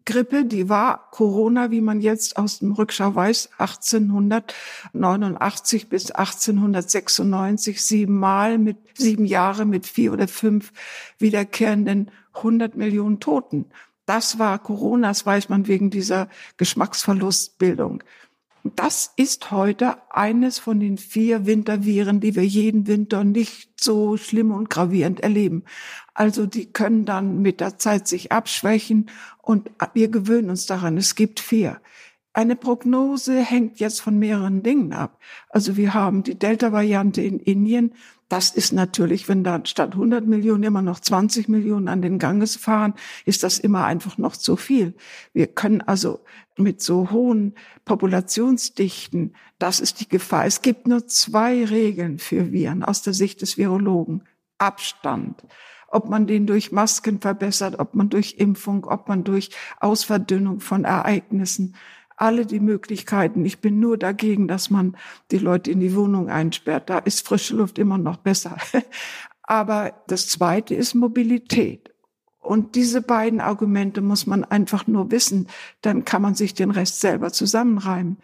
Grippe, 0.06 0.44
die 0.44 0.68
war 0.68 1.10
Corona, 1.10 1.70
wie 1.70 1.80
man 1.80 2.02
jetzt 2.02 2.36
aus 2.36 2.58
dem 2.58 2.72
Rückschau 2.72 3.14
weiß, 3.14 3.48
1889 3.56 5.88
bis 5.88 6.10
1896 6.10 7.82
siebenmal 7.82 8.58
mit 8.58 8.76
sieben 8.94 9.24
Jahre 9.24 9.64
mit 9.64 9.86
vier 9.86 10.12
oder 10.12 10.28
fünf 10.28 10.74
wiederkehrenden 11.18 12.10
100 12.34 12.76
Millionen 12.76 13.20
Toten. 13.20 13.70
Das 14.06 14.38
war 14.38 14.58
Corona, 14.58 15.08
das 15.08 15.24
weiß 15.24 15.48
man 15.48 15.66
wegen 15.66 15.88
dieser 15.88 16.28
Geschmacksverlustbildung. 16.58 18.04
Das 18.76 19.12
ist 19.16 19.50
heute 19.50 19.96
eines 20.10 20.58
von 20.58 20.80
den 20.80 20.98
vier 20.98 21.46
Winterviren, 21.46 22.20
die 22.20 22.34
wir 22.34 22.44
jeden 22.44 22.86
Winter 22.86 23.22
nicht 23.22 23.80
so 23.80 24.16
schlimm 24.16 24.50
und 24.50 24.68
gravierend 24.68 25.20
erleben. 25.20 25.64
Also 26.12 26.46
die 26.46 26.66
können 26.66 27.04
dann 27.04 27.40
mit 27.40 27.60
der 27.60 27.78
Zeit 27.78 28.08
sich 28.08 28.32
abschwächen 28.32 29.10
und 29.42 29.70
wir 29.92 30.08
gewöhnen 30.08 30.50
uns 30.50 30.66
daran. 30.66 30.96
Es 30.96 31.14
gibt 31.14 31.40
vier. 31.40 31.80
Eine 32.32 32.56
Prognose 32.56 33.38
hängt 33.40 33.78
jetzt 33.78 34.00
von 34.00 34.18
mehreren 34.18 34.64
Dingen 34.64 34.92
ab. 34.92 35.20
Also 35.50 35.76
wir 35.76 35.94
haben 35.94 36.24
die 36.24 36.36
Delta-Variante 36.36 37.22
in 37.22 37.38
Indien. 37.38 37.94
Das 38.34 38.50
ist 38.50 38.72
natürlich, 38.72 39.28
wenn 39.28 39.44
da 39.44 39.60
statt 39.62 39.92
100 39.92 40.26
Millionen 40.26 40.64
immer 40.64 40.82
noch 40.82 40.98
20 40.98 41.48
Millionen 41.48 41.86
an 41.86 42.02
den 42.02 42.18
Ganges 42.18 42.56
fahren, 42.56 42.94
ist 43.26 43.44
das 43.44 43.60
immer 43.60 43.84
einfach 43.84 44.18
noch 44.18 44.36
zu 44.36 44.56
viel. 44.56 44.94
Wir 45.32 45.46
können 45.46 45.82
also 45.82 46.18
mit 46.56 46.82
so 46.82 47.12
hohen 47.12 47.54
Populationsdichten, 47.84 49.36
das 49.60 49.78
ist 49.78 50.00
die 50.00 50.08
Gefahr. 50.08 50.46
Es 50.46 50.62
gibt 50.62 50.88
nur 50.88 51.06
zwei 51.06 51.64
Regeln 51.64 52.18
für 52.18 52.50
Viren 52.50 52.82
aus 52.82 53.02
der 53.02 53.12
Sicht 53.12 53.40
des 53.40 53.56
Virologen. 53.56 54.24
Abstand 54.58 55.44
ob 55.86 56.10
man 56.10 56.26
den 56.26 56.44
durch 56.44 56.72
Masken 56.72 57.20
verbessert, 57.20 57.78
ob 57.78 57.94
man 57.94 58.08
durch 58.08 58.34
Impfung, 58.38 58.84
ob 58.84 59.06
man 59.06 59.22
durch 59.22 59.50
Ausverdünnung 59.78 60.58
von 60.58 60.82
Ereignissen, 60.82 61.76
alle 62.16 62.46
die 62.46 62.60
Möglichkeiten. 62.60 63.44
Ich 63.44 63.60
bin 63.60 63.80
nur 63.80 63.98
dagegen, 63.98 64.48
dass 64.48 64.70
man 64.70 64.96
die 65.30 65.38
Leute 65.38 65.70
in 65.70 65.80
die 65.80 65.94
Wohnung 65.94 66.28
einsperrt. 66.28 66.90
Da 66.90 66.98
ist 66.98 67.26
frische 67.26 67.56
Luft 67.56 67.78
immer 67.78 67.98
noch 67.98 68.18
besser. 68.18 68.56
Aber 69.42 69.94
das 70.06 70.28
Zweite 70.28 70.74
ist 70.74 70.94
Mobilität. 70.94 71.92
Und 72.40 72.74
diese 72.74 73.00
beiden 73.00 73.40
Argumente 73.40 74.00
muss 74.00 74.26
man 74.26 74.44
einfach 74.44 74.86
nur 74.86 75.10
wissen. 75.10 75.48
Dann 75.80 76.04
kann 76.04 76.22
man 76.22 76.34
sich 76.34 76.54
den 76.54 76.70
Rest 76.70 77.00
selber 77.00 77.32
zusammenreimen. 77.32 78.18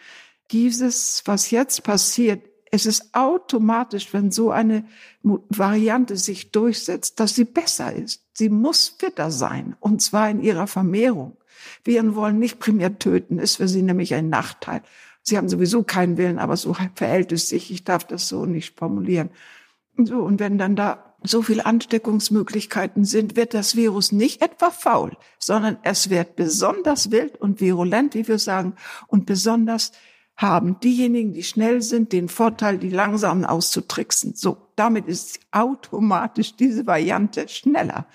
Dieses, 0.50 1.22
was 1.26 1.50
jetzt 1.50 1.84
passiert, 1.84 2.42
es 2.70 2.86
ist 2.86 3.14
automatisch, 3.14 4.12
wenn 4.12 4.30
so 4.30 4.50
eine 4.50 4.84
Variante 5.22 6.16
sich 6.16 6.52
durchsetzt, 6.52 7.18
dass 7.18 7.34
sie 7.34 7.44
besser 7.44 7.92
ist. 7.94 8.24
Sie 8.32 8.48
muss 8.48 8.88
fitter 8.88 9.30
sein, 9.30 9.76
und 9.80 10.02
zwar 10.02 10.30
in 10.30 10.40
ihrer 10.40 10.66
Vermehrung. 10.66 11.36
Viren 11.84 12.14
wollen 12.14 12.38
nicht 12.38 12.58
primär 12.58 12.98
töten, 12.98 13.38
ist 13.38 13.56
für 13.56 13.68
sie 13.68 13.82
nämlich 13.82 14.14
ein 14.14 14.28
Nachteil. 14.28 14.82
Sie 15.22 15.36
haben 15.36 15.48
sowieso 15.48 15.82
keinen 15.82 16.16
Willen, 16.16 16.38
aber 16.38 16.56
so 16.56 16.74
verhält 16.94 17.32
es 17.32 17.48
sich. 17.48 17.70
Ich 17.70 17.84
darf 17.84 18.04
das 18.04 18.28
so 18.28 18.46
nicht 18.46 18.78
formulieren. 18.78 19.30
So, 19.96 20.18
und 20.18 20.40
wenn 20.40 20.58
dann 20.58 20.76
da 20.76 21.14
so 21.22 21.42
viele 21.42 21.66
Ansteckungsmöglichkeiten 21.66 23.04
sind, 23.04 23.36
wird 23.36 23.52
das 23.52 23.76
Virus 23.76 24.12
nicht 24.12 24.42
etwa 24.42 24.70
faul, 24.70 25.16
sondern 25.38 25.76
es 25.82 26.08
wird 26.08 26.36
besonders 26.36 27.10
wild 27.10 27.36
und 27.36 27.60
virulent, 27.60 28.14
wie 28.14 28.26
wir 28.26 28.38
sagen, 28.38 28.74
und 29.06 29.26
besonders 29.26 29.92
haben 30.36 30.80
diejenigen, 30.80 31.34
die 31.34 31.42
schnell 31.42 31.82
sind, 31.82 32.12
den 32.12 32.30
Vorteil, 32.30 32.78
die 32.78 32.88
langsamen 32.88 33.44
auszutricksen. 33.44 34.34
So, 34.34 34.56
damit 34.74 35.06
ist 35.06 35.38
automatisch 35.50 36.56
diese 36.56 36.86
Variante 36.86 37.46
schneller. 37.48 38.06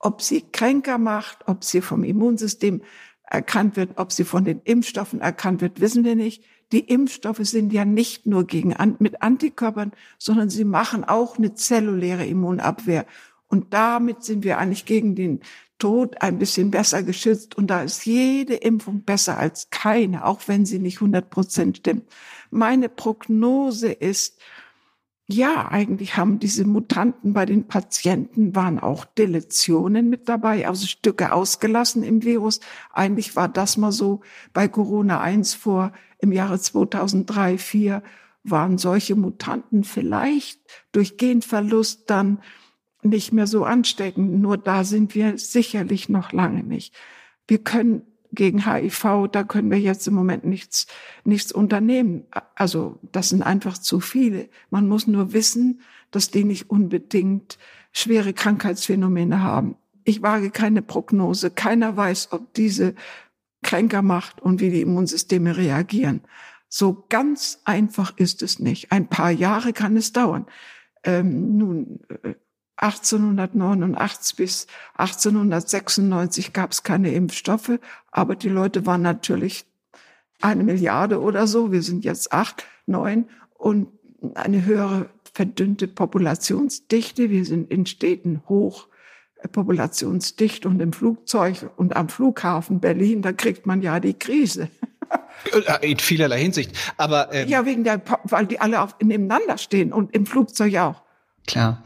Ob 0.00 0.22
sie 0.22 0.44
kränker 0.50 0.98
macht, 0.98 1.46
ob 1.46 1.62
sie 1.62 1.82
vom 1.82 2.04
Immunsystem 2.04 2.82
erkannt 3.22 3.76
wird, 3.76 3.90
ob 3.96 4.10
sie 4.12 4.24
von 4.24 4.44
den 4.44 4.60
Impfstoffen 4.64 5.20
erkannt 5.20 5.60
wird, 5.60 5.80
wissen 5.80 6.04
wir 6.04 6.16
nicht. 6.16 6.42
Die 6.72 6.80
Impfstoffe 6.80 7.40
sind 7.42 7.72
ja 7.72 7.84
nicht 7.84 8.26
nur 8.26 8.46
gegen, 8.46 8.74
mit 8.98 9.22
Antikörpern, 9.22 9.92
sondern 10.18 10.50
sie 10.50 10.64
machen 10.64 11.04
auch 11.04 11.36
eine 11.36 11.54
zelluläre 11.54 12.26
Immunabwehr. 12.26 13.06
Und 13.46 13.74
damit 13.74 14.24
sind 14.24 14.44
wir 14.44 14.58
eigentlich 14.58 14.84
gegen 14.84 15.14
den 15.14 15.40
Tod 15.78 16.22
ein 16.22 16.38
bisschen 16.38 16.70
besser 16.70 17.02
geschützt. 17.02 17.56
Und 17.56 17.68
da 17.68 17.82
ist 17.82 18.06
jede 18.06 18.54
Impfung 18.54 19.02
besser 19.02 19.38
als 19.38 19.70
keine, 19.70 20.24
auch 20.24 20.40
wenn 20.46 20.64
sie 20.64 20.78
nicht 20.78 20.98
100 20.98 21.28
Prozent 21.30 21.78
stimmt. 21.78 22.04
Meine 22.50 22.88
Prognose 22.88 23.90
ist, 23.90 24.40
ja, 25.32 25.68
eigentlich 25.70 26.16
haben 26.16 26.38
diese 26.38 26.64
Mutanten 26.64 27.32
bei 27.32 27.46
den 27.46 27.66
Patienten 27.66 28.54
waren 28.54 28.78
auch 28.78 29.04
Deletionen 29.04 30.08
mit 30.08 30.28
dabei, 30.28 30.68
also 30.68 30.86
Stücke 30.86 31.32
ausgelassen 31.32 32.02
im 32.02 32.22
Virus. 32.22 32.60
Eigentlich 32.92 33.36
war 33.36 33.48
das 33.48 33.76
mal 33.76 33.92
so 33.92 34.20
bei 34.52 34.68
Corona 34.68 35.20
1 35.20 35.54
vor 35.54 35.92
im 36.18 36.32
Jahre 36.32 36.58
2003, 36.58 37.56
2004 37.56 38.02
waren 38.42 38.78
solche 38.78 39.16
Mutanten 39.16 39.84
vielleicht 39.84 40.60
durch 40.92 41.16
Genverlust 41.16 42.08
dann 42.08 42.40
nicht 43.02 43.32
mehr 43.32 43.46
so 43.46 43.64
anstecken. 43.64 44.40
Nur 44.40 44.58
da 44.58 44.84
sind 44.84 45.14
wir 45.14 45.38
sicherlich 45.38 46.08
noch 46.08 46.32
lange 46.32 46.62
nicht. 46.62 46.94
Wir 47.46 47.58
können 47.58 48.02
gegen 48.32 48.70
HIV, 48.70 49.28
da 49.32 49.42
können 49.44 49.70
wir 49.70 49.80
jetzt 49.80 50.06
im 50.06 50.14
Moment 50.14 50.44
nichts, 50.44 50.86
nichts 51.24 51.52
unternehmen. 51.52 52.24
Also 52.54 52.98
das 53.12 53.30
sind 53.30 53.42
einfach 53.42 53.78
zu 53.78 54.00
viele. 54.00 54.48
Man 54.70 54.88
muss 54.88 55.06
nur 55.06 55.32
wissen, 55.32 55.80
dass 56.10 56.30
die 56.30 56.44
nicht 56.44 56.70
unbedingt 56.70 57.58
schwere 57.92 58.32
Krankheitsphänomene 58.32 59.42
haben. 59.42 59.76
Ich 60.04 60.22
wage 60.22 60.50
keine 60.50 60.82
Prognose. 60.82 61.50
Keiner 61.50 61.96
weiß, 61.96 62.32
ob 62.32 62.54
diese 62.54 62.94
kränker 63.62 64.02
macht 64.02 64.40
und 64.40 64.60
wie 64.60 64.70
die 64.70 64.80
Immunsysteme 64.80 65.56
reagieren. 65.56 66.22
So 66.68 67.04
ganz 67.08 67.60
einfach 67.64 68.16
ist 68.16 68.42
es 68.42 68.58
nicht. 68.58 68.92
Ein 68.92 69.08
paar 69.08 69.30
Jahre 69.30 69.72
kann 69.72 69.96
es 69.96 70.12
dauern. 70.12 70.46
Ähm, 71.02 71.56
nun, 71.56 72.00
äh, 72.22 72.34
1889 72.80 74.36
bis 74.36 74.66
1896 74.96 76.52
gab 76.52 76.72
es 76.72 76.82
keine 76.82 77.12
Impfstoffe, 77.12 77.78
aber 78.10 78.36
die 78.36 78.48
Leute 78.48 78.86
waren 78.86 79.02
natürlich 79.02 79.66
eine 80.40 80.64
Milliarde 80.64 81.20
oder 81.20 81.46
so. 81.46 81.72
Wir 81.72 81.82
sind 81.82 82.04
jetzt 82.04 82.32
acht, 82.32 82.64
neun 82.86 83.26
und 83.58 83.88
eine 84.34 84.64
höhere 84.64 85.10
verdünnte 85.32 85.88
Populationsdichte. 85.88 87.30
Wir 87.30 87.44
sind 87.44 87.70
in 87.70 87.86
Städten 87.86 88.42
hoch 88.48 88.88
äh, 89.36 89.48
populationsdicht 89.48 90.66
und 90.66 90.80
im 90.80 90.92
Flugzeug 90.92 91.70
und 91.76 91.96
am 91.96 92.08
Flughafen 92.08 92.80
Berlin, 92.80 93.22
da 93.22 93.32
kriegt 93.32 93.66
man 93.66 93.82
ja 93.82 94.00
die 94.00 94.14
Krise. 94.14 94.68
In 95.80 95.98
vielerlei 95.98 96.38
Hinsicht. 96.38 96.76
Aber 96.96 97.32
ähm, 97.32 97.48
ja, 97.48 97.64
wegen 97.64 97.82
der, 97.82 98.00
weil 98.24 98.46
die 98.46 98.60
alle 98.60 98.80
auf, 98.80 98.94
nebeneinander 99.02 99.58
stehen 99.58 99.92
und 99.92 100.14
im 100.14 100.24
Flugzeug 100.24 100.76
auch. 100.76 101.02
Klar. 101.46 101.82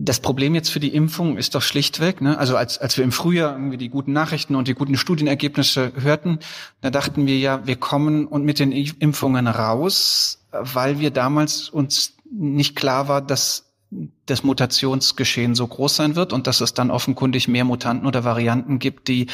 Das 0.00 0.20
Problem 0.20 0.54
jetzt 0.54 0.70
für 0.70 0.78
die 0.78 0.94
Impfung 0.94 1.36
ist 1.36 1.56
doch 1.56 1.62
schlichtweg, 1.62 2.20
ne? 2.20 2.38
also 2.38 2.56
als, 2.56 2.78
als 2.78 2.96
wir 2.96 3.02
im 3.02 3.10
Frühjahr 3.10 3.52
irgendwie 3.52 3.76
die 3.76 3.88
guten 3.88 4.12
Nachrichten 4.12 4.54
und 4.54 4.68
die 4.68 4.74
guten 4.74 4.96
Studienergebnisse 4.96 5.92
hörten, 5.96 6.38
da 6.80 6.90
dachten 6.90 7.26
wir 7.26 7.36
ja, 7.36 7.66
wir 7.66 7.74
kommen 7.74 8.28
und 8.28 8.44
mit 8.44 8.60
den 8.60 8.70
Impfungen 8.70 9.48
raus, 9.48 10.46
weil 10.52 11.00
wir 11.00 11.10
damals 11.10 11.68
uns 11.68 12.14
nicht 12.30 12.76
klar 12.76 13.08
war, 13.08 13.20
dass 13.20 13.64
das 14.26 14.44
Mutationsgeschehen 14.44 15.56
so 15.56 15.66
groß 15.66 15.96
sein 15.96 16.14
wird 16.14 16.32
und 16.32 16.46
dass 16.46 16.60
es 16.60 16.74
dann 16.74 16.92
offenkundig 16.92 17.48
mehr 17.48 17.64
Mutanten 17.64 18.06
oder 18.06 18.22
Varianten 18.22 18.78
gibt, 18.78 19.08
die 19.08 19.26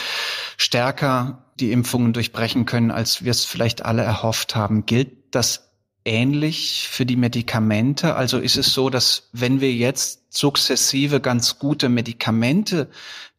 stärker 0.57 1.44
die 1.61 1.72
Impfungen 1.72 2.14
durchbrechen 2.14 2.64
können, 2.64 2.90
als 2.90 3.22
wir 3.22 3.33
es 3.33 3.44
vielleicht 3.44 3.85
alle 3.85 4.03
erhofft 4.03 4.57
haben. 4.57 4.87
Gilt 4.87 5.12
das 5.35 5.63
ähnlich 6.04 6.88
für 6.90 7.06
die 7.06 7.16
Medikamente? 7.16 8.14
Also 8.14 8.38
ist 8.38 8.56
es 8.56 8.72
so, 8.72 8.90
dass 8.90 9.28
wenn 9.32 9.60
wir 9.60 9.72
jetzt 9.72 10.22
sukzessive 10.36 11.20
ganz 11.20 11.58
gute 11.58 11.88
Medikamente 11.88 12.88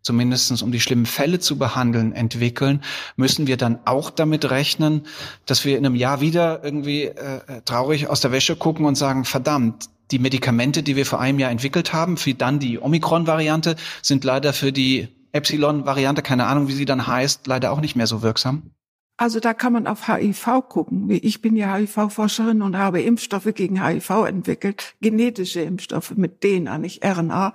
zumindestens 0.06 0.62
um 0.62 0.72
die 0.72 0.80
schlimmen 0.80 1.08
Fälle 1.08 1.40
zu 1.40 1.58
behandeln, 1.58 2.14
entwickeln, 2.14 2.84
müssen 3.16 3.48
wir 3.48 3.58
dann 3.58 3.80
auch 3.86 4.12
damit 4.12 4.50
rechnen, 4.52 5.08
dass 5.48 5.66
wir 5.66 5.78
in 5.78 5.86
einem 5.86 5.96
Jahr 5.96 6.22
wieder 6.22 6.64
irgendwie 6.64 7.06
äh, 7.06 7.62
traurig 7.66 8.08
aus 8.08 8.22
der 8.22 8.32
Wäsche 8.32 8.56
gucken 8.56 8.86
und 8.86 8.96
sagen, 8.96 9.26
verdammt, 9.26 9.90
die 10.12 10.20
Medikamente, 10.20 10.84
die 10.84 10.96
wir 10.96 11.08
vor 11.08 11.20
einem 11.20 11.40
Jahr 11.40 11.50
entwickelt 11.50 11.92
haben, 11.92 12.18
für 12.18 12.36
dann 12.36 12.60
die 12.60 12.80
Omikron-Variante, 12.80 13.76
sind 14.04 14.24
leider 14.24 14.54
für 14.54 14.72
die 14.72 15.08
Epsilon-Variante, 15.32 16.22
keine 16.22 16.46
Ahnung, 16.46 16.68
wie 16.68 16.74
sie 16.74 16.86
dann 16.86 17.08
heißt, 17.08 17.48
leider 17.48 17.72
auch 17.72 17.82
nicht 17.82 17.96
mehr 17.96 18.08
so 18.08 18.22
wirksam? 18.22 18.75
Also 19.18 19.40
da 19.40 19.54
kann 19.54 19.72
man 19.72 19.88
auf 19.88 20.08
HIV 20.10 20.68
gucken. 20.68 21.10
Ich 21.10 21.42
bin 21.42 21.56
ja 21.56 21.74
HIV-Forscherin 21.74 22.62
und 22.62 22.78
habe 22.78 23.02
Impfstoffe 23.02 23.54
gegen 23.54 23.82
HIV 23.82 24.10
entwickelt, 24.26 24.96
genetische 25.00 25.62
Impfstoffe 25.62 26.12
mit 26.12 26.42
DNA, 26.42 26.78
nicht 26.78 27.04
RNA, 27.06 27.54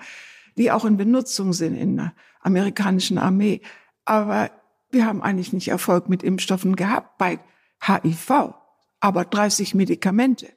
die 0.57 0.73
auch 0.73 0.87
in 0.87 0.97
Benutzung 0.97 1.53
sind 1.53 1.77
in 1.77 1.97
der 1.97 2.15
amerikanischen 2.41 3.19
Armee. 3.19 3.61
Aber 4.07 4.51
wir 4.91 5.05
haben 5.05 5.23
eigentlich 5.23 5.53
nicht 5.53 5.69
Erfolg 5.69 6.09
mit 6.09 6.23
Impfstoffen 6.23 6.77
gehabt 6.77 7.19
bei 7.19 7.39
HIV, 7.83 8.55
aber 9.01 9.25
30 9.27 9.75
Medikamente. 9.75 10.49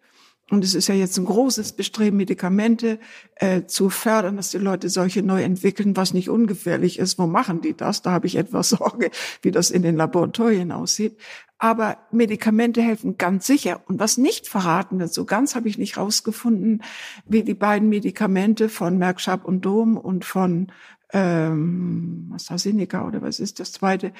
Und 0.53 0.63
es 0.63 0.75
ist 0.75 0.87
ja 0.87 0.93
jetzt 0.93 1.17
ein 1.17 1.25
großes 1.25 1.71
Bestreben, 1.71 2.17
Medikamente 2.17 2.99
äh, 3.37 3.63
zu 3.65 3.89
fördern, 3.89 4.35
dass 4.35 4.51
die 4.51 4.59
Leute 4.59 4.87
solche 4.87 5.23
neu 5.23 5.41
entwickeln, 5.41 5.97
was 5.97 6.13
nicht 6.13 6.29
ungefährlich 6.29 6.99
ist. 6.99 7.17
Wo 7.17 7.25
machen 7.25 7.61
die 7.61 7.75
das? 7.75 8.03
Da 8.03 8.11
habe 8.11 8.27
ich 8.27 8.35
etwas 8.35 8.69
Sorge, 8.77 9.09
wie 9.41 9.49
das 9.49 9.71
in 9.71 9.81
den 9.81 9.95
Laboratorien 9.95 10.71
aussieht. 10.71 11.17
Aber 11.57 11.97
Medikamente 12.11 12.83
helfen 12.83 13.17
ganz 13.17 13.47
sicher. 13.47 13.81
Und 13.87 13.99
was 13.99 14.19
nicht 14.19 14.47
verraten 14.47 14.99
wird, 14.99 15.11
so 15.11 15.25
ganz 15.25 15.55
habe 15.55 15.67
ich 15.69 15.79
nicht 15.79 15.97
rausgefunden, 15.97 16.83
wie 17.25 17.41
die 17.41 17.55
beiden 17.55 17.89
Medikamente 17.89 18.69
von 18.69 18.99
Merck, 18.99 19.21
Sharp 19.21 19.45
und 19.45 19.61
Dom 19.65 19.97
und 19.97 20.23
von 20.23 20.71
ähm, 21.13 22.31
AstraZeneca 22.35 23.07
oder 23.07 23.23
was 23.23 23.39
ist 23.39 23.59
das 23.59 23.71
zweite, 23.71 24.13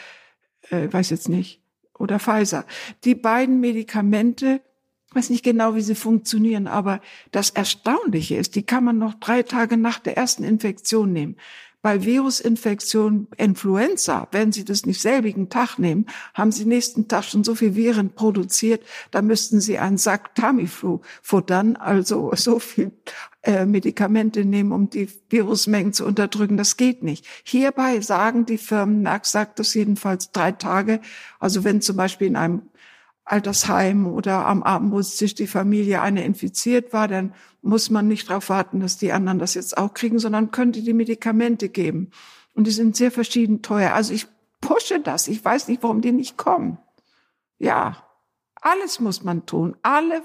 äh, 0.72 0.92
weiß 0.92 1.12
jetzt 1.12 1.30
nicht, 1.30 1.62
oder 2.00 2.18
Pfizer. 2.18 2.66
Die 3.04 3.14
beiden 3.14 3.60
Medikamente 3.60 4.62
weiß 5.16 5.30
nicht 5.30 5.44
genau, 5.44 5.76
wie 5.76 5.82
sie 5.82 5.96
funktionieren, 5.96 6.68
aber 6.68 7.02
das 7.32 7.50
Erstaunliche 7.50 8.36
ist, 8.36 8.56
die 8.56 8.64
kann 8.64 8.84
man 8.84 8.98
noch 8.98 9.14
drei 9.16 9.44
Tage 9.44 9.78
nach 9.78 10.00
der 10.00 10.18
ersten 10.18 10.44
Infektion 10.44 11.14
nehmen. 11.14 11.36
Bei 11.84 12.06
Virusinfektion 12.06 13.28
Influenza, 13.36 14.30
wenn 14.32 14.54
Sie 14.54 14.64
das 14.64 14.86
nicht 14.86 15.02
selbigen 15.02 15.50
Tag 15.50 15.78
nehmen, 15.78 16.06
haben 16.34 16.54
Sie 16.54 16.64
nächsten 16.64 17.10
Tag 17.10 17.26
schon 17.26 17.44
so 17.44 17.56
viel 17.56 17.76
Viren 17.76 18.16
produziert, 18.16 18.86
da 19.12 19.22
müssten 19.22 19.60
Sie 19.60 19.78
einen 19.78 19.98
Sack 19.98 20.34
Tamiflu 20.34 21.02
futtern, 21.22 21.76
also 21.76 22.32
so 22.36 22.60
viel 22.60 22.94
äh, 23.42 23.66
Medikamente 23.66 24.46
nehmen, 24.46 24.72
um 24.72 24.90
die 24.90 25.10
Virusmengen 25.30 25.92
zu 25.92 26.06
unterdrücken. 26.06 26.56
Das 26.56 26.78
geht 26.78 27.04
nicht. 27.04 27.26
Hierbei 27.44 28.00
sagen 28.00 28.46
die 28.46 28.58
Firmen, 28.58 29.02
Merck 29.02 29.26
sagt 29.26 29.60
das 29.60 29.74
jedenfalls 29.74 30.32
drei 30.32 30.54
Tage. 30.54 31.02
Also 31.42 31.66
wenn 31.66 31.82
zum 31.82 31.98
Beispiel 31.98 32.28
in 32.28 32.38
einem 32.38 32.62
Altersheim 33.26 34.06
oder 34.08 34.46
am 34.46 34.64
Abendbrotstisch 34.64 35.36
die 35.36 35.48
Familie 35.48 36.02
eine 36.02 36.26
infiziert 36.26 36.92
war, 36.94 37.08
dann 37.08 37.34
muss 37.62 37.90
man 37.90 38.08
nicht 38.08 38.30
darauf 38.30 38.50
warten, 38.50 38.80
dass 38.82 38.98
die 38.98 39.14
anderen 39.14 39.40
das 39.40 39.54
jetzt 39.54 39.78
auch 39.78 39.94
kriegen, 39.94 40.20
sondern 40.20 40.52
könnte 40.52 40.82
die 40.82 40.94
Medikamente 40.94 41.70
geben. 41.70 42.12
Und 42.54 42.68
die 42.68 42.72
sind 42.72 42.96
sehr 42.96 43.12
verschieden 43.12 43.62
teuer. 43.62 43.94
Also 43.94 44.14
ich 44.14 44.28
pushe 44.60 45.00
das. 45.00 45.28
Ich 45.28 45.44
weiß 45.44 45.68
nicht, 45.70 45.84
warum 45.84 46.02
die 46.02 46.12
nicht 46.12 46.38
kommen. 46.38 46.78
Ja, 47.58 48.04
alles 48.56 49.00
muss 49.00 49.24
man 49.24 49.46
tun. 49.46 49.76
Alle 49.82 50.22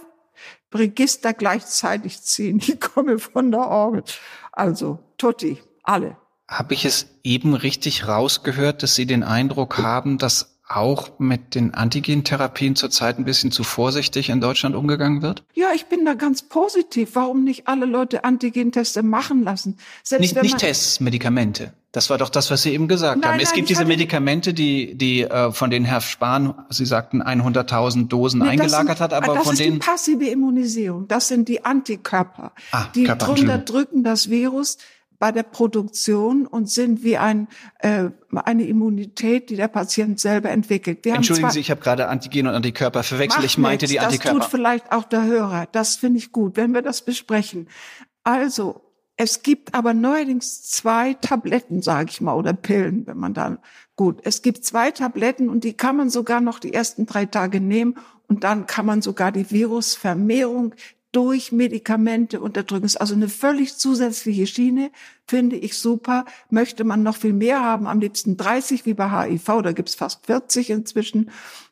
Register 0.75 1.33
gleichzeitig 1.33 2.23
ziehen. 2.23 2.61
Ich 2.67 2.81
komme 2.81 3.19
von 3.19 3.51
der 3.51 3.69
Orgel. 3.69 4.05
Also, 4.53 4.99
Tutti, 5.17 5.63
alle. 5.83 6.17
Habe 6.49 6.75
ich 6.75 6.85
es 6.85 7.07
eben 7.23 7.55
richtig 7.55 8.09
rausgehört, 8.09 8.83
dass 8.83 8.95
Sie 8.95 9.07
den 9.07 9.23
Eindruck 9.23 9.79
haben, 9.79 10.19
dass 10.19 10.58
auch 10.69 11.19
mit 11.19 11.55
den 11.55 11.73
Antigentherapien 11.75 12.77
zurzeit 12.77 13.19
ein 13.19 13.25
bisschen 13.25 13.51
zu 13.51 13.65
vorsichtig 13.65 14.29
in 14.29 14.41
Deutschland 14.41 14.77
umgegangen 14.77 15.23
wird? 15.23 15.43
Ja, 15.55 15.69
ich 15.75 15.87
bin 15.87 16.05
da 16.05 16.15
ganz 16.15 16.43
positiv. 16.43 17.11
Warum 17.15 17.45
nicht 17.45 17.69
alle 17.69 17.87
Leute 17.87 18.25
Antigenteste 18.25 19.03
machen 19.03 19.45
lassen? 19.45 19.79
Selbst 20.03 20.21
nicht, 20.21 20.43
nicht 20.43 20.59
Tests, 20.59 21.01
Medikamente. 21.01 21.73
Das 21.93 22.11
war 22.11 22.19
doch 22.19 22.29
das, 22.29 22.51
was 22.51 22.63
Sie 22.63 22.73
eben 22.75 22.87
gesagt 22.87 23.23
nein, 23.23 23.33
haben. 23.33 23.41
Es 23.41 23.49
nein, 23.49 23.57
gibt 23.57 23.71
diese 23.71 23.87
Medikamente, 23.87 24.53
die, 24.53 24.95
die 24.95 25.23
äh, 25.23 25.53
von 25.53 25.71
denen 25.71 25.87
Herr 25.87 26.03
Spahn, 26.03 26.55
Sie 26.69 26.85
sagten, 26.85 27.23
100.000 27.23 28.09
Dosen 28.09 28.41
nee, 28.41 28.51
eingelagert 28.51 28.99
sind, 28.99 29.01
hat, 29.01 29.15
aber 29.15 29.35
das 29.35 29.45
von 29.45 29.55
ist 29.55 29.61
denen 29.61 29.81
die 29.81 29.87
passive 29.87 30.27
Immunisierung. 30.27 31.09
Das 31.09 31.29
sind 31.29 31.49
die 31.49 31.65
Antikörper, 31.65 32.53
ah, 32.73 32.89
die 32.95 33.05
Körper, 33.05 33.25
drunter 33.25 33.59
drücken 33.59 34.05
das 34.05 34.29
Virus 34.29 34.77
bei 35.19 35.33
der 35.33 35.43
Produktion 35.43 36.47
und 36.47 36.71
sind 36.71 37.03
wie 37.03 37.19
ein, 37.19 37.49
äh, 37.81 38.11
eine 38.33 38.65
Immunität, 38.65 39.51
die 39.51 39.57
der 39.57 39.69
Patient 39.69 40.21
selber 40.21 40.51
entwickelt. 40.51 41.05
Wir 41.05 41.15
Entschuldigen 41.15 41.51
Sie, 41.51 41.61
ich 41.61 41.71
habe 41.71 41.81
gerade 41.81 42.09
Antigen 42.09 42.47
und 42.47 42.55
Antikörper 42.55 43.03
verwechselt. 43.03 43.45
Ich 43.45 43.59
meinte 43.59 43.85
nichts, 43.85 43.93
die 43.93 44.01
Antikörper. 44.01 44.39
Das 44.39 44.47
tut 44.47 44.51
vielleicht 44.51 44.93
auch 44.93 45.05
der 45.05 45.25
Hörer. 45.25 45.67
Das 45.73 45.97
finde 45.97 46.19
ich 46.19 46.33
gut, 46.33 46.57
wenn 46.57 46.73
wir 46.73 46.83
das 46.83 47.03
besprechen. 47.03 47.69
Also, 48.23 48.83
es 49.17 49.43
gibt 49.43 49.75
aber 49.75 49.95
neuerdings 49.95 50.63
zwei 50.63 51.15
Tabletten, 51.15 51.83
sage 51.83 52.11
ich 52.11 52.21
mal, 52.21 52.35
oder 52.35 52.53
Pillen, 52.53 53.05
wenn 53.09 53.19
man 53.19 53.35
da 53.35 53.59
gut. 53.97 54.21
Es 54.23 54.43
gibt 54.43 54.65
zwei 54.65 54.93
Tabletten 54.93 55.49
und 55.49 55.65
die 55.65 55.73
kann 55.73 55.97
man 55.97 56.09
sogar 56.09 56.41
noch 56.41 56.61
die 56.61 56.73
ersten 56.73 57.07
drei 57.07 57.27
Tage 57.27 57.61
nehmen 57.61 57.97
und 58.29 58.45
dann 58.45 58.67
kann 58.67 58.87
man 58.87 59.03
sogar 59.03 59.33
die 59.33 59.51
Virusvermehrung 59.51 60.75
durch 61.13 61.53
Medikamente 61.53 62.41
unterdrücken. 62.41 62.83
Das 62.83 62.93
ist 62.93 63.01
also 63.01 63.15
eine 63.15 63.29
völlig 63.29 63.77
zusätzliche 63.77 64.47
Schiene, 64.47 64.91
finde 65.27 65.57
ich 65.57 65.79
super. 65.79 66.25
Möchte 66.51 66.85
man 66.85 67.03
noch 67.03 67.17
viel 67.17 67.33
mehr 67.33 67.63
haben, 67.63 67.87
am 67.87 68.01
liebsten 68.01 68.37
30 68.37 68.85
wie 68.87 68.95
bei 68.95 69.11
HIV, 69.11 69.63
da 69.63 69.73
gibt's 69.73 69.95
fast 69.95 70.27
40 70.27 70.71
inzwischen. 70.71 71.31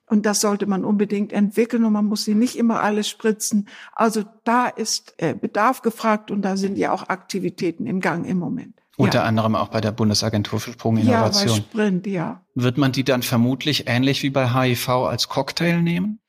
Und 0.08 0.24
das 0.24 0.40
sollte 0.40 0.66
man 0.66 0.84
unbedingt 0.84 1.32
entwickeln 1.32 1.84
und 1.84 1.92
man 1.92 2.06
muss 2.06 2.24
sie 2.24 2.36
nicht 2.36 2.56
immer 2.56 2.80
alles 2.80 3.08
spritzen. 3.08 3.68
Also 3.92 4.22
da 4.44 4.68
ist 4.68 5.14
äh, 5.18 5.34
Bedarf 5.34 5.82
gefragt 5.82 6.30
und 6.30 6.42
da 6.42 6.56
sind 6.56 6.78
ja 6.78 6.92
auch 6.92 7.08
Aktivitäten 7.08 7.86
im 7.86 8.00
Gang 8.00 8.24
im 8.24 8.38
Moment. 8.38 8.74
Unter 8.96 9.18
ja. 9.18 9.24
anderem 9.24 9.56
auch 9.56 9.68
bei 9.68 9.80
der 9.80 9.92
Bundesagentur 9.92 10.60
für 10.60 10.72
Sprunginnovation. 10.72 11.48
Ja, 11.48 11.54
bei 11.54 11.60
Sprint, 11.60 12.06
ja. 12.06 12.40
Wird 12.54 12.78
man 12.78 12.92
die 12.92 13.04
dann 13.04 13.22
vermutlich 13.22 13.88
ähnlich 13.88 14.22
wie 14.22 14.30
bei 14.30 14.48
HIV 14.48 14.88
als 14.88 15.28
Cocktail 15.28 15.82
nehmen? 15.82 16.20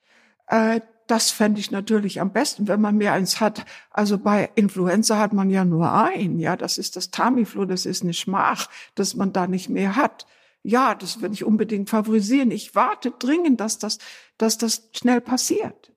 Äh, 0.47 0.81
das 1.07 1.31
fände 1.31 1.59
ich 1.59 1.71
natürlich 1.71 2.21
am 2.21 2.31
besten, 2.31 2.67
wenn 2.67 2.81
man 2.81 2.97
mehr 2.97 3.13
eins 3.13 3.39
hat. 3.39 3.65
Also 3.89 4.17
bei 4.17 4.49
Influenza 4.55 5.17
hat 5.17 5.33
man 5.33 5.49
ja 5.49 5.65
nur 5.65 5.91
ein. 5.91 6.39
Ja, 6.39 6.55
das 6.55 6.77
ist 6.77 6.95
das 6.95 7.11
Tamiflu, 7.11 7.65
das 7.65 7.85
ist 7.85 8.03
eine 8.03 8.13
Schmach, 8.13 8.69
dass 8.95 9.15
man 9.15 9.33
da 9.33 9.47
nicht 9.47 9.69
mehr 9.69 9.95
hat. 9.95 10.25
Ja, 10.63 10.95
das 10.95 11.21
würde 11.21 11.33
ich 11.33 11.45
unbedingt 11.45 11.89
favorisieren. 11.89 12.51
Ich 12.51 12.75
warte 12.75 13.11
dringend, 13.17 13.61
dass 13.61 13.79
das, 13.79 13.99
dass 14.37 14.57
das 14.57 14.89
schnell 14.93 15.21
passiert. 15.21 15.93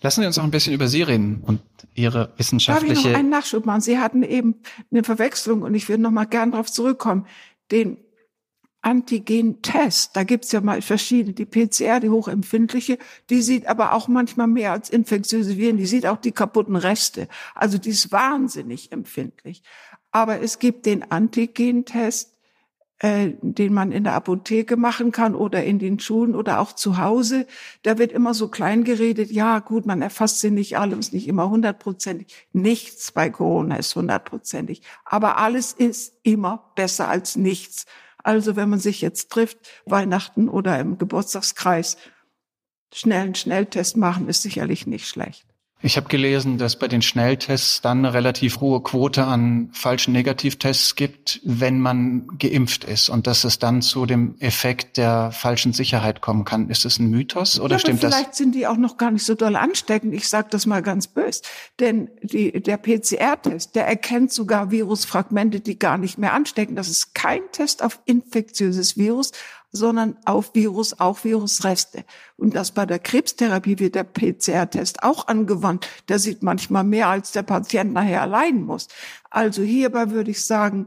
Lassen 0.00 0.22
Sie 0.22 0.26
uns 0.26 0.38
auch 0.38 0.44
ein 0.44 0.50
bisschen 0.50 0.74
über 0.74 0.88
Sie 0.88 1.02
reden 1.02 1.42
und 1.42 1.60
Ihre 1.94 2.32
wissenschaftliche. 2.36 2.94
Darf 2.94 3.04
ich 3.04 3.10
noch 3.10 3.18
einen 3.18 3.30
Nachschub 3.30 3.66
machen? 3.66 3.80
Sie 3.80 3.98
hatten 3.98 4.22
eben 4.22 4.56
eine 4.90 5.04
Verwechslung 5.04 5.62
und 5.62 5.74
ich 5.74 5.88
würde 5.88 6.02
noch 6.02 6.10
mal 6.10 6.24
gern 6.24 6.52
darauf 6.52 6.70
zurückkommen. 6.70 7.26
Den 7.70 7.98
Antigen-Test. 8.84 10.14
Da 10.14 10.24
gibt's 10.24 10.52
ja 10.52 10.60
mal 10.60 10.82
verschiedene. 10.82 11.34
Die 11.34 11.46
PCR, 11.46 12.00
die 12.00 12.10
hochempfindliche, 12.10 12.98
die 13.30 13.42
sieht 13.42 13.66
aber 13.66 13.92
auch 13.92 14.08
manchmal 14.08 14.46
mehr 14.46 14.72
als 14.72 14.90
infektiöse 14.90 15.56
Viren. 15.56 15.78
Die 15.78 15.86
sieht 15.86 16.06
auch 16.06 16.18
die 16.18 16.32
kaputten 16.32 16.76
Reste. 16.76 17.28
Also 17.54 17.78
die 17.78 17.90
ist 17.90 18.12
wahnsinnig 18.12 18.92
empfindlich. 18.92 19.62
Aber 20.10 20.40
es 20.40 20.58
gibt 20.58 20.86
den 20.86 21.10
Antigen-Test, 21.10 22.34
äh, 23.00 23.32
den 23.40 23.74
man 23.74 23.90
in 23.90 24.04
der 24.04 24.12
Apotheke 24.12 24.76
machen 24.76 25.10
kann 25.10 25.34
oder 25.34 25.64
in 25.64 25.78
den 25.78 25.98
Schulen 25.98 26.34
oder 26.34 26.60
auch 26.60 26.72
zu 26.72 26.98
Hause. 26.98 27.46
Da 27.82 27.98
wird 27.98 28.12
immer 28.12 28.34
so 28.34 28.48
klein 28.48 28.84
geredet. 28.84 29.32
Ja, 29.32 29.58
gut, 29.58 29.86
man 29.86 30.02
erfasst 30.02 30.40
sie 30.40 30.50
nicht 30.50 30.78
alle, 30.78 30.94
ist 30.96 31.12
nicht 31.12 31.26
immer 31.26 31.50
hundertprozentig. 31.50 32.46
Nichts 32.52 33.12
bei 33.12 33.30
Corona 33.30 33.76
ist 33.76 33.96
hundertprozentig. 33.96 34.82
Aber 35.04 35.38
alles 35.38 35.72
ist 35.72 36.14
immer 36.22 36.70
besser 36.76 37.08
als 37.08 37.34
nichts. 37.34 37.86
Also 38.24 38.56
wenn 38.56 38.70
man 38.70 38.80
sich 38.80 39.02
jetzt 39.02 39.30
trifft, 39.30 39.58
Weihnachten 39.84 40.48
oder 40.48 40.80
im 40.80 40.98
Geburtstagskreis, 40.98 41.98
schnell 42.92 43.22
einen 43.22 43.34
Schnelltest 43.34 43.96
machen, 43.96 44.28
ist 44.28 44.42
sicherlich 44.42 44.86
nicht 44.86 45.06
schlecht. 45.06 45.46
Ich 45.84 45.98
habe 45.98 46.08
gelesen, 46.08 46.56
dass 46.56 46.78
bei 46.78 46.88
den 46.88 47.02
Schnelltests 47.02 47.82
dann 47.82 47.98
eine 47.98 48.14
relativ 48.14 48.60
hohe 48.60 48.82
Quote 48.82 49.24
an 49.24 49.68
falschen 49.74 50.12
Negativtests 50.12 50.94
gibt, 50.94 51.42
wenn 51.44 51.78
man 51.78 52.26
geimpft 52.38 52.84
ist 52.84 53.10
und 53.10 53.26
dass 53.26 53.44
es 53.44 53.58
dann 53.58 53.82
zu 53.82 54.06
dem 54.06 54.34
Effekt 54.38 54.96
der 54.96 55.30
falschen 55.30 55.74
Sicherheit 55.74 56.22
kommen 56.22 56.46
kann. 56.46 56.70
Ist 56.70 56.86
das 56.86 56.98
ein 56.98 57.10
Mythos 57.10 57.60
oder 57.60 57.74
ja, 57.74 57.78
stimmt 57.80 58.00
vielleicht 58.00 58.14
das? 58.14 58.18
Vielleicht 58.18 58.34
sind 58.34 58.54
die 58.54 58.66
auch 58.66 58.78
noch 58.78 58.96
gar 58.96 59.10
nicht 59.10 59.26
so 59.26 59.34
doll 59.34 59.56
ansteckend. 59.56 60.14
Ich 60.14 60.26
sage 60.26 60.48
das 60.50 60.64
mal 60.64 60.80
ganz 60.80 61.06
böse. 61.06 61.42
Denn 61.78 62.08
die, 62.22 62.62
der 62.62 62.78
PCR-Test, 62.78 63.74
der 63.74 63.86
erkennt 63.86 64.32
sogar 64.32 64.70
Virusfragmente, 64.70 65.60
die 65.60 65.78
gar 65.78 65.98
nicht 65.98 66.16
mehr 66.16 66.32
anstecken. 66.32 66.76
Das 66.76 66.88
ist 66.88 67.14
kein 67.14 67.42
Test 67.52 67.82
auf 67.82 68.00
infektiöses 68.06 68.96
Virus, 68.96 69.32
sondern 69.74 70.16
auf 70.24 70.54
Virus, 70.54 70.98
auch 71.00 71.24
Virusreste. 71.24 72.04
Und 72.36 72.54
das 72.54 72.70
bei 72.70 72.86
der 72.86 73.00
Krebstherapie 73.00 73.80
wird 73.80 73.96
der 73.96 74.04
PCR-Test 74.04 75.02
auch 75.02 75.26
angewandt. 75.26 75.88
Der 76.08 76.20
sieht 76.20 76.44
manchmal 76.44 76.84
mehr, 76.84 77.08
als 77.08 77.32
der 77.32 77.42
Patient 77.42 77.92
nachher 77.92 78.22
allein 78.22 78.62
muss. 78.62 78.86
Also 79.30 79.62
hierbei 79.62 80.10
würde 80.10 80.30
ich 80.30 80.46
sagen, 80.46 80.86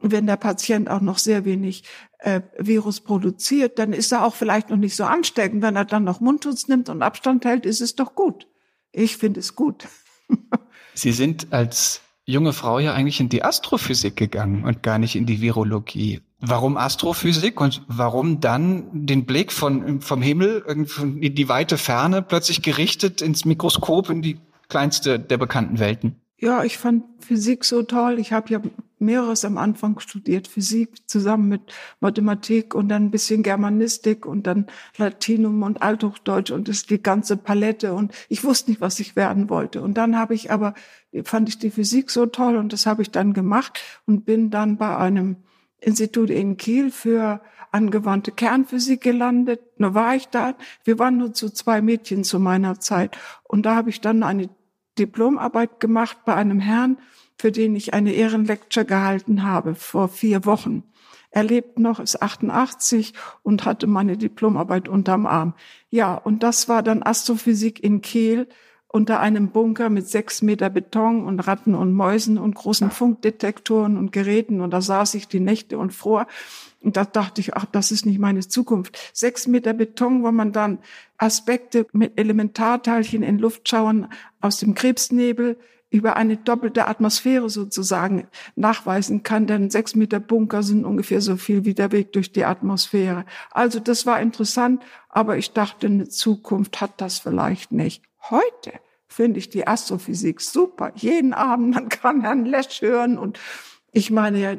wenn 0.00 0.26
der 0.26 0.36
Patient 0.36 0.90
auch 0.90 1.00
noch 1.00 1.16
sehr 1.16 1.46
wenig 1.46 1.84
äh, 2.18 2.42
Virus 2.58 3.00
produziert, 3.00 3.78
dann 3.78 3.94
ist 3.94 4.12
er 4.12 4.24
auch 4.24 4.34
vielleicht 4.34 4.68
noch 4.68 4.76
nicht 4.76 4.96
so 4.96 5.04
ansteckend. 5.04 5.62
Wenn 5.62 5.74
er 5.74 5.86
dann 5.86 6.04
noch 6.04 6.20
Mundschutz 6.20 6.68
nimmt 6.68 6.90
und 6.90 7.02
Abstand 7.02 7.46
hält, 7.46 7.64
ist 7.64 7.80
es 7.80 7.96
doch 7.96 8.14
gut. 8.14 8.46
Ich 8.92 9.16
finde 9.16 9.40
es 9.40 9.56
gut. 9.56 9.88
Sie 10.94 11.12
sind 11.12 11.52
als 11.52 12.02
junge 12.26 12.52
Frau 12.52 12.78
ja 12.80 12.92
eigentlich 12.92 13.20
in 13.20 13.30
die 13.30 13.42
Astrophysik 13.42 14.16
gegangen 14.16 14.64
und 14.64 14.82
gar 14.82 14.98
nicht 14.98 15.16
in 15.16 15.24
die 15.24 15.40
Virologie. 15.40 16.20
Warum 16.40 16.76
Astrophysik 16.76 17.60
und 17.60 17.82
warum 17.88 18.40
dann 18.40 19.06
den 19.06 19.24
Blick 19.24 19.52
von, 19.52 20.00
vom 20.02 20.20
Himmel 20.20 20.62
in 20.66 21.34
die 21.34 21.48
weite 21.48 21.78
Ferne 21.78 22.20
plötzlich 22.20 22.62
gerichtet 22.62 23.22
ins 23.22 23.46
Mikroskop, 23.46 24.10
in 24.10 24.20
die 24.20 24.38
kleinste 24.68 25.18
der 25.18 25.38
bekannten 25.38 25.78
Welten? 25.78 26.16
Ja, 26.38 26.64
ich 26.64 26.76
fand 26.76 27.04
Physik 27.20 27.64
so 27.64 27.82
toll. 27.82 28.18
Ich 28.18 28.32
habe 28.32 28.50
ja 28.52 28.60
mehreres 28.98 29.46
am 29.46 29.56
Anfang 29.56 29.98
studiert. 30.00 30.48
Physik 30.48 31.08
zusammen 31.08 31.48
mit 31.48 31.62
Mathematik 32.00 32.74
und 32.74 32.88
dann 32.88 33.06
ein 33.06 33.10
bisschen 33.10 33.42
Germanistik 33.42 34.26
und 34.26 34.46
dann 34.46 34.66
Latinum 34.98 35.62
und 35.62 35.80
Althochdeutsch 35.80 36.50
und 36.50 36.68
das 36.68 36.84
die 36.84 37.02
ganze 37.02 37.38
Palette. 37.38 37.94
Und 37.94 38.12
ich 38.28 38.44
wusste 38.44 38.70
nicht, 38.70 38.82
was 38.82 39.00
ich 39.00 39.16
werden 39.16 39.48
wollte. 39.48 39.80
Und 39.80 39.94
dann 39.94 40.18
habe 40.18 40.34
ich 40.34 40.50
aber, 40.50 40.74
fand 41.24 41.48
ich 41.48 41.58
die 41.58 41.70
Physik 41.70 42.10
so 42.10 42.26
toll 42.26 42.56
und 42.56 42.74
das 42.74 42.84
habe 42.84 43.00
ich 43.00 43.10
dann 43.10 43.32
gemacht 43.32 43.80
und 44.04 44.26
bin 44.26 44.50
dann 44.50 44.76
bei 44.76 44.94
einem 44.94 45.36
Institut 45.86 46.30
in 46.30 46.56
Kiel 46.56 46.90
für 46.90 47.40
angewandte 47.70 48.32
Kernphysik 48.32 49.02
gelandet. 49.02 49.60
Nur 49.78 49.94
war 49.94 50.16
ich 50.16 50.26
da. 50.28 50.54
Wir 50.82 50.98
waren 50.98 51.16
nur 51.16 51.32
zu 51.32 51.48
zwei 51.48 51.80
Mädchen 51.80 52.24
zu 52.24 52.40
meiner 52.40 52.80
Zeit. 52.80 53.16
Und 53.44 53.66
da 53.66 53.76
habe 53.76 53.90
ich 53.90 54.00
dann 54.00 54.24
eine 54.24 54.50
Diplomarbeit 54.98 55.78
gemacht 55.78 56.18
bei 56.24 56.34
einem 56.34 56.58
Herrn, 56.58 56.98
für 57.38 57.52
den 57.52 57.76
ich 57.76 57.94
eine 57.94 58.14
Ehrenlecture 58.14 58.84
gehalten 58.84 59.44
habe 59.44 59.76
vor 59.76 60.08
vier 60.08 60.44
Wochen. 60.44 60.82
Er 61.30 61.44
lebt 61.44 61.78
noch, 61.78 62.00
ist 62.00 62.20
88 62.20 63.12
und 63.42 63.64
hatte 63.64 63.86
meine 63.86 64.16
Diplomarbeit 64.16 64.88
unterm 64.88 65.26
Arm. 65.26 65.54
Ja, 65.90 66.14
und 66.14 66.42
das 66.42 66.68
war 66.68 66.82
dann 66.82 67.04
Astrophysik 67.04 67.84
in 67.84 68.00
Kiel 68.00 68.48
unter 68.96 69.20
einem 69.20 69.48
Bunker 69.48 69.90
mit 69.90 70.08
sechs 70.08 70.40
Meter 70.40 70.70
Beton 70.70 71.26
und 71.26 71.40
Ratten 71.40 71.74
und 71.74 71.92
Mäusen 71.92 72.38
und 72.38 72.54
großen 72.54 72.90
Funkdetektoren 72.90 73.98
und 73.98 74.10
Geräten. 74.10 74.62
Und 74.62 74.70
da 74.70 74.80
saß 74.80 75.12
ich 75.16 75.28
die 75.28 75.38
Nächte 75.38 75.76
und 75.76 75.92
fror. 75.92 76.26
Und 76.82 76.96
da 76.96 77.04
dachte 77.04 77.42
ich, 77.42 77.54
ach, 77.54 77.66
das 77.66 77.92
ist 77.92 78.06
nicht 78.06 78.18
meine 78.18 78.48
Zukunft. 78.48 78.98
Sechs 79.12 79.46
Meter 79.46 79.74
Beton, 79.74 80.22
wo 80.22 80.32
man 80.32 80.52
dann 80.52 80.78
Aspekte 81.18 81.86
mit 81.92 82.18
Elementarteilchen 82.18 83.22
in 83.22 83.38
Luftschauern 83.38 84.08
aus 84.40 84.56
dem 84.60 84.74
Krebsnebel 84.74 85.58
über 85.90 86.16
eine 86.16 86.38
doppelte 86.38 86.88
Atmosphäre 86.88 87.50
sozusagen 87.50 88.26
nachweisen 88.54 89.22
kann, 89.22 89.46
denn 89.46 89.68
sechs 89.68 89.94
Meter 89.94 90.20
Bunker 90.20 90.62
sind 90.62 90.86
ungefähr 90.86 91.20
so 91.20 91.36
viel 91.36 91.66
wie 91.66 91.74
der 91.74 91.92
Weg 91.92 92.14
durch 92.14 92.32
die 92.32 92.46
Atmosphäre. 92.46 93.26
Also 93.50 93.78
das 93.78 94.06
war 94.06 94.20
interessant, 94.20 94.82
aber 95.10 95.36
ich 95.36 95.52
dachte, 95.52 95.86
eine 95.86 96.08
Zukunft 96.08 96.80
hat 96.80 96.98
das 97.02 97.18
vielleicht 97.18 97.72
nicht. 97.72 98.02
Heute 98.30 98.72
finde 99.16 99.38
ich 99.38 99.48
die 99.48 99.66
Astrophysik 99.66 100.42
super. 100.42 100.92
Jeden 100.94 101.32
Abend, 101.32 101.74
man 101.74 101.88
kann 101.88 102.20
Herrn 102.20 102.44
Lesch 102.44 102.82
hören 102.82 103.16
und 103.16 103.40
ich 103.92 104.10
meine 104.10 104.38
ja, 104.38 104.56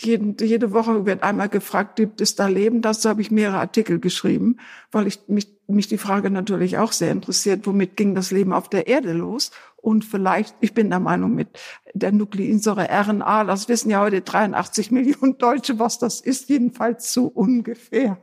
jeden, 0.00 0.34
jede 0.40 0.72
Woche 0.72 1.04
wird 1.04 1.22
einmal 1.22 1.50
gefragt, 1.50 1.96
gibt 1.96 2.22
es 2.22 2.34
da 2.34 2.46
Leben? 2.46 2.80
Dazu 2.80 3.10
habe 3.10 3.20
ich 3.20 3.30
mehrere 3.30 3.58
Artikel 3.58 3.98
geschrieben, 3.98 4.56
weil 4.92 5.06
ich 5.06 5.20
mich, 5.26 5.48
mich 5.66 5.88
die 5.88 5.98
Frage 5.98 6.30
natürlich 6.30 6.78
auch 6.78 6.92
sehr 6.92 7.10
interessiert, 7.10 7.66
womit 7.66 7.96
ging 7.96 8.14
das 8.14 8.30
Leben 8.30 8.54
auf 8.54 8.70
der 8.70 8.86
Erde 8.86 9.12
los? 9.12 9.50
Und 9.76 10.06
vielleicht, 10.06 10.54
ich 10.60 10.72
bin 10.72 10.88
der 10.88 11.00
Meinung, 11.00 11.34
mit 11.34 11.48
der 11.92 12.12
Nukleinsäure 12.12 12.88
RNA, 12.90 13.44
das 13.44 13.68
wissen 13.68 13.90
ja 13.90 14.00
heute 14.00 14.22
83 14.22 14.90
Millionen 14.90 15.36
Deutsche, 15.36 15.78
was 15.78 15.98
das 15.98 16.22
ist, 16.22 16.48
jedenfalls 16.48 17.12
so 17.12 17.26
ungefähr. 17.26 18.18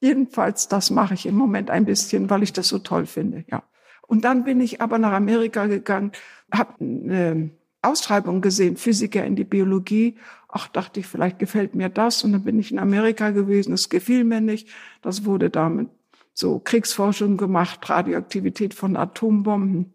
Jedenfalls, 0.00 0.66
das 0.66 0.90
mache 0.90 1.14
ich 1.14 1.26
im 1.26 1.36
Moment 1.36 1.70
ein 1.70 1.84
bisschen, 1.84 2.30
weil 2.30 2.42
ich 2.42 2.52
das 2.52 2.66
so 2.66 2.78
toll 2.78 3.06
finde, 3.06 3.44
ja. 3.48 3.62
Und 4.10 4.24
dann 4.24 4.42
bin 4.42 4.60
ich 4.60 4.80
aber 4.80 4.98
nach 4.98 5.12
Amerika 5.12 5.66
gegangen, 5.66 6.10
habe 6.52 6.74
eine 6.80 7.50
Ausschreibung 7.80 8.40
gesehen, 8.40 8.76
Physiker 8.76 9.24
in 9.24 9.36
die 9.36 9.44
Biologie. 9.44 10.16
Ach, 10.48 10.66
dachte 10.66 10.98
ich, 10.98 11.06
vielleicht 11.06 11.38
gefällt 11.38 11.76
mir 11.76 11.88
das. 11.90 12.24
Und 12.24 12.32
dann 12.32 12.42
bin 12.42 12.58
ich 12.58 12.72
in 12.72 12.80
Amerika 12.80 13.30
gewesen. 13.30 13.72
Es 13.72 13.88
gefiel 13.88 14.24
mir 14.24 14.40
nicht. 14.40 14.68
Das 15.00 15.24
wurde 15.26 15.48
damit 15.48 15.90
so 16.34 16.58
Kriegsforschung 16.58 17.36
gemacht, 17.36 17.88
Radioaktivität 17.88 18.74
von 18.74 18.96
Atombomben. 18.96 19.94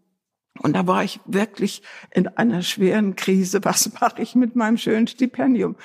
Und 0.60 0.78
da 0.78 0.88
war 0.88 1.04
ich 1.04 1.19
wirklich 1.25 1.82
in 2.12 2.30
einer 2.30 2.62
schweren 2.62 3.17
Krise. 3.17 3.65
Was 3.65 3.91
mache 3.99 4.21
ich 4.21 4.36
mit 4.36 4.56
meinem 4.56 4.78
schönen 4.78 5.08
Stipendium? 5.08 5.75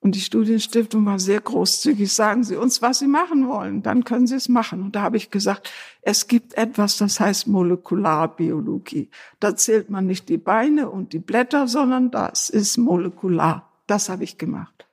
Und 0.00 0.14
die 0.14 0.20
Studienstiftung 0.20 1.04
war 1.06 1.18
sehr 1.18 1.40
großzügig. 1.40 2.12
Sagen 2.12 2.44
Sie 2.44 2.54
uns, 2.54 2.82
was 2.82 3.00
Sie 3.00 3.08
machen 3.08 3.48
wollen, 3.48 3.82
dann 3.82 4.04
können 4.04 4.28
Sie 4.28 4.36
es 4.36 4.48
machen. 4.48 4.82
Und 4.82 4.94
da 4.94 5.02
habe 5.02 5.16
ich 5.16 5.30
gesagt, 5.30 5.72
es 6.02 6.28
gibt 6.28 6.54
etwas, 6.54 6.98
das 6.98 7.18
heißt 7.18 7.48
Molekularbiologie. 7.48 9.10
Da 9.40 9.56
zählt 9.56 9.90
man 9.90 10.06
nicht 10.06 10.28
die 10.28 10.38
Beine 10.38 10.88
und 10.88 11.12
die 11.12 11.18
Blätter, 11.18 11.66
sondern 11.66 12.12
das 12.12 12.48
ist 12.48 12.76
molekular. 12.76 13.72
Das 13.88 14.08
habe 14.08 14.22
ich 14.22 14.38
gemacht. 14.38 14.86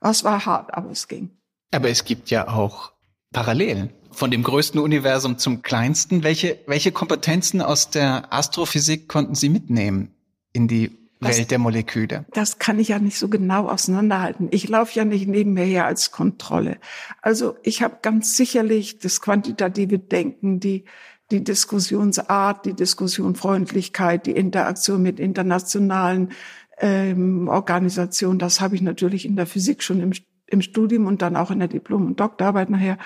Das 0.00 0.22
war 0.22 0.46
hart, 0.46 0.72
aber 0.72 0.90
es 0.90 1.08
ging. 1.08 1.30
Aber 1.72 1.88
es 1.88 2.04
gibt 2.04 2.30
ja 2.30 2.46
auch 2.46 2.92
Parallelen. 3.32 3.90
Von 4.12 4.30
dem 4.30 4.44
größten 4.44 4.78
Universum 4.78 5.38
zum 5.38 5.62
kleinsten. 5.62 6.22
Welche, 6.22 6.60
welche 6.68 6.92
Kompetenzen 6.92 7.60
aus 7.60 7.90
der 7.90 8.32
Astrophysik 8.32 9.08
konnten 9.08 9.34
Sie 9.34 9.48
mitnehmen 9.48 10.14
in 10.52 10.68
die 10.68 10.96
das, 11.24 11.38
Welt 11.38 11.50
der 11.50 11.58
Moleküle. 11.58 12.24
Das 12.32 12.58
kann 12.58 12.78
ich 12.78 12.88
ja 12.88 12.98
nicht 12.98 13.18
so 13.18 13.28
genau 13.28 13.68
auseinanderhalten. 13.68 14.48
Ich 14.50 14.68
laufe 14.68 14.94
ja 14.94 15.04
nicht 15.04 15.26
neben 15.26 15.54
mir 15.54 15.64
her 15.64 15.86
als 15.86 16.10
Kontrolle. 16.10 16.78
Also 17.22 17.56
ich 17.62 17.82
habe 17.82 17.98
ganz 18.02 18.36
sicherlich 18.36 18.98
das 18.98 19.20
quantitative 19.20 19.98
Denken, 19.98 20.60
die 20.60 20.84
die 21.30 21.42
Diskussionsart, 21.42 22.66
die 22.66 22.74
Diskussionfreundlichkeit, 22.74 24.26
die 24.26 24.32
Interaktion 24.32 25.02
mit 25.02 25.18
internationalen 25.18 26.32
ähm, 26.78 27.48
Organisationen, 27.48 28.38
das 28.38 28.60
habe 28.60 28.74
ich 28.74 28.82
natürlich 28.82 29.24
in 29.24 29.36
der 29.36 29.46
Physik 29.46 29.82
schon 29.82 30.00
im 30.00 30.12
im 30.54 30.62
Studium 30.62 31.06
und 31.06 31.20
dann 31.20 31.36
auch 31.36 31.50
in 31.50 31.58
der 31.58 31.68
Diplom- 31.68 32.06
und 32.06 32.20
Doktorarbeit 32.20 32.70
nachher. 32.70 32.98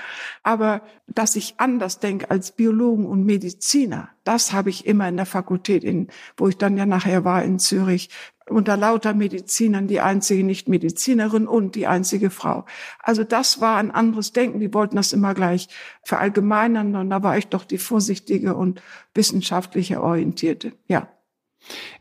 Aber 0.42 0.82
dass 1.06 1.36
ich 1.36 1.54
anders 1.58 1.98
denke 1.98 2.30
als 2.30 2.52
Biologen 2.52 3.06
und 3.06 3.24
Mediziner, 3.24 4.10
das 4.24 4.52
habe 4.52 4.70
ich 4.70 4.86
immer 4.86 5.08
in 5.08 5.16
der 5.16 5.26
Fakultät, 5.26 5.82
in, 5.84 6.08
wo 6.36 6.48
ich 6.48 6.56
dann 6.56 6.76
ja 6.76 6.86
nachher 6.86 7.24
war 7.24 7.42
in 7.42 7.58
Zürich, 7.58 8.10
unter 8.50 8.76
lauter 8.76 9.14
Medizinern 9.14 9.88
die 9.88 10.00
einzige 10.00 10.44
Nicht-Medizinerin 10.44 11.46
und 11.46 11.74
die 11.74 11.86
einzige 11.86 12.30
Frau. 12.30 12.64
Also 13.02 13.24
das 13.24 13.60
war 13.60 13.76
ein 13.76 13.90
anderes 13.90 14.32
Denken. 14.32 14.60
Die 14.60 14.72
wollten 14.72 14.96
das 14.96 15.12
immer 15.12 15.34
gleich 15.34 15.68
verallgemeinern 16.02 16.94
und 16.96 17.10
da 17.10 17.22
war 17.22 17.36
ich 17.38 17.48
doch 17.48 17.64
die 17.64 17.78
vorsichtige 17.78 18.54
und 18.54 18.82
wissenschaftliche 19.14 20.02
orientierte. 20.02 20.72
Ja. 20.86 21.08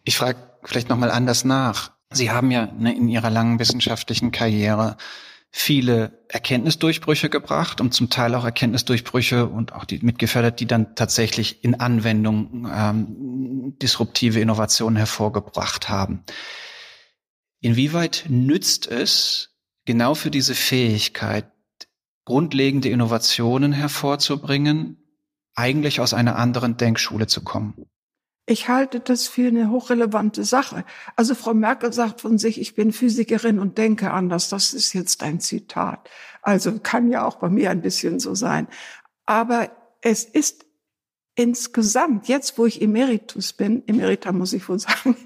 Ich 0.04 0.18
frage 0.18 0.38
vielleicht 0.64 0.90
nochmal 0.90 1.12
anders 1.12 1.44
nach. 1.46 1.92
Sie 2.12 2.32
haben 2.32 2.52
ja 2.52 2.68
ne, 2.78 2.96
in 2.96 3.08
Ihrer 3.08 3.30
langen 3.30 3.60
wissenschaftlichen 3.60 4.32
Karriere 4.32 4.98
viele 5.50 6.26
Erkenntnisdurchbrüche 6.30 7.30
gebracht 7.30 7.82
und 7.82 7.94
zum 7.94 8.10
Teil 8.10 8.36
auch 8.36 8.44
Erkenntnisdurchbrüche 8.44 9.48
und 9.48 9.74
auch 9.74 9.86
die 9.86 10.00
mitgefördert, 10.00 10.60
die 10.60 10.68
dann 10.68 10.96
tatsächlich 10.96 11.64
in 11.64 11.80
Anwendung 11.80 12.70
ähm, 12.72 13.76
disruptive 13.82 14.40
Innovationen 14.40 14.98
hervorgebracht 14.98 15.90
haben. 15.90 16.24
Inwieweit 17.60 18.26
nützt 18.28 18.88
es 18.88 19.58
genau 19.86 20.14
für 20.16 20.32
diese 20.32 20.54
Fähigkeit, 20.54 21.52
grundlegende 22.26 22.90
Innovationen 22.90 23.72
hervorzubringen, 23.72 24.98
eigentlich 25.56 26.02
aus 26.02 26.14
einer 26.14 26.36
anderen 26.36 26.78
Denkschule 26.78 27.28
zu 27.28 27.44
kommen? 27.44 27.88
Ich 28.50 28.70
halte 28.70 29.02
das 29.02 29.28
für 29.28 29.50
eine 29.50 29.70
hochrelevante 29.70 30.46
Sache. 30.46 30.86
Also 31.18 31.36
Frau 31.36 31.54
Merkel 31.54 31.92
sagt 31.92 32.22
von 32.22 32.38
sich, 32.38 32.62
ich 32.62 32.76
bin 32.76 32.94
Physikerin 32.94 33.60
und 33.60 33.78
denke 33.78 34.12
anders. 34.12 34.48
Das 34.48 34.74
ist 34.74 34.94
jetzt 34.94 35.22
ein 35.22 35.42
Zitat. 35.42 36.10
Also 36.42 36.80
kann 36.80 37.12
ja 37.12 37.26
auch 37.26 37.36
bei 37.36 37.50
mir 37.50 37.70
ein 37.70 37.82
bisschen 37.82 38.22
so 38.22 38.36
sein. 38.36 38.70
Aber 39.26 39.70
es 40.02 40.24
ist 40.24 40.66
insgesamt, 41.36 42.30
jetzt 42.30 42.58
wo 42.58 42.66
ich 42.66 42.82
Emeritus 42.82 43.52
bin, 43.52 43.84
Emerita 43.86 44.32
muss 44.32 44.54
ich 44.54 44.68
wohl 44.70 44.80
sagen, 44.80 45.18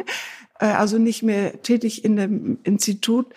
äh, 0.60 0.66
also 0.66 0.98
nicht 0.98 1.22
mehr 1.22 1.62
tätig 1.62 2.04
in 2.04 2.16
dem 2.16 2.58
Institut, 2.64 3.28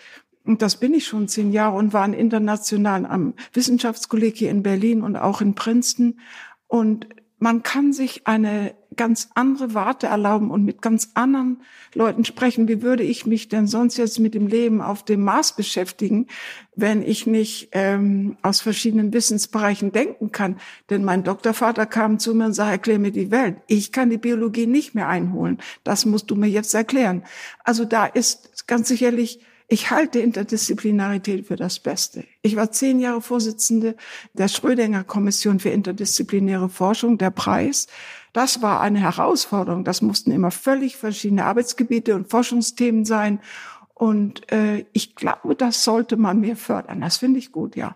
und 0.45 0.61
das 0.61 0.77
bin 0.77 0.93
ich 0.93 1.07
schon 1.07 1.27
zehn 1.27 1.51
Jahre 1.51 1.75
und 1.75 1.93
war 1.93 2.11
international 2.11 3.05
am 3.05 3.33
Wissenschaftskolleg 3.53 4.37
hier 4.37 4.51
in 4.51 4.61
Berlin 4.61 5.01
und 5.01 5.15
auch 5.15 5.41
in 5.41 5.55
Princeton. 5.55 6.19
Und 6.67 7.07
man 7.39 7.63
kann 7.63 7.93
sich 7.93 8.27
eine 8.27 8.75
ganz 8.95 9.29
andere 9.35 9.73
Warte 9.73 10.07
erlauben 10.07 10.51
und 10.51 10.63
mit 10.63 10.81
ganz 10.81 11.11
anderen 11.13 11.61
Leuten 11.93 12.25
sprechen. 12.25 12.67
Wie 12.67 12.81
würde 12.81 13.03
ich 13.03 13.25
mich 13.25 13.47
denn 13.47 13.67
sonst 13.67 13.97
jetzt 13.97 14.19
mit 14.19 14.33
dem 14.33 14.47
Leben 14.47 14.81
auf 14.81 15.03
dem 15.03 15.23
Mars 15.23 15.55
beschäftigen, 15.55 16.27
wenn 16.75 17.01
ich 17.01 17.27
nicht 17.27 17.69
ähm, 17.71 18.37
aus 18.41 18.61
verschiedenen 18.61 19.13
Wissensbereichen 19.13 19.91
denken 19.91 20.31
kann? 20.31 20.57
Denn 20.89 21.03
mein 21.03 21.23
Doktorvater 21.23 21.85
kam 21.85 22.19
zu 22.19 22.33
mir 22.35 22.45
und 22.45 22.53
sagte, 22.53 22.71
erklär 22.71 22.99
mir 22.99 23.11
die 23.11 23.31
Welt. 23.31 23.57
Ich 23.67 23.91
kann 23.91 24.09
die 24.09 24.17
Biologie 24.17 24.67
nicht 24.67 24.95
mehr 24.95 25.07
einholen. 25.07 25.59
Das 25.83 26.05
musst 26.05 26.29
du 26.31 26.35
mir 26.35 26.49
jetzt 26.49 26.73
erklären. 26.73 27.23
Also 27.63 27.85
da 27.85 28.05
ist 28.05 28.67
ganz 28.67 28.87
sicherlich 28.87 29.39
ich 29.67 29.89
halte 29.89 30.19
Interdisziplinarität 30.19 31.47
für 31.47 31.55
das 31.55 31.79
Beste. 31.79 32.25
Ich 32.43 32.55
war 32.55 32.71
zehn 32.71 32.99
Jahre 32.99 33.21
Vorsitzende 33.21 33.95
der 34.33 34.47
Schrödinger 34.47 35.03
Kommission 35.03 35.59
für 35.59 35.69
interdisziplinäre 35.69 36.69
Forschung, 36.69 37.17
der 37.17 37.31
Preis. 37.31 37.87
Das 38.35 38.61
war 38.61 38.81
eine 38.81 38.99
Herausforderung. 38.99 39.85
Das 39.85 40.01
mussten 40.01 40.29
immer 40.29 40.51
völlig 40.51 40.97
verschiedene 40.97 41.45
Arbeitsgebiete 41.45 42.15
und 42.15 42.29
Forschungsthemen 42.29 43.05
sein. 43.05 43.39
Und 43.93 44.51
äh, 44.51 44.83
ich 44.91 45.15
glaube, 45.15 45.55
das 45.55 45.85
sollte 45.85 46.17
man 46.17 46.41
mehr 46.41 46.57
fördern. 46.57 46.99
Das 46.99 47.15
finde 47.15 47.39
ich 47.39 47.53
gut, 47.53 47.77
ja. 47.77 47.95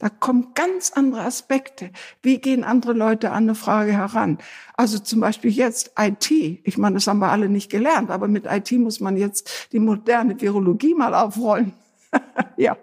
Da 0.00 0.08
kommen 0.08 0.48
ganz 0.54 0.90
andere 0.90 1.20
Aspekte. 1.20 1.92
Wie 2.22 2.38
gehen 2.38 2.64
andere 2.64 2.92
Leute 2.92 3.30
an 3.30 3.44
eine 3.44 3.54
Frage 3.54 3.92
heran? 3.92 4.38
Also 4.76 4.98
zum 4.98 5.20
Beispiel 5.20 5.52
jetzt 5.52 5.92
IT. 5.96 6.28
Ich 6.32 6.76
meine, 6.76 6.94
das 6.94 7.06
haben 7.06 7.20
wir 7.20 7.30
alle 7.30 7.48
nicht 7.48 7.70
gelernt, 7.70 8.10
aber 8.10 8.26
mit 8.26 8.46
IT 8.46 8.72
muss 8.72 8.98
man 8.98 9.16
jetzt 9.16 9.68
die 9.70 9.78
moderne 9.78 10.40
Virologie 10.40 10.94
mal 10.94 11.14
aufrollen. 11.14 11.72
ja. 12.56 12.76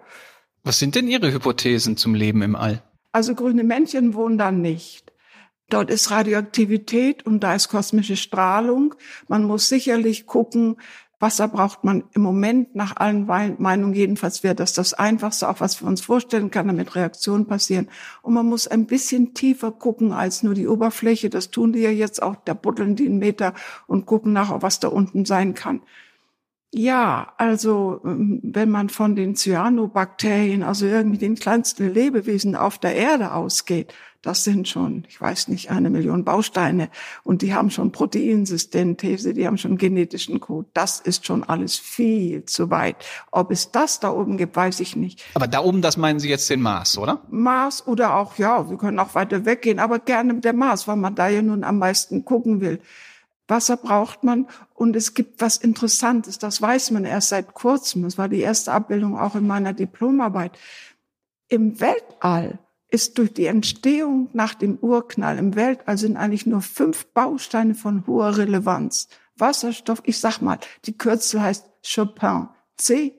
Was 0.64 0.78
sind 0.78 0.94
denn 0.94 1.08
Ihre 1.08 1.30
Hypothesen 1.30 1.98
zum 1.98 2.14
Leben 2.14 2.40
im 2.40 2.56
All? 2.56 2.82
Also 3.12 3.34
grüne 3.34 3.64
Männchen 3.64 4.14
wohnen 4.14 4.38
da 4.38 4.50
nicht. 4.50 5.09
Dort 5.70 5.90
ist 5.90 6.10
Radioaktivität 6.10 7.24
und 7.24 7.40
da 7.40 7.54
ist 7.54 7.68
kosmische 7.68 8.16
Strahlung. 8.16 8.94
Man 9.28 9.44
muss 9.44 9.68
sicherlich 9.68 10.26
gucken, 10.26 10.76
Wasser 11.20 11.48
braucht 11.48 11.84
man 11.84 12.04
im 12.12 12.22
Moment 12.22 12.74
nach 12.74 12.96
allen 12.96 13.26
Meinungen 13.26 13.92
jedenfalls 13.92 14.42
wäre 14.42 14.54
das 14.54 14.72
das 14.72 14.94
Einfachste, 14.94 15.50
auch 15.50 15.60
was 15.60 15.82
wir 15.82 15.86
uns 15.86 16.00
vorstellen 16.00 16.50
kann, 16.50 16.66
damit 16.66 16.96
Reaktionen 16.96 17.46
passieren. 17.46 17.88
Und 18.22 18.32
man 18.32 18.46
muss 18.46 18.66
ein 18.66 18.86
bisschen 18.86 19.34
tiefer 19.34 19.70
gucken 19.70 20.12
als 20.12 20.42
nur 20.42 20.54
die 20.54 20.66
Oberfläche. 20.66 21.28
Das 21.28 21.50
tun 21.50 21.74
die 21.74 21.80
ja 21.80 21.90
jetzt 21.90 22.22
auch. 22.22 22.36
Da 22.44 22.54
buddeln 22.54 22.96
die 22.96 23.06
einen 23.06 23.18
Meter 23.18 23.52
und 23.86 24.06
gucken 24.06 24.32
nach, 24.32 24.62
was 24.62 24.80
da 24.80 24.88
unten 24.88 25.26
sein 25.26 25.52
kann. 25.52 25.82
Ja, 26.72 27.34
also 27.36 28.00
ähm, 28.04 28.40
wenn 28.42 28.70
man 28.70 28.88
von 28.88 29.16
den 29.16 29.34
Cyanobakterien, 29.34 30.62
also 30.62 30.86
irgendwie 30.86 31.18
den 31.18 31.34
kleinsten 31.34 31.92
Lebewesen 31.92 32.54
auf 32.54 32.78
der 32.78 32.94
Erde 32.94 33.32
ausgeht, 33.34 33.92
das 34.22 34.44
sind 34.44 34.68
schon, 34.68 35.04
ich 35.08 35.18
weiß 35.18 35.48
nicht, 35.48 35.70
eine 35.70 35.88
Million 35.88 36.24
Bausteine 36.24 36.90
und 37.24 37.40
die 37.40 37.54
haben 37.54 37.70
schon 37.70 37.90
Proteinsystentese, 37.90 39.32
die 39.32 39.46
haben 39.46 39.56
schon 39.56 39.78
genetischen 39.78 40.40
Code. 40.40 40.68
Das 40.74 41.00
ist 41.00 41.26
schon 41.26 41.42
alles 41.42 41.76
viel 41.76 42.44
zu 42.44 42.70
weit. 42.70 42.96
Ob 43.30 43.50
es 43.50 43.70
das 43.70 43.98
da 43.98 44.10
oben 44.10 44.36
gibt, 44.36 44.56
weiß 44.56 44.80
ich 44.80 44.94
nicht. 44.94 45.24
Aber 45.34 45.46
da 45.46 45.60
oben, 45.60 45.80
das 45.80 45.96
meinen 45.96 46.20
Sie 46.20 46.28
jetzt 46.28 46.50
den 46.50 46.60
Mars, 46.60 46.98
oder? 46.98 47.22
Mars 47.30 47.86
oder 47.86 48.16
auch, 48.16 48.36
ja, 48.36 48.68
wir 48.68 48.76
können 48.76 48.98
auch 48.98 49.14
weiter 49.14 49.46
weggehen, 49.46 49.78
aber 49.78 49.98
gerne 49.98 50.34
der 50.40 50.52
Mars, 50.52 50.86
weil 50.86 50.96
man 50.96 51.14
da 51.14 51.28
ja 51.28 51.40
nun 51.40 51.64
am 51.64 51.78
meisten 51.78 52.24
gucken 52.26 52.60
will. 52.60 52.80
Wasser 53.48 53.78
braucht 53.78 54.22
man 54.22 54.46
und 54.74 54.94
es 54.96 55.14
gibt 55.14 55.40
was 55.40 55.56
Interessantes, 55.56 56.38
das 56.38 56.62
weiß 56.62 56.92
man 56.92 57.04
erst 57.04 57.30
seit 57.30 57.54
kurzem. 57.54 58.02
Das 58.02 58.16
war 58.16 58.28
die 58.28 58.40
erste 58.40 58.72
Abbildung 58.72 59.18
auch 59.18 59.34
in 59.34 59.46
meiner 59.46 59.72
Diplomarbeit. 59.72 60.52
Im 61.48 61.80
Weltall 61.80 62.60
ist 62.90 63.18
durch 63.18 63.32
die 63.32 63.46
Entstehung 63.46 64.28
nach 64.32 64.54
dem 64.54 64.76
Urknall 64.80 65.38
im 65.38 65.54
Weltall 65.54 65.96
sind 65.98 66.16
eigentlich 66.16 66.46
nur 66.46 66.60
fünf 66.60 67.06
Bausteine 67.06 67.74
von 67.74 68.06
hoher 68.06 68.36
Relevanz. 68.36 69.08
Wasserstoff, 69.36 70.02
ich 70.04 70.18
sag 70.18 70.40
mal, 70.40 70.58
die 70.84 70.96
Kürzel 70.98 71.40
heißt 71.40 71.66
Chopin. 71.82 72.48
C-H-O-P-N 72.76 73.18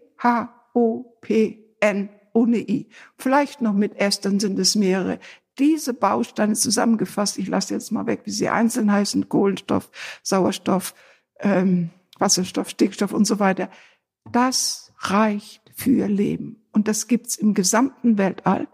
ohne 2.34 2.58
I. 2.58 2.90
Vielleicht 3.18 3.62
noch 3.62 3.74
mit 3.74 3.98
S, 3.98 4.22
dann 4.22 4.40
sind 4.40 4.58
es 4.60 4.76
mehrere. 4.76 5.20
Diese 5.60 5.94
Bausteine 5.94 6.54
zusammengefasst, 6.54 7.38
ich 7.38 7.48
lasse 7.48 7.74
jetzt 7.74 7.92
mal 7.92 8.08
weg, 8.08 8.22
wie 8.26 8.32
sie 8.32 8.50
einzeln 8.50 8.92
heißen, 8.92 9.30
Kohlenstoff, 9.30 9.92
Sauerstoff, 10.24 10.94
ähm, 11.40 11.90
Wasserstoff, 12.20 12.70
Stickstoff 12.70 13.14
und 13.14 13.26
so 13.26 13.40
weiter. 13.40 13.70
Das 14.32 14.94
reicht 15.00 15.62
für 15.76 16.08
Leben. 16.08 16.64
Und 16.72 16.88
das 16.88 17.08
gibt's 17.08 17.36
im 17.36 17.54
gesamten 17.54 18.18
Weltall. 18.18 18.68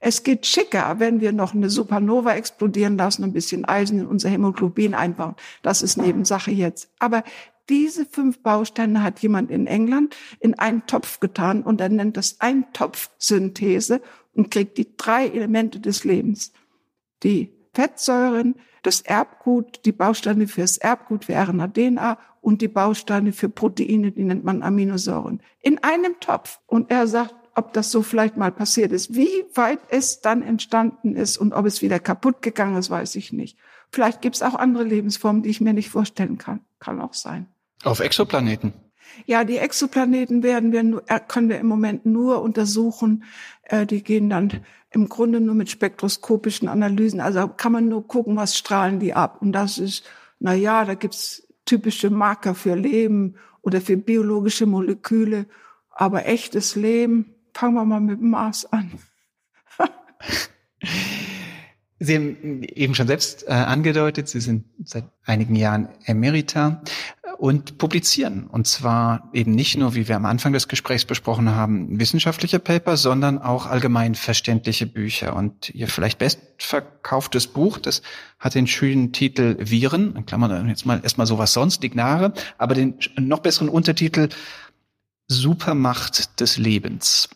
Es 0.00 0.22
geht 0.22 0.46
schicker, 0.46 0.96
wenn 0.98 1.20
wir 1.20 1.32
noch 1.32 1.54
eine 1.54 1.68
Supernova 1.68 2.34
explodieren 2.34 2.96
lassen, 2.96 3.22
ein 3.22 3.34
bisschen 3.34 3.66
Eisen 3.66 4.00
in 4.00 4.06
unser 4.06 4.30
Hämoglobin 4.30 4.94
einbauen. 4.94 5.36
Das 5.62 5.82
ist 5.82 5.98
Nebensache 5.98 6.50
jetzt. 6.50 6.90
Aber 6.98 7.22
diese 7.68 8.06
fünf 8.06 8.42
Bausteine 8.42 9.02
hat 9.02 9.20
jemand 9.20 9.50
in 9.50 9.66
England 9.66 10.16
in 10.40 10.58
einen 10.58 10.86
Topf 10.86 11.20
getan 11.20 11.62
und 11.62 11.80
er 11.80 11.90
nennt 11.90 12.16
das 12.16 12.40
Eintopfsynthese 12.40 14.00
und 14.34 14.50
kriegt 14.50 14.78
die 14.78 14.96
drei 14.96 15.28
Elemente 15.28 15.80
des 15.80 16.04
Lebens. 16.04 16.52
Die 17.22 17.52
Fettsäuren, 17.74 18.56
das 18.82 19.02
Erbgut, 19.02 19.84
die 19.84 19.92
Bausteine 19.92 20.48
fürs 20.48 20.78
Erbgut 20.78 21.26
für 21.26 21.34
RNA-DNA 21.34 22.18
und 22.40 22.62
die 22.62 22.68
Bausteine 22.68 23.32
für 23.32 23.48
Proteine, 23.48 24.12
die 24.12 24.24
nennt 24.24 24.44
man 24.44 24.62
Aminosäuren. 24.62 25.42
In 25.60 25.78
einem 25.84 26.18
Topf. 26.20 26.58
Und 26.66 26.90
er 26.90 27.06
sagt, 27.06 27.34
ob 27.54 27.72
das 27.72 27.90
so 27.90 28.02
vielleicht 28.02 28.36
mal 28.36 28.52
passiert 28.52 28.92
ist. 28.92 29.14
Wie 29.14 29.44
weit 29.54 29.80
es 29.88 30.20
dann 30.20 30.42
entstanden 30.42 31.16
ist 31.16 31.38
und 31.38 31.52
ob 31.52 31.66
es 31.66 31.82
wieder 31.82 31.98
kaputt 31.98 32.42
gegangen 32.42 32.76
ist, 32.76 32.90
weiß 32.90 33.16
ich 33.16 33.32
nicht. 33.32 33.58
Vielleicht 33.90 34.22
gibt 34.22 34.36
es 34.36 34.42
auch 34.42 34.54
andere 34.54 34.84
Lebensformen, 34.84 35.42
die 35.42 35.50
ich 35.50 35.60
mir 35.60 35.72
nicht 35.72 35.90
vorstellen 35.90 36.38
kann. 36.38 36.60
Kann 36.78 37.00
auch 37.00 37.14
sein. 37.14 37.46
Auf 37.82 38.00
Exoplaneten? 38.00 38.72
Ja, 39.26 39.44
die 39.44 39.58
Exoplaneten 39.58 40.42
werden 40.42 40.72
wir 40.72 40.82
nur, 40.82 41.02
äh, 41.08 41.20
können 41.20 41.48
wir 41.48 41.58
im 41.58 41.66
Moment 41.66 42.06
nur 42.06 42.42
untersuchen. 42.42 43.24
Äh, 43.62 43.86
die 43.86 44.02
gehen 44.02 44.30
dann 44.30 44.64
im 44.90 45.08
Grunde 45.08 45.40
nur 45.40 45.54
mit 45.54 45.70
spektroskopischen 45.70 46.68
Analysen. 46.68 47.20
Also 47.20 47.48
kann 47.48 47.72
man 47.72 47.88
nur 47.88 48.06
gucken, 48.06 48.36
was 48.36 48.56
strahlen 48.56 49.00
die 49.00 49.14
ab. 49.14 49.38
Und 49.40 49.52
das 49.52 49.78
ist, 49.78 50.04
na 50.38 50.54
ja, 50.54 50.84
da 50.84 50.94
gibt's 50.94 51.46
typische 51.64 52.10
Marker 52.10 52.54
für 52.54 52.74
Leben 52.74 53.36
oder 53.62 53.80
für 53.80 53.96
biologische 53.96 54.66
Moleküle. 54.66 55.46
Aber 55.90 56.26
echtes 56.26 56.76
Leben, 56.76 57.34
fangen 57.54 57.74
wir 57.74 57.84
mal 57.84 58.00
mit 58.00 58.20
Mars 58.20 58.66
an. 58.66 58.92
Sie 62.02 62.14
haben 62.14 62.62
eben 62.62 62.94
schon 62.94 63.08
selbst 63.08 63.46
äh, 63.46 63.52
angedeutet, 63.52 64.28
Sie 64.28 64.40
sind 64.40 64.64
seit 64.84 65.04
einigen 65.26 65.54
Jahren 65.54 65.90
Emerita 66.06 66.82
und 67.40 67.78
publizieren. 67.78 68.46
Und 68.46 68.66
zwar 68.66 69.28
eben 69.32 69.52
nicht 69.52 69.76
nur, 69.76 69.94
wie 69.94 70.08
wir 70.08 70.16
am 70.16 70.26
Anfang 70.26 70.52
des 70.52 70.68
Gesprächs 70.68 71.04
besprochen 71.04 71.54
haben, 71.54 71.98
wissenschaftliche 71.98 72.58
Paper, 72.58 72.96
sondern 72.96 73.38
auch 73.38 73.66
allgemein 73.66 74.14
verständliche 74.14 74.86
Bücher. 74.86 75.34
Und 75.34 75.70
Ihr 75.70 75.88
vielleicht 75.88 76.18
bestverkauftes 76.18 77.46
Buch, 77.46 77.78
das 77.78 78.02
hat 78.38 78.54
den 78.54 78.66
schönen 78.66 79.12
Titel 79.12 79.56
Viren, 79.58 80.16
in 80.16 80.26
Klammern 80.26 80.68
jetzt 80.68 80.84
mal 80.84 81.00
erstmal 81.02 81.26
sowas 81.26 81.52
sonst, 81.52 81.82
Ignare, 81.82 82.32
aber 82.58 82.74
den 82.74 82.98
noch 83.18 83.40
besseren 83.40 83.70
Untertitel 83.70 84.28
Supermacht 85.28 86.40
des 86.40 86.58
Lebens. 86.58 87.28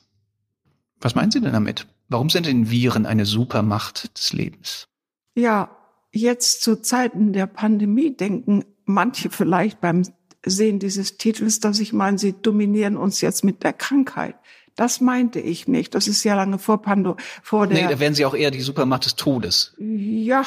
Was 1.05 1.15
meinen 1.15 1.31
Sie 1.31 1.43
denn 1.43 1.53
damit? 1.53 1.87
Warum 2.09 2.31
sind 2.31 2.47
denn 2.47 2.71
Viren 2.71 3.05
eine 3.05 3.27
Supermacht 3.27 4.17
des 4.17 4.33
Lebens? 4.33 4.89
Ja, 5.35 5.69
jetzt 6.13 6.63
zu 6.63 6.81
Zeiten 6.81 7.35
der 7.35 7.47
Pandemie 7.47 8.17
denken 8.17 8.65
manche 8.87 9.29
vielleicht 9.29 9.83
beim 9.83 10.05
Sehen 10.47 10.79
dieses 10.79 11.19
Titels, 11.19 11.61
dass 11.61 11.79
ich 11.79 11.93
meine, 11.93 12.19
sie 12.19 12.33
dominieren 12.41 12.97
uns 12.97 13.21
jetzt 13.21 13.45
mit 13.45 13.63
der 13.63 13.75
Krankheit. 13.75 14.37
Das 14.77 15.03
meinte 15.03 15.41
ich 15.41 15.69
nicht. 15.69 15.95
Das 15.95 16.09
ist 16.09 16.25
ja 16.25 16.35
lange 16.37 16.59
vor 16.59 16.81
Pando, 16.81 17.19
vor 17.43 17.67
der. 17.67 17.83
Nee, 17.83 17.93
da 17.93 18.01
wären 18.01 18.15
sie 18.15 18.25
auch 18.25 18.35
eher 18.35 18.51
die 18.51 18.63
Supermacht 18.63 19.05
des 19.05 19.15
Todes. 19.15 19.75
Ja, 19.79 20.45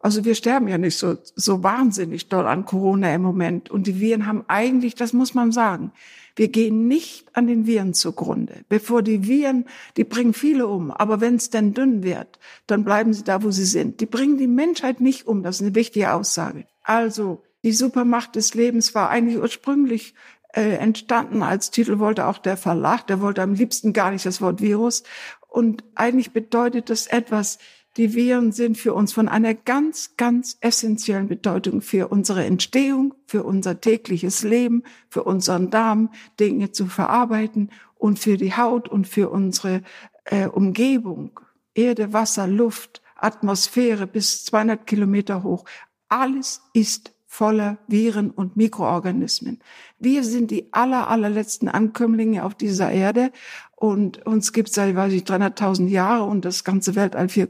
also 0.00 0.24
wir 0.24 0.34
sterben 0.34 0.68
ja 0.68 0.78
nicht 0.78 0.96
so, 0.96 1.18
so 1.34 1.62
wahnsinnig 1.62 2.30
doll 2.30 2.46
an 2.46 2.64
Corona 2.64 3.14
im 3.14 3.20
Moment. 3.20 3.70
Und 3.70 3.86
die 3.86 4.00
Viren 4.00 4.26
haben 4.26 4.44
eigentlich, 4.48 4.94
das 4.94 5.12
muss 5.12 5.34
man 5.34 5.52
sagen, 5.52 5.92
wir 6.38 6.48
gehen 6.48 6.86
nicht 6.86 7.26
an 7.36 7.48
den 7.48 7.66
Viren 7.66 7.94
zugrunde. 7.94 8.64
Bevor 8.68 9.02
die 9.02 9.26
Viren, 9.26 9.66
die 9.96 10.04
bringen 10.04 10.34
viele 10.34 10.68
um, 10.68 10.92
aber 10.92 11.20
wenn 11.20 11.34
es 11.34 11.50
denn 11.50 11.74
dünn 11.74 12.04
wird, 12.04 12.38
dann 12.68 12.84
bleiben 12.84 13.12
sie 13.12 13.24
da, 13.24 13.42
wo 13.42 13.50
sie 13.50 13.64
sind. 13.64 14.00
Die 14.00 14.06
bringen 14.06 14.38
die 14.38 14.46
Menschheit 14.46 15.00
nicht 15.00 15.26
um, 15.26 15.42
das 15.42 15.56
ist 15.56 15.62
eine 15.62 15.74
wichtige 15.74 16.12
Aussage. 16.12 16.66
Also 16.84 17.42
die 17.64 17.72
Supermacht 17.72 18.36
des 18.36 18.54
Lebens 18.54 18.94
war 18.94 19.10
eigentlich 19.10 19.38
ursprünglich 19.38 20.14
äh, 20.54 20.76
entstanden 20.76 21.42
als 21.42 21.70
Titel 21.70 21.98
wollte 21.98 22.26
auch 22.26 22.38
der 22.38 22.56
Verlag, 22.56 23.06
der 23.08 23.20
wollte 23.20 23.42
am 23.42 23.54
liebsten 23.54 23.92
gar 23.92 24.12
nicht 24.12 24.24
das 24.24 24.40
Wort 24.40 24.60
Virus. 24.60 25.02
Und 25.48 25.82
eigentlich 25.94 26.32
bedeutet 26.32 26.88
das 26.88 27.06
etwas, 27.06 27.58
Die 27.96 28.14
Viren 28.14 28.52
sind 28.52 28.78
für 28.78 28.94
uns 28.94 29.12
von 29.12 29.28
einer 29.28 29.54
ganz, 29.54 30.16
ganz 30.16 30.56
essentiellen 30.60 31.26
Bedeutung 31.26 31.80
für 31.80 32.08
unsere 32.08 32.44
Entstehung, 32.44 33.14
für 33.26 33.42
unser 33.42 33.80
tägliches 33.80 34.44
Leben, 34.44 34.84
für 35.08 35.24
unseren 35.24 35.70
Darm, 35.70 36.10
Dinge 36.38 36.70
zu 36.70 36.86
verarbeiten 36.86 37.70
und 37.96 38.18
für 38.18 38.36
die 38.36 38.56
Haut 38.56 38.88
und 38.88 39.08
für 39.08 39.30
unsere 39.30 39.82
äh, 40.24 40.46
Umgebung. 40.46 41.40
Erde, 41.74 42.12
Wasser, 42.12 42.46
Luft, 42.46 43.02
Atmosphäre 43.16 44.06
bis 44.06 44.44
200 44.44 44.86
Kilometer 44.86 45.42
hoch. 45.42 45.64
Alles 46.08 46.62
ist 46.72 47.12
voller 47.30 47.76
Viren 47.86 48.30
und 48.30 48.56
Mikroorganismen. 48.56 49.60
Wir 49.98 50.24
sind 50.24 50.50
die 50.50 50.72
aller, 50.72 51.08
allerletzten 51.08 51.68
Ankömmlinge 51.68 52.42
auf 52.42 52.54
dieser 52.54 52.90
Erde 52.90 53.30
und 53.76 54.26
uns 54.26 54.54
gibt 54.54 54.70
es 54.70 54.74
seit, 54.74 54.96
weiß 54.96 55.12
ich, 55.12 55.22
300.000 55.22 55.88
Jahre 55.88 56.24
und 56.24 56.46
das 56.46 56.64
ganze 56.64 56.96
Weltall 56.96 57.28
4, 57.28 57.48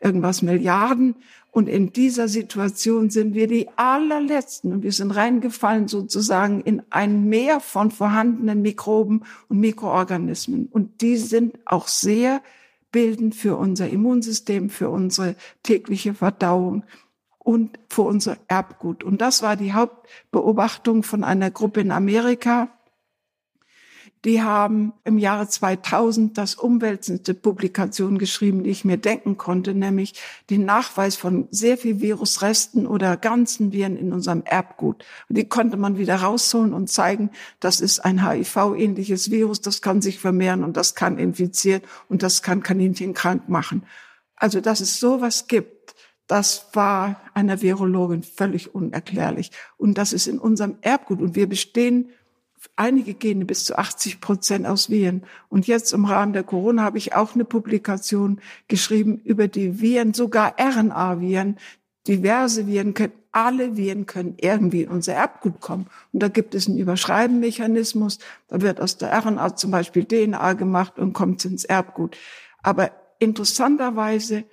irgendwas 0.00 0.42
Milliarden. 0.42 1.14
Und 1.52 1.68
in 1.68 1.92
dieser 1.92 2.28
Situation 2.28 3.10
sind 3.10 3.34
wir 3.34 3.46
die 3.46 3.68
allerletzten 3.76 4.72
und 4.72 4.82
wir 4.82 4.92
sind 4.92 5.12
reingefallen 5.12 5.86
sozusagen 5.86 6.60
in 6.60 6.82
ein 6.90 7.28
Meer 7.28 7.60
von 7.60 7.92
vorhandenen 7.92 8.60
Mikroben 8.60 9.22
und 9.48 9.60
Mikroorganismen. 9.60 10.66
Und 10.66 11.00
die 11.00 11.16
sind 11.16 11.58
auch 11.64 11.86
sehr 11.88 12.42
bildend 12.90 13.34
für 13.34 13.56
unser 13.56 13.88
Immunsystem, 13.88 14.68
für 14.68 14.90
unsere 14.90 15.36
tägliche 15.62 16.12
Verdauung 16.12 16.84
und 17.44 17.78
für 17.88 18.02
unser 18.02 18.36
Erbgut. 18.48 19.02
Und 19.02 19.20
das 19.20 19.42
war 19.42 19.56
die 19.56 19.72
Hauptbeobachtung 19.72 21.02
von 21.02 21.24
einer 21.24 21.50
Gruppe 21.50 21.80
in 21.80 21.90
Amerika. 21.90 22.68
Die 24.24 24.40
haben 24.40 24.92
im 25.02 25.18
Jahre 25.18 25.48
2000 25.48 26.38
das 26.38 26.54
umwälzendste 26.54 27.34
Publikation 27.34 28.18
geschrieben, 28.18 28.62
die 28.62 28.70
ich 28.70 28.84
mir 28.84 28.96
denken 28.96 29.36
konnte, 29.36 29.74
nämlich 29.74 30.14
den 30.48 30.64
Nachweis 30.64 31.16
von 31.16 31.48
sehr 31.50 31.76
viel 31.76 32.00
Virusresten 32.00 32.86
oder 32.86 33.16
ganzen 33.16 33.72
Viren 33.72 33.96
in 33.96 34.12
unserem 34.12 34.44
Erbgut. 34.44 35.04
Und 35.28 35.38
die 35.38 35.48
konnte 35.48 35.76
man 35.76 35.98
wieder 35.98 36.14
rausholen 36.16 36.72
und 36.72 36.88
zeigen, 36.88 37.30
das 37.58 37.80
ist 37.80 37.98
ein 37.98 38.24
HIV-ähnliches 38.24 39.32
Virus, 39.32 39.60
das 39.60 39.82
kann 39.82 40.00
sich 40.00 40.20
vermehren 40.20 40.62
und 40.62 40.76
das 40.76 40.94
kann 40.94 41.18
infizieren 41.18 41.82
und 42.08 42.22
das 42.22 42.42
kann 42.42 42.62
Kaninchen 42.62 43.14
krank 43.14 43.48
machen. 43.48 43.82
Also, 44.36 44.60
dass 44.60 44.80
es 44.80 45.00
sowas 45.00 45.48
gibt, 45.48 45.71
das 46.32 46.70
war 46.72 47.20
einer 47.34 47.60
Virologin 47.60 48.22
völlig 48.22 48.74
unerklärlich. 48.74 49.50
Und 49.76 49.98
das 49.98 50.14
ist 50.14 50.26
in 50.26 50.38
unserem 50.38 50.78
Erbgut. 50.80 51.20
Und 51.20 51.36
wir 51.36 51.46
bestehen 51.46 52.08
einige 52.74 53.12
Gene 53.12 53.44
bis 53.44 53.66
zu 53.66 53.76
80 53.76 54.22
Prozent 54.22 54.66
aus 54.66 54.88
Viren. 54.88 55.24
Und 55.50 55.66
jetzt 55.66 55.92
im 55.92 56.06
Rahmen 56.06 56.32
der 56.32 56.42
Corona 56.42 56.84
habe 56.84 56.96
ich 56.96 57.14
auch 57.14 57.34
eine 57.34 57.44
Publikation 57.44 58.40
geschrieben 58.66 59.20
über 59.24 59.46
die 59.46 59.82
Viren, 59.82 60.14
sogar 60.14 60.54
RNA-Viren. 60.58 61.58
Diverse 62.08 62.66
Viren 62.66 62.94
können, 62.94 63.12
alle 63.32 63.76
Viren 63.76 64.06
können 64.06 64.36
irgendwie 64.38 64.84
in 64.84 64.88
unser 64.88 65.12
Erbgut 65.12 65.60
kommen. 65.60 65.86
Und 66.14 66.22
da 66.22 66.28
gibt 66.28 66.54
es 66.54 66.66
einen 66.66 66.78
Überschreibenmechanismus. 66.78 68.20
Da 68.48 68.62
wird 68.62 68.80
aus 68.80 68.96
der 68.96 69.12
RNA 69.12 69.56
zum 69.56 69.70
Beispiel 69.70 70.06
DNA 70.06 70.54
gemacht 70.54 70.98
und 70.98 71.12
kommt 71.12 71.44
ins 71.44 71.66
Erbgut. 71.66 72.16
Aber 72.62 72.90
interessanterweise 73.18 74.44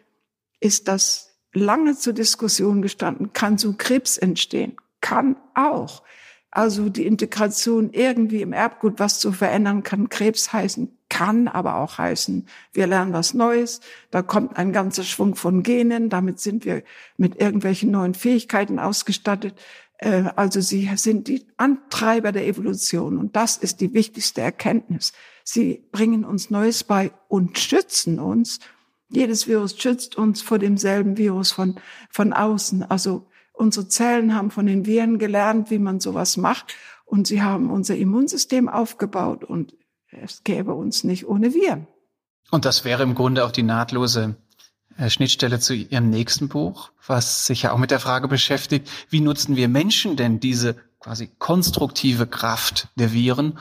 ist 0.59 0.89
das 0.89 1.28
lange 1.53 1.97
zur 1.97 2.13
Diskussion 2.13 2.81
gestanden. 2.81 3.33
Kann 3.33 3.57
so 3.57 3.73
Krebs 3.73 4.17
entstehen? 4.17 4.75
Kann 5.01 5.35
auch. 5.55 6.03
Also 6.51 6.89
die 6.89 7.05
Integration 7.05 7.91
irgendwie 7.91 8.41
im 8.41 8.53
Erbgut 8.53 8.95
was 8.97 9.19
zu 9.19 9.31
verändern, 9.31 9.83
kann 9.83 10.09
Krebs 10.09 10.51
heißen, 10.51 10.97
kann 11.07 11.47
aber 11.47 11.75
auch 11.75 11.99
heißen, 11.99 12.47
wir 12.73 12.87
lernen 12.87 13.13
was 13.13 13.35
Neues, 13.35 13.81
da 14.09 14.23
kommt 14.23 14.57
ein 14.57 14.73
ganzer 14.73 15.03
Schwung 15.03 15.35
von 15.35 15.61
Genen, 15.61 16.09
damit 16.09 16.39
sind 16.39 16.65
wir 16.65 16.83
mit 17.17 17.39
irgendwelchen 17.39 17.91
neuen 17.91 18.15
Fähigkeiten 18.15 18.79
ausgestattet. 18.79 19.53
Äh, 19.99 20.23
also 20.35 20.59
sie 20.59 20.89
sind 20.95 21.27
die 21.27 21.45
Antreiber 21.57 22.31
der 22.31 22.47
Evolution 22.47 23.19
und 23.19 23.35
das 23.35 23.57
ist 23.57 23.79
die 23.79 23.93
wichtigste 23.93 24.41
Erkenntnis. 24.41 25.13
Sie 25.43 25.83
bringen 25.91 26.25
uns 26.25 26.49
Neues 26.49 26.83
bei 26.83 27.11
und 27.27 27.59
schützen 27.59 28.19
uns. 28.19 28.59
Jedes 29.09 29.47
Virus 29.47 29.75
schützt 29.77 30.15
uns 30.15 30.41
vor 30.41 30.59
demselben 30.59 31.17
Virus 31.17 31.51
von, 31.51 31.75
von 32.09 32.33
außen. 32.33 32.83
Also 32.83 33.25
Unsere 33.59 33.89
Zellen 33.89 34.33
haben 34.35 34.51
von 34.51 34.67
den 34.67 34.85
Viren 34.85 35.19
gelernt, 35.19 35.69
wie 35.69 35.79
man 35.79 35.99
sowas 35.99 36.37
macht. 36.37 36.75
Und 37.03 37.27
sie 37.27 37.41
haben 37.41 37.69
unser 37.71 37.97
Immunsystem 37.97 38.69
aufgebaut. 38.69 39.43
Und 39.43 39.73
es 40.11 40.45
gäbe 40.45 40.73
uns 40.73 41.03
nicht 41.03 41.27
ohne 41.27 41.53
Viren. 41.53 41.85
Und 42.51 42.63
das 42.63 42.85
wäre 42.85 43.03
im 43.03 43.15
Grunde 43.15 43.43
auch 43.43 43.51
die 43.51 43.63
nahtlose 43.63 44.37
äh, 44.97 45.09
Schnittstelle 45.09 45.59
zu 45.59 45.73
Ihrem 45.73 46.09
nächsten 46.09 46.47
Buch, 46.47 46.91
was 47.05 47.47
sich 47.47 47.63
ja 47.63 47.73
auch 47.73 47.77
mit 47.77 47.91
der 47.91 47.99
Frage 47.99 48.29
beschäftigt, 48.29 48.89
wie 49.09 49.19
nutzen 49.19 49.57
wir 49.57 49.67
Menschen 49.67 50.15
denn 50.15 50.39
diese 50.39 50.77
quasi 51.01 51.29
konstruktive 51.37 52.27
Kraft 52.27 52.87
der 52.95 53.11
Viren, 53.11 53.59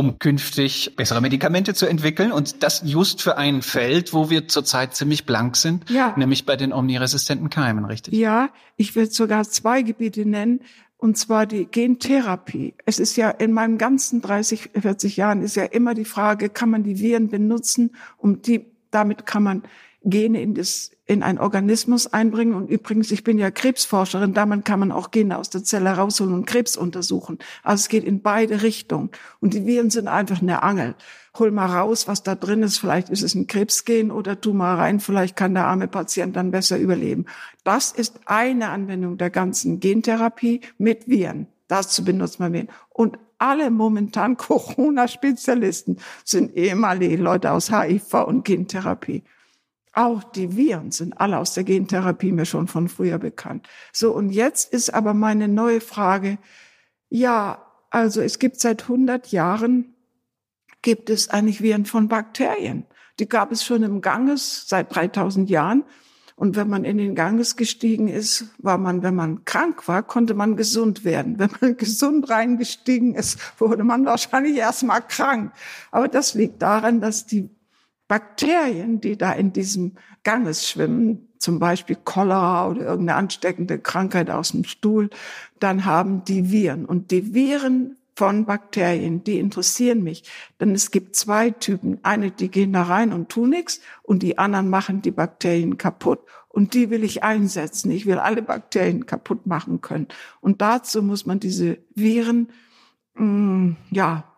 um 0.00 0.18
künftig 0.18 0.96
bessere 0.96 1.20
Medikamente 1.20 1.74
zu 1.74 1.84
entwickeln. 1.84 2.32
Und 2.32 2.62
das 2.62 2.80
just 2.86 3.20
für 3.20 3.36
ein 3.36 3.60
Feld, 3.60 4.14
wo 4.14 4.30
wir 4.30 4.48
zurzeit 4.48 4.94
ziemlich 4.94 5.26
blank 5.26 5.56
sind, 5.56 5.90
ja. 5.90 6.14
nämlich 6.16 6.46
bei 6.46 6.56
den 6.56 6.72
omniresistenten 6.72 7.50
Keimen, 7.50 7.84
richtig? 7.84 8.14
Ja, 8.14 8.48
ich 8.78 8.96
will 8.96 9.10
sogar 9.10 9.44
zwei 9.44 9.82
Gebiete 9.82 10.24
nennen. 10.24 10.60
Und 10.96 11.18
zwar 11.18 11.44
die 11.44 11.66
Gentherapie. 11.66 12.72
Es 12.86 12.98
ist 12.98 13.16
ja 13.16 13.28
in 13.28 13.52
meinen 13.52 13.76
ganzen 13.76 14.22
30, 14.22 14.70
40 14.80 15.18
Jahren 15.18 15.42
ist 15.42 15.56
ja 15.56 15.64
immer 15.64 15.92
die 15.92 16.06
Frage, 16.06 16.48
kann 16.48 16.70
man 16.70 16.82
die 16.82 16.98
Viren 16.98 17.28
benutzen, 17.28 17.90
um 18.16 18.40
die, 18.40 18.64
damit 18.90 19.26
kann 19.26 19.42
man 19.42 19.62
Gene 20.02 20.40
in, 20.40 20.54
das, 20.54 20.92
in 21.06 21.22
ein 21.22 21.38
Organismus 21.38 22.06
einbringen. 22.06 22.54
Und 22.54 22.70
übrigens, 22.70 23.10
ich 23.10 23.24
bin 23.24 23.38
ja 23.38 23.50
Krebsforscherin, 23.50 24.32
damit 24.32 24.64
kann 24.64 24.80
man 24.80 24.92
auch 24.92 25.10
Gene 25.10 25.36
aus 25.36 25.50
der 25.50 25.62
Zelle 25.62 25.90
rausholen 25.90 26.34
und 26.34 26.46
Krebs 26.46 26.76
untersuchen. 26.76 27.38
Also 27.62 27.82
es 27.82 27.88
geht 27.88 28.04
in 28.04 28.22
beide 28.22 28.62
Richtungen. 28.62 29.10
Und 29.40 29.54
die 29.54 29.66
Viren 29.66 29.90
sind 29.90 30.08
einfach 30.08 30.40
eine 30.40 30.62
Angel. 30.62 30.94
Hol 31.38 31.50
mal 31.50 31.66
raus, 31.66 32.08
was 32.08 32.22
da 32.22 32.34
drin 32.34 32.62
ist. 32.62 32.78
Vielleicht 32.78 33.10
ist 33.10 33.22
es 33.22 33.34
ein 33.34 33.46
Krebsgen 33.46 34.10
oder 34.10 34.40
tu 34.40 34.52
mal 34.52 34.76
rein. 34.76 35.00
Vielleicht 35.00 35.36
kann 35.36 35.54
der 35.54 35.66
arme 35.66 35.86
Patient 35.86 36.34
dann 36.34 36.50
besser 36.50 36.78
überleben. 36.78 37.26
Das 37.62 37.92
ist 37.92 38.20
eine 38.24 38.70
Anwendung 38.70 39.18
der 39.18 39.30
ganzen 39.30 39.80
Gentherapie 39.80 40.62
mit 40.78 41.08
Viren. 41.08 41.46
Dazu 41.68 42.04
benutzt 42.04 42.40
man 42.40 42.52
Viren. 42.52 42.68
Und 42.88 43.18
alle 43.38 43.70
momentan 43.70 44.36
Corona-Spezialisten 44.38 45.98
sind 46.24 46.56
ehemalige 46.56 47.16
Leute 47.16 47.52
aus 47.52 47.70
HIV 47.70 48.14
und 48.26 48.44
Gentherapie. 48.44 49.24
Auch 49.92 50.22
die 50.22 50.56
Viren 50.56 50.92
sind 50.92 51.20
alle 51.20 51.38
aus 51.38 51.54
der 51.54 51.64
Gentherapie 51.64 52.32
mir 52.32 52.46
schon 52.46 52.68
von 52.68 52.88
früher 52.88 53.18
bekannt. 53.18 53.68
So, 53.92 54.12
und 54.12 54.30
jetzt 54.30 54.72
ist 54.72 54.94
aber 54.94 55.14
meine 55.14 55.48
neue 55.48 55.80
Frage, 55.80 56.38
ja, 57.08 57.66
also 57.90 58.20
es 58.20 58.38
gibt 58.38 58.60
seit 58.60 58.82
100 58.82 59.32
Jahren, 59.32 59.94
gibt 60.82 61.10
es 61.10 61.28
eigentlich 61.28 61.60
Viren 61.60 61.86
von 61.86 62.08
Bakterien. 62.08 62.86
Die 63.18 63.28
gab 63.28 63.50
es 63.50 63.64
schon 63.64 63.82
im 63.82 64.00
Ganges 64.00 64.68
seit 64.68 64.94
3000 64.94 65.50
Jahren. 65.50 65.84
Und 66.36 66.56
wenn 66.56 66.70
man 66.70 66.84
in 66.84 66.96
den 66.96 67.14
Ganges 67.14 67.56
gestiegen 67.56 68.08
ist, 68.08 68.46
war 68.56 68.78
man, 68.78 69.02
wenn 69.02 69.14
man 69.14 69.44
krank 69.44 69.86
war, 69.88 70.02
konnte 70.02 70.32
man 70.32 70.56
gesund 70.56 71.04
werden. 71.04 71.38
Wenn 71.38 71.50
man 71.60 71.76
gesund 71.76 72.30
reingestiegen 72.30 73.14
ist, 73.14 73.38
wurde 73.60 73.84
man 73.84 74.06
wahrscheinlich 74.06 74.56
erstmal 74.56 75.02
krank. 75.02 75.52
Aber 75.90 76.08
das 76.08 76.34
liegt 76.34 76.62
daran, 76.62 77.02
dass 77.02 77.26
die 77.26 77.50
Bakterien, 78.10 79.00
die 79.00 79.16
da 79.16 79.30
in 79.30 79.52
diesem 79.52 79.92
Ganges 80.24 80.68
schwimmen, 80.68 81.28
zum 81.38 81.60
Beispiel 81.60 81.94
Cholera 81.94 82.68
oder 82.68 82.80
irgendeine 82.80 83.16
ansteckende 83.16 83.78
Krankheit 83.78 84.30
aus 84.30 84.50
dem 84.50 84.64
Stuhl, 84.64 85.10
dann 85.60 85.84
haben 85.84 86.24
die 86.24 86.50
Viren. 86.50 86.86
Und 86.86 87.12
die 87.12 87.34
Viren 87.34 87.96
von 88.16 88.46
Bakterien, 88.46 89.22
die 89.22 89.38
interessieren 89.38 90.02
mich. 90.02 90.24
Denn 90.58 90.72
es 90.72 90.90
gibt 90.90 91.14
zwei 91.14 91.50
Typen. 91.50 92.00
Eine, 92.02 92.32
die 92.32 92.50
gehen 92.50 92.72
da 92.72 92.82
rein 92.82 93.12
und 93.12 93.28
tun 93.28 93.50
nichts 93.50 93.80
und 94.02 94.24
die 94.24 94.38
anderen 94.38 94.68
machen 94.70 95.02
die 95.02 95.12
Bakterien 95.12 95.78
kaputt. 95.78 96.18
Und 96.48 96.74
die 96.74 96.90
will 96.90 97.04
ich 97.04 97.22
einsetzen. 97.22 97.92
Ich 97.92 98.06
will 98.06 98.18
alle 98.18 98.42
Bakterien 98.42 99.06
kaputt 99.06 99.46
machen 99.46 99.82
können. 99.82 100.08
Und 100.40 100.60
dazu 100.62 101.00
muss 101.00 101.26
man 101.26 101.38
diese 101.38 101.78
Viren, 101.94 102.48
mh, 103.14 103.24
mm, 103.24 103.76
ja, 103.92 104.29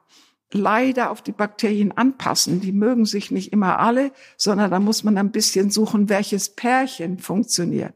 leider 0.54 1.10
auf 1.10 1.22
die 1.22 1.32
Bakterien 1.32 1.92
anpassen. 1.92 2.60
Die 2.60 2.72
mögen 2.72 3.04
sich 3.04 3.30
nicht 3.30 3.52
immer 3.52 3.78
alle, 3.78 4.12
sondern 4.36 4.70
da 4.70 4.80
muss 4.80 5.04
man 5.04 5.18
ein 5.18 5.30
bisschen 5.30 5.70
suchen, 5.70 6.08
welches 6.08 6.50
Pärchen 6.50 7.18
funktioniert. 7.18 7.94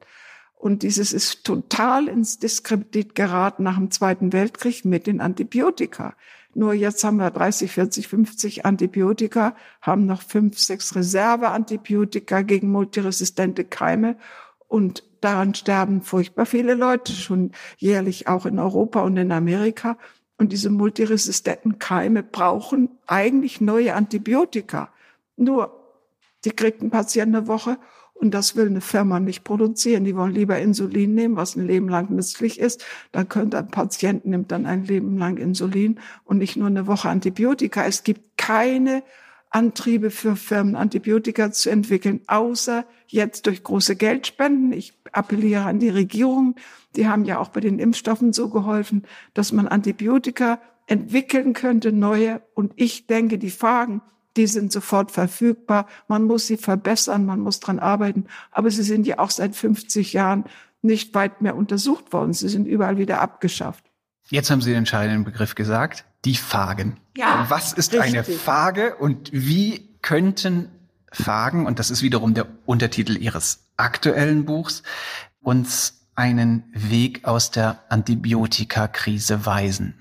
Und 0.55 0.83
dieses 0.83 1.13
ist 1.13 1.45
total 1.45 2.09
ins 2.09 2.39
Diskredit 2.39 3.15
geraten 3.15 3.63
nach 3.63 3.77
dem 3.77 3.91
Zweiten 3.91 4.33
Weltkrieg 4.33 4.85
mit 4.85 5.07
den 5.07 5.21
Antibiotika. 5.21 6.15
Nur 6.55 6.73
jetzt 6.73 7.05
haben 7.05 7.19
wir 7.19 7.31
30, 7.31 7.71
40, 7.71 8.09
50 8.09 8.65
Antibiotika, 8.65 9.55
haben 9.83 10.07
noch 10.07 10.23
fünf, 10.23 10.59
sechs 10.59 10.97
Reserveantibiotika 10.97 12.41
gegen 12.41 12.71
multiresistente 12.71 13.65
Keime 13.65 14.17
und 14.67 15.05
daran 15.21 15.55
sterben 15.55 16.01
furchtbar 16.01 16.47
viele 16.47 16.75
Leute 16.75 17.13
schon 17.13 17.53
jährlich 17.77 18.27
auch 18.27 18.47
in 18.47 18.59
Europa 18.59 19.03
und 19.03 19.17
in 19.19 19.33
Amerika. 19.33 19.99
Und 20.39 20.53
diese 20.53 20.70
multiresistenten 20.70 21.78
Keime 21.78 22.22
brauchen 22.22 22.91
eigentlich 23.07 23.61
neue 23.61 23.95
Antibiotika. 23.95 24.91
Nur, 25.37 25.72
die 26.45 26.51
kriegt 26.51 26.82
ein 26.82 26.91
Patient 26.91 27.34
eine 27.34 27.47
Woche 27.47 27.78
Und 28.18 28.32
das 28.32 28.57
will 28.57 28.66
eine 28.66 28.80
Firma 28.80 29.20
nicht 29.20 29.45
produzieren. 29.45 30.05
Die 30.05 30.16
wollen 30.16 30.32
lieber 30.32 30.59
Insulin 30.59 31.14
nehmen, 31.14 31.37
was 31.37 31.55
ein 31.55 31.66
Leben 31.66 31.89
lang 31.89 32.11
nützlich 32.11 32.59
ist. 32.59 32.84
Dann 33.12 33.28
könnte 33.28 33.59
ein 33.59 33.68
Patient 33.68 34.24
nimmt 34.24 34.53
dann 34.53 34.64
ein 34.64 34.84
Leben 34.84 35.18
lang 35.18 35.37
Insulin 35.37 36.01
und 36.24 36.39
nicht 36.39 36.57
nur 36.57 36.68
eine 36.68 36.87
Woche 36.87 37.11
Antibiotika. 37.11 37.84
Es 37.84 38.05
gibt 38.05 38.39
keine 38.39 39.03
Antriebe 39.51 40.11
für 40.11 40.37
Firmen, 40.37 40.77
Antibiotika 40.77 41.51
zu 41.53 41.71
entwickeln, 41.71 42.21
außer 42.27 42.85
jetzt 43.07 43.47
durch 43.47 43.63
große 43.63 43.97
Geldspenden. 43.97 44.73
Ich 44.73 44.95
appelliere 45.13 45.65
an 45.65 45.79
die 45.79 45.89
Regierung. 45.89 46.57
Die 46.97 47.09
haben 47.09 47.25
ja 47.25 47.39
auch 47.39 47.49
bei 47.49 47.61
den 47.61 47.79
Impfstoffen 47.79 48.33
so 48.33 48.49
geholfen, 48.49 49.05
dass 49.35 49.53
man 49.53 49.69
Antibiotika 49.69 50.61
entwickeln 50.87 51.53
könnte, 51.53 51.93
neue. 51.93 52.43
Und 52.55 52.73
ich 52.77 53.07
denke, 53.07 53.39
die 53.39 53.51
Fragen, 53.51 54.03
die 54.37 54.47
sind 54.47 54.73
sofort 54.73 55.11
verfügbar. 55.11 55.87
Man 56.09 56.25
muss 56.25 56.47
sie 56.47 56.57
verbessern, 56.57 57.25
man 57.25 57.41
muss 57.41 57.61
dran 57.61 57.79
arbeiten. 57.79 58.27
Aber 58.51 58.71
sie 58.71 58.83
sind 58.83 59.07
ja 59.07 59.19
auch 59.19 59.31
seit 59.31 59.57
50 59.57 60.13
Jahren 60.13 60.45
nicht 60.83 61.15
weit 61.15 61.41
mehr 61.41 61.57
untersucht 61.57 62.13
worden. 62.13 62.33
Sie 62.33 62.49
sind 62.49 62.67
überall 62.67 62.99
wieder 62.99 63.21
abgeschafft. 63.21 63.85
Jetzt 64.29 64.51
haben 64.51 64.61
Sie 64.61 64.71
den 64.71 64.79
entscheidenden 64.79 65.25
Begriff 65.25 65.55
gesagt, 65.55 66.05
die 66.27 66.35
Phagen. 66.35 66.99
Ja. 67.16 67.47
Was 67.49 67.72
ist 67.72 67.95
richtig. 67.95 68.14
eine 68.14 68.24
Phage 68.24 68.97
und 68.97 69.31
wie 69.33 69.97
könnten 70.03 70.68
Phagen, 71.12 71.66
und 71.66 71.79
das 71.79 71.91
ist 71.91 72.03
wiederum 72.03 72.35
der 72.35 72.47
Untertitel 72.66 73.16
Ihres 73.16 73.61
aktuellen 73.77 74.45
Buchs, 74.45 74.83
uns 75.41 76.03
einen 76.14 76.64
Weg 76.74 77.24
aus 77.24 77.51
der 77.51 77.85
Antibiotikakrise 77.89 79.47
weisen? 79.47 79.95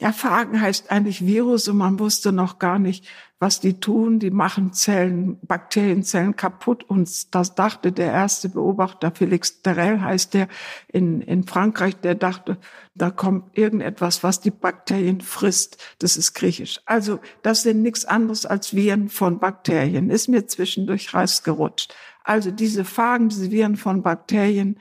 Ja, 0.00 0.12
Phagen 0.12 0.58
heißt 0.58 0.90
eigentlich 0.90 1.26
Virus 1.26 1.68
und 1.68 1.76
man 1.76 1.98
wusste 1.98 2.32
noch 2.32 2.58
gar 2.58 2.78
nicht, 2.78 3.06
was 3.38 3.60
die 3.60 3.80
tun. 3.80 4.18
Die 4.18 4.30
machen 4.30 4.72
Zellen, 4.72 5.38
Bakterienzellen 5.42 6.36
kaputt 6.36 6.84
und 6.84 7.34
das 7.34 7.54
dachte 7.54 7.92
der 7.92 8.10
erste 8.10 8.48
Beobachter, 8.48 9.12
Felix 9.14 9.60
Terrell 9.60 10.00
heißt 10.00 10.32
der 10.32 10.48
in, 10.88 11.20
in 11.20 11.44
Frankreich, 11.44 11.96
der 11.96 12.14
dachte, 12.14 12.56
da 12.94 13.10
kommt 13.10 13.58
irgendetwas, 13.58 14.22
was 14.22 14.40
die 14.40 14.50
Bakterien 14.50 15.20
frisst. 15.20 15.76
Das 15.98 16.16
ist 16.16 16.32
griechisch. 16.32 16.80
Also 16.86 17.20
das 17.42 17.62
sind 17.62 17.82
nichts 17.82 18.06
anderes 18.06 18.46
als 18.46 18.74
Viren 18.74 19.10
von 19.10 19.38
Bakterien. 19.38 20.08
Ist 20.08 20.28
mir 20.28 20.46
zwischendurch 20.46 21.12
rausgerutscht. 21.12 21.94
Also 22.24 22.50
diese 22.50 22.86
Phagen, 22.86 23.28
diese 23.28 23.50
Viren 23.50 23.76
von 23.76 24.02
Bakterien 24.02 24.78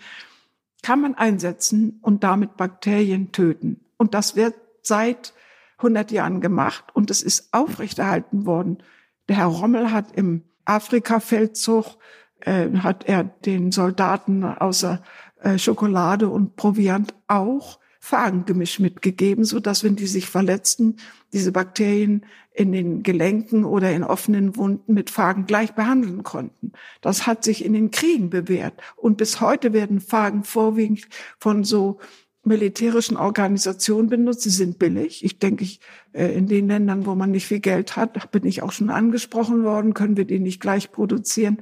kann 0.81 1.01
man 1.01 1.15
einsetzen 1.15 1.99
und 2.01 2.23
damit 2.23 2.55
Bakterien 2.55 3.33
töten. 3.33 3.81
Und 3.97 4.13
das 4.13 4.37
wird 4.37 4.55
seit 4.89 5.33
100 5.77 6.11
Jahren 6.11 6.41
gemacht 6.41 6.83
und 6.93 7.09
es 7.09 7.21
ist 7.23 7.53
aufrechterhalten 7.53 8.45
worden. 8.45 8.83
Der 9.29 9.37
Herr 9.37 9.45
Rommel 9.45 9.93
hat 9.93 10.11
im 10.17 10.43
Afrika-Feldzug 10.65 11.97
äh, 12.41 12.69
hat 12.79 13.05
er 13.05 13.23
den 13.23 13.71
Soldaten 13.71 14.43
außer 14.43 15.01
äh, 15.41 15.57
Schokolade 15.57 16.27
und 16.27 16.57
Proviant 16.57 17.13
auch 17.27 17.79
Phagengemisch 18.01 18.79
mitgegeben, 18.79 19.43
so 19.43 19.59
dass 19.59 19.83
wenn 19.83 19.97
die 19.97 20.07
sich 20.07 20.29
verletzten, 20.29 20.97
diese 21.33 21.51
Bakterien 21.51 22.25
in 22.53 22.71
den 22.71 23.03
Gelenken 23.03 23.65
oder 23.65 23.91
in 23.91 24.03
offenen 24.03 24.55
Wunden 24.55 24.93
mit 24.93 25.09
Phagen 25.09 25.45
gleich 25.45 25.73
behandeln 25.73 26.23
konnten. 26.23 26.71
Das 27.01 27.27
hat 27.27 27.43
sich 27.43 27.63
in 27.63 27.73
den 27.73 27.91
Kriegen 27.91 28.29
bewährt 28.29 28.73
und 28.95 29.17
bis 29.17 29.41
heute 29.41 29.73
werden 29.73 29.99
Phagen 29.99 30.43
vorwiegend 30.43 31.07
von 31.39 31.63
so 31.63 31.99
militärischen 32.43 33.17
Organisationen 33.17 34.09
benutzt. 34.09 34.41
Sie 34.41 34.49
sind 34.49 34.79
billig. 34.79 35.23
Ich 35.23 35.39
denke, 35.39 35.63
ich, 35.63 35.79
äh, 36.13 36.33
in 36.33 36.47
den 36.47 36.67
Ländern, 36.67 37.05
wo 37.05 37.15
man 37.15 37.31
nicht 37.31 37.47
viel 37.47 37.59
Geld 37.59 37.95
hat, 37.95 38.31
bin 38.31 38.45
ich 38.45 38.63
auch 38.63 38.71
schon 38.71 38.89
angesprochen 38.89 39.63
worden, 39.63 39.93
können 39.93 40.17
wir 40.17 40.25
die 40.25 40.39
nicht 40.39 40.61
gleich 40.61 40.91
produzieren. 40.91 41.61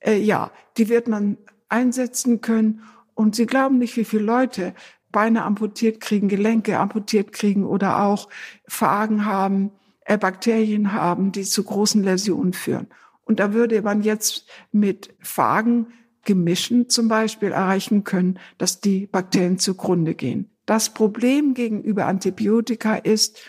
Äh, 0.00 0.18
ja, 0.18 0.50
die 0.76 0.88
wird 0.88 1.08
man 1.08 1.38
einsetzen 1.68 2.40
können. 2.40 2.82
Und 3.14 3.34
Sie 3.34 3.46
glauben 3.46 3.78
nicht, 3.78 3.96
wie 3.96 4.04
viele 4.04 4.24
Leute 4.24 4.74
Beine 5.10 5.44
amputiert 5.44 6.00
kriegen, 6.00 6.28
Gelenke 6.28 6.78
amputiert 6.78 7.32
kriegen 7.32 7.64
oder 7.64 8.02
auch 8.02 8.28
Phagen 8.66 9.26
haben, 9.26 9.70
äh, 10.04 10.18
Bakterien 10.18 10.92
haben, 10.92 11.32
die 11.32 11.44
zu 11.44 11.62
großen 11.64 12.02
Läsionen 12.02 12.54
führen. 12.54 12.88
Und 13.24 13.38
da 13.40 13.52
würde 13.52 13.82
man 13.82 14.02
jetzt 14.02 14.48
mit 14.72 15.14
Phagen 15.20 15.92
Gemischen 16.24 16.88
zum 16.88 17.08
Beispiel 17.08 17.52
erreichen 17.52 18.04
können, 18.04 18.38
dass 18.58 18.80
die 18.80 19.06
Bakterien 19.06 19.58
zugrunde 19.58 20.14
gehen. 20.14 20.50
Das 20.66 20.94
Problem 20.94 21.54
gegenüber 21.54 22.06
Antibiotika 22.06 22.94
ist, 22.94 23.40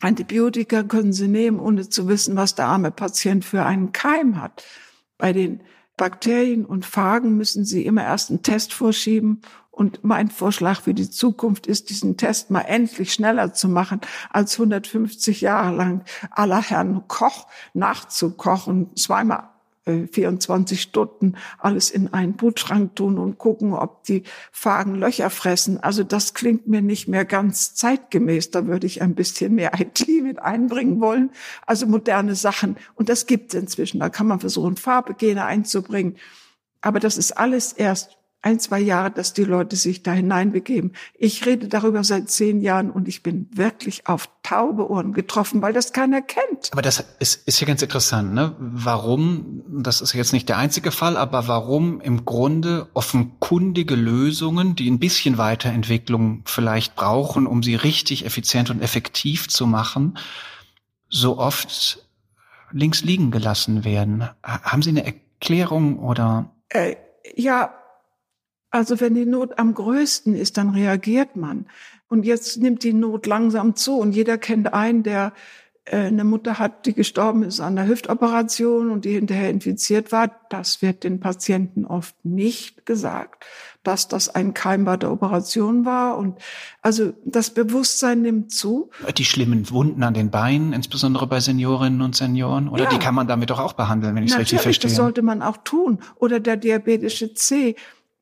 Antibiotika 0.00 0.82
können 0.84 1.12
Sie 1.12 1.28
nehmen, 1.28 1.58
ohne 1.58 1.88
zu 1.88 2.06
wissen, 2.08 2.36
was 2.36 2.54
der 2.54 2.66
arme 2.66 2.90
Patient 2.90 3.44
für 3.44 3.64
einen 3.64 3.92
Keim 3.92 4.40
hat. 4.40 4.64
Bei 5.16 5.32
den 5.32 5.62
Bakterien 5.96 6.64
und 6.64 6.86
Phagen 6.86 7.36
müssen 7.36 7.64
Sie 7.64 7.84
immer 7.84 8.04
erst 8.04 8.30
einen 8.30 8.42
Test 8.42 8.72
vorschieben. 8.72 9.40
Und 9.70 10.04
mein 10.04 10.30
Vorschlag 10.30 10.82
für 10.82 10.94
die 10.94 11.10
Zukunft 11.10 11.66
ist, 11.66 11.90
diesen 11.90 12.16
Test 12.16 12.50
mal 12.50 12.62
endlich 12.62 13.12
schneller 13.12 13.52
zu 13.54 13.68
machen, 13.68 14.00
als 14.30 14.54
150 14.54 15.40
Jahre 15.40 15.74
lang 15.74 16.04
aller 16.30 16.62
Herrn 16.62 17.04
Koch 17.08 17.48
nachzukochen, 17.74 18.94
zweimal 18.96 19.48
24 20.12 20.80
Stunden 20.80 21.36
alles 21.58 21.90
in 21.90 22.12
einen 22.12 22.34
Bootschrank 22.34 22.94
tun 22.96 23.18
und 23.18 23.38
gucken, 23.38 23.72
ob 23.72 24.04
die 24.04 24.22
Phagen 24.52 24.94
Löcher 24.94 25.30
fressen. 25.30 25.78
Also 25.82 26.04
das 26.04 26.34
klingt 26.34 26.66
mir 26.66 26.82
nicht 26.82 27.08
mehr 27.08 27.24
ganz 27.24 27.74
zeitgemäß. 27.74 28.50
Da 28.50 28.66
würde 28.66 28.86
ich 28.86 29.02
ein 29.02 29.14
bisschen 29.14 29.54
mehr 29.54 29.72
IT 29.78 30.06
mit 30.22 30.40
einbringen 30.40 31.00
wollen. 31.00 31.30
Also 31.66 31.86
moderne 31.86 32.34
Sachen. 32.34 32.76
Und 32.94 33.08
das 33.08 33.26
gibt 33.26 33.54
es 33.54 33.60
inzwischen. 33.60 34.00
Da 34.00 34.08
kann 34.08 34.26
man 34.26 34.40
versuchen, 34.40 34.76
Farbegene 34.76 35.44
einzubringen. 35.44 36.16
Aber 36.80 37.00
das 37.00 37.16
ist 37.16 37.32
alles 37.32 37.72
erst 37.72 38.17
ein, 38.40 38.60
zwei 38.60 38.78
Jahre, 38.78 39.10
dass 39.10 39.32
die 39.32 39.44
Leute 39.44 39.74
sich 39.74 40.04
da 40.04 40.12
hineinbegeben. 40.12 40.92
Ich 41.14 41.44
rede 41.44 41.66
darüber 41.66 42.04
seit 42.04 42.30
zehn 42.30 42.60
Jahren 42.60 42.90
und 42.90 43.08
ich 43.08 43.22
bin 43.22 43.48
wirklich 43.52 44.06
auf 44.06 44.28
taube 44.44 44.88
Ohren 44.88 45.12
getroffen, 45.12 45.60
weil 45.60 45.72
das 45.72 45.92
keiner 45.92 46.22
kennt. 46.22 46.70
Aber 46.70 46.82
das 46.82 47.04
ist, 47.18 47.48
ist 47.48 47.60
ja 47.60 47.66
ganz 47.66 47.82
interessant, 47.82 48.32
ne? 48.32 48.54
Warum, 48.58 49.62
das 49.82 50.00
ist 50.00 50.12
jetzt 50.12 50.32
nicht 50.32 50.48
der 50.48 50.56
einzige 50.56 50.92
Fall, 50.92 51.16
aber 51.16 51.48
warum 51.48 52.00
im 52.00 52.24
Grunde 52.24 52.88
offenkundige 52.94 53.96
Lösungen, 53.96 54.76
die 54.76 54.88
ein 54.88 55.00
bisschen 55.00 55.36
Weiterentwicklung 55.36 56.42
vielleicht 56.44 56.94
brauchen, 56.94 57.46
um 57.46 57.64
sie 57.64 57.74
richtig 57.74 58.24
effizient 58.24 58.70
und 58.70 58.82
effektiv 58.82 59.48
zu 59.48 59.66
machen, 59.66 60.16
so 61.08 61.38
oft 61.38 62.06
links 62.70 63.02
liegen 63.02 63.30
gelassen 63.30 63.84
werden. 63.84 64.28
Haben 64.42 64.82
Sie 64.82 64.90
eine 64.90 65.04
Erklärung 65.04 65.98
oder? 65.98 66.50
Äh, 66.68 66.96
ja, 67.34 67.74
also 68.70 69.00
wenn 69.00 69.14
die 69.14 69.26
Not 69.26 69.58
am 69.58 69.74
größten 69.74 70.34
ist, 70.34 70.56
dann 70.56 70.70
reagiert 70.70 71.36
man. 71.36 71.66
Und 72.08 72.24
jetzt 72.24 72.58
nimmt 72.58 72.82
die 72.82 72.92
Not 72.92 73.26
langsam 73.26 73.76
zu 73.76 73.98
und 73.98 74.12
jeder 74.12 74.38
kennt 74.38 74.72
einen, 74.72 75.02
der 75.02 75.32
äh, 75.90 76.06
eine 76.06 76.24
Mutter 76.24 76.58
hat, 76.58 76.86
die 76.86 76.94
gestorben 76.94 77.42
ist 77.42 77.60
an 77.60 77.76
der 77.76 77.86
Hüftoperation 77.86 78.90
und 78.90 79.04
die 79.04 79.12
hinterher 79.12 79.50
infiziert 79.50 80.12
war. 80.12 80.30
Das 80.50 80.82
wird 80.82 81.04
den 81.04 81.20
Patienten 81.20 81.84
oft 81.84 82.14
nicht 82.24 82.86
gesagt, 82.86 83.44
dass 83.82 84.08
das 84.08 84.28
ein 84.34 84.54
Keim 84.54 84.84
bei 84.84 84.96
der 84.96 85.10
Operation 85.10 85.84
war. 85.84 86.16
Und 86.18 86.38
also 86.82 87.12
das 87.24 87.50
Bewusstsein 87.50 88.22
nimmt 88.22 88.52
zu. 88.52 88.90
Die 89.16 89.24
schlimmen 89.24 89.70
Wunden 89.70 90.02
an 90.02 90.14
den 90.14 90.30
Beinen, 90.30 90.72
insbesondere 90.72 91.26
bei 91.26 91.40
Seniorinnen 91.40 92.00
und 92.02 92.16
Senioren, 92.16 92.68
oder 92.68 92.84
ja. 92.84 92.90
die 92.90 92.98
kann 92.98 93.14
man 93.14 93.26
damit 93.26 93.50
doch 93.50 93.60
auch 93.60 93.74
behandeln, 93.74 94.14
wenn 94.14 94.24
ich 94.24 94.32
es 94.32 94.38
richtig 94.38 94.60
verstehe. 94.60 94.90
Das 94.90 94.96
sollte 94.96 95.22
man 95.22 95.42
auch 95.42 95.58
tun. 95.58 96.00
Oder 96.16 96.40
der 96.40 96.56
diabetische 96.56 97.34
C 97.34 97.76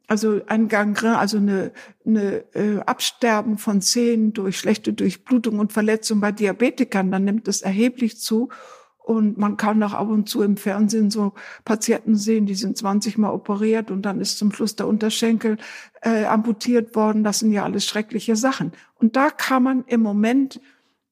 also 0.06 0.40
ein 0.46 0.68
Gangren, 0.68 1.14
also 1.14 1.38
eine, 1.38 1.72
eine 2.04 2.44
äh, 2.54 2.78
Absterben 2.80 3.58
von 3.58 3.80
Zähnen 3.80 4.32
durch 4.32 4.58
schlechte 4.58 4.92
Durchblutung 4.92 5.58
und 5.58 5.72
Verletzung 5.72 6.20
bei 6.20 6.32
Diabetikern, 6.32 7.10
dann 7.10 7.24
nimmt 7.24 7.48
es 7.48 7.62
erheblich 7.62 8.18
zu. 8.18 8.50
Und 8.98 9.38
man 9.38 9.56
kann 9.56 9.80
auch 9.84 9.94
ab 9.94 10.08
und 10.08 10.28
zu 10.28 10.42
im 10.42 10.56
Fernsehen 10.56 11.12
so 11.12 11.34
Patienten 11.64 12.16
sehen, 12.16 12.46
die 12.46 12.56
sind 12.56 12.76
20 12.76 13.18
Mal 13.18 13.30
operiert 13.30 13.92
und 13.92 14.02
dann 14.02 14.20
ist 14.20 14.36
zum 14.36 14.52
Schluss 14.52 14.74
der 14.74 14.88
Unterschenkel 14.88 15.58
äh, 16.02 16.24
amputiert 16.24 16.96
worden. 16.96 17.22
Das 17.22 17.38
sind 17.38 17.52
ja 17.52 17.62
alles 17.62 17.84
schreckliche 17.84 18.34
Sachen. 18.34 18.72
Und 18.96 19.14
da 19.14 19.30
kann 19.30 19.62
man 19.62 19.84
im 19.86 20.00
Moment 20.00 20.60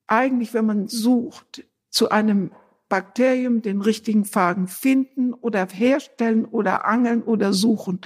eigentlich, 0.09 0.55
wenn 0.55 0.67
man 0.67 0.89
sucht, 0.89 1.65
zu 1.89 2.11
einem 2.11 2.51
Bakterium 2.89 3.63
den 3.63 3.81
richtigen 3.81 4.25
Faden 4.25 4.69
finden 4.69 5.33
oder 5.33 5.67
herstellen 5.67 6.45
oder 6.45 6.85
angeln 6.87 7.23
oder 7.23 7.53
suchen. 7.53 8.01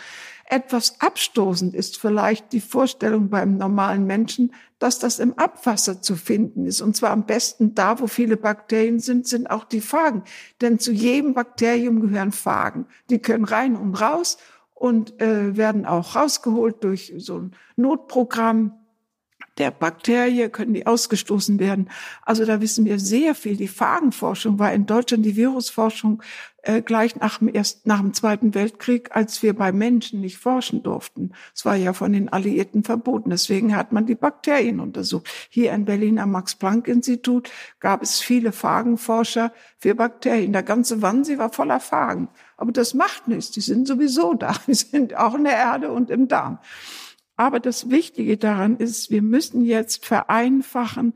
Etwas 0.50 0.98
abstoßend 1.00 1.74
ist 1.74 1.98
vielleicht 1.98 2.54
die 2.54 2.62
Vorstellung 2.62 3.28
beim 3.28 3.58
normalen 3.58 4.06
Menschen, 4.06 4.54
dass 4.78 4.98
das 4.98 5.18
im 5.18 5.36
Abwasser 5.36 6.00
zu 6.00 6.16
finden 6.16 6.64
ist. 6.64 6.80
Und 6.80 6.96
zwar 6.96 7.10
am 7.10 7.26
besten 7.26 7.74
da, 7.74 8.00
wo 8.00 8.06
viele 8.06 8.38
Bakterien 8.38 8.98
sind, 8.98 9.28
sind 9.28 9.50
auch 9.50 9.64
die 9.64 9.82
Phagen. 9.82 10.22
Denn 10.62 10.78
zu 10.78 10.90
jedem 10.90 11.34
Bakterium 11.34 12.00
gehören 12.00 12.32
Phagen. 12.32 12.86
Die 13.10 13.18
können 13.18 13.44
rein 13.44 13.76
und 13.76 14.00
raus 14.00 14.38
und 14.72 15.20
äh, 15.20 15.54
werden 15.54 15.84
auch 15.84 16.16
rausgeholt 16.16 16.82
durch 16.82 17.12
so 17.18 17.40
ein 17.40 17.52
Notprogramm 17.76 18.72
der 19.58 19.70
Bakterie 19.70 20.48
können 20.48 20.74
die 20.74 20.86
ausgestoßen 20.86 21.58
werden. 21.58 21.90
Also 22.22 22.44
da 22.44 22.60
wissen 22.60 22.84
wir 22.84 22.98
sehr 22.98 23.34
viel. 23.34 23.56
Die 23.56 23.68
Phagenforschung 23.68 24.58
war 24.58 24.72
in 24.72 24.86
Deutschland 24.86 25.24
die 25.24 25.36
Virusforschung 25.36 26.22
äh, 26.62 26.82
gleich 26.82 27.16
nach 27.16 27.38
dem, 27.38 27.48
ersten, 27.48 27.88
nach 27.88 28.00
dem 28.00 28.14
Zweiten 28.14 28.54
Weltkrieg, 28.54 29.14
als 29.16 29.42
wir 29.42 29.54
bei 29.54 29.72
Menschen 29.72 30.20
nicht 30.20 30.38
forschen 30.38 30.82
durften. 30.82 31.32
Es 31.54 31.64
war 31.64 31.76
ja 31.76 31.92
von 31.92 32.12
den 32.12 32.28
Alliierten 32.28 32.84
verboten. 32.84 33.30
Deswegen 33.30 33.74
hat 33.74 33.92
man 33.92 34.06
die 34.06 34.14
Bakterien 34.14 34.80
untersucht. 34.80 35.28
Hier 35.48 35.72
in 35.72 35.84
Berlin 35.84 36.18
am 36.18 36.30
Max-Planck-Institut 36.32 37.50
gab 37.80 38.02
es 38.02 38.20
viele 38.20 38.52
Phagenforscher 38.52 39.52
für 39.78 39.94
Bakterien. 39.94 40.52
Der 40.52 40.62
ganze 40.62 41.02
Wannsee 41.02 41.38
war 41.38 41.52
voller 41.52 41.80
Phagen. 41.80 42.28
Aber 42.56 42.72
das 42.72 42.94
macht 42.94 43.28
nichts. 43.28 43.50
Die 43.52 43.60
sind 43.60 43.88
sowieso 43.88 44.34
da. 44.34 44.54
Die 44.66 44.74
sind 44.74 45.16
auch 45.16 45.34
in 45.34 45.44
der 45.44 45.56
Erde 45.56 45.90
und 45.90 46.10
im 46.10 46.28
Darm. 46.28 46.58
Aber 47.38 47.60
das 47.60 47.88
Wichtige 47.88 48.36
daran 48.36 48.76
ist, 48.78 49.12
wir 49.12 49.22
müssen 49.22 49.64
jetzt 49.64 50.04
vereinfachen, 50.04 51.14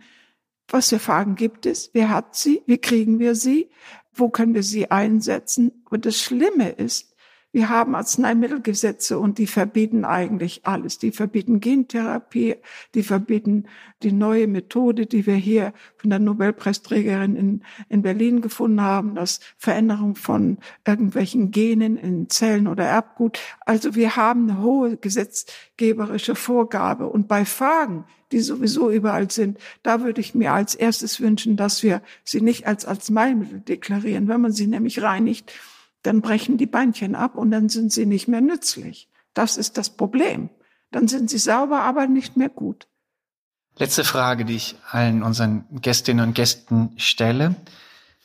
was 0.69 0.91
für 0.91 1.01
Fragen 1.01 1.35
gibt 1.35 1.67
es, 1.67 1.91
wer 1.95 2.11
hat 2.11 2.37
sie, 2.37 2.63
wie 2.67 2.79
kriegen 2.79 3.19
wir 3.19 3.35
sie, 3.35 3.71
wo 4.15 4.29
können 4.29 4.55
wir 4.55 4.63
sie 4.63 4.89
einsetzen. 4.89 5.83
Und 5.91 6.07
das 6.07 6.21
Schlimme 6.21 6.71
ist, 6.71 7.12
wir 7.53 7.69
haben 7.69 7.95
Arzneimittelgesetze 7.95 9.19
und 9.19 9.37
die 9.37 9.47
verbieten 9.47 10.07
eigentlich 10.07 10.63
alles. 10.65 10.99
Die 10.99 11.13
verbieten 11.13 11.61
Gentherapie, 11.61 12.57
die 12.95 13.03
verbieten 13.03 13.67
die 14.03 14.13
neue 14.13 14.47
Methode, 14.47 15.05
die 15.05 15.27
wir 15.27 15.35
hier 15.35 15.75
von 15.99 16.09
der 16.09 16.19
Nobelpreisträgerin 16.19 17.37
in, 17.37 17.63
in 17.91 18.01
Berlin 18.01 18.41
gefunden 18.41 18.81
haben, 18.81 19.15
das 19.15 19.41
Veränderung 19.59 20.15
von 20.15 20.59
irgendwelchen 20.87 21.51
Genen 21.51 21.99
in 21.99 22.31
Zellen 22.31 22.67
oder 22.67 22.85
Erbgut. 22.85 23.39
Also 23.67 23.95
wir 23.95 24.17
haben 24.17 24.49
eine 24.49 24.63
hohe 24.63 24.97
gesetzgeberische 24.97 26.35
Vorgabe. 26.35 27.07
Und 27.07 27.29
bei 27.29 27.45
Fragen, 27.45 28.07
die 28.33 28.41
sowieso 28.41 28.91
überall 28.91 29.31
sind, 29.31 29.59
da 29.83 30.03
würde 30.03 30.23
ich 30.23 30.35
mir 30.35 30.53
als 30.55 30.75
erstes 30.75 31.21
wünschen, 31.21 31.57
dass 31.57 31.83
wir 31.83 32.01
sie 32.25 32.41
nicht 32.41 32.67
als 32.67 32.87
Arzneimittel 32.87 33.61
deklarieren. 33.61 34.27
Wenn 34.27 34.41
man 34.41 34.53
sie 34.53 34.67
nämlich 34.67 35.03
reinigt, 35.03 35.53
dann 36.03 36.21
brechen 36.21 36.59
die 36.59 36.67
Beinchen 36.67 37.15
ab 37.15 37.37
und 37.37 37.51
dann 37.51 37.69
sind 37.69 37.93
sie 37.93 38.07
nicht 38.07 38.29
mehr 38.29 38.41
nützlich. 38.41 39.09
Das 39.35 39.57
ist 39.57 39.79
das 39.79 39.91
Problem. 39.91 40.51
Dann 40.91 41.09
sind 41.09 41.31
sie 41.31 41.39
sauber, 41.39 41.81
aber 41.83 42.07
nicht 42.07 42.37
mehr 42.37 42.51
gut. 42.51 42.87
Letzte 43.79 44.05
Frage, 44.05 44.45
die 44.45 44.57
ich 44.57 44.77
allen 44.91 45.23
unseren 45.23 45.65
Gästinnen 45.81 46.29
und 46.29 46.35
Gästen 46.35 46.93
stelle. 46.99 47.55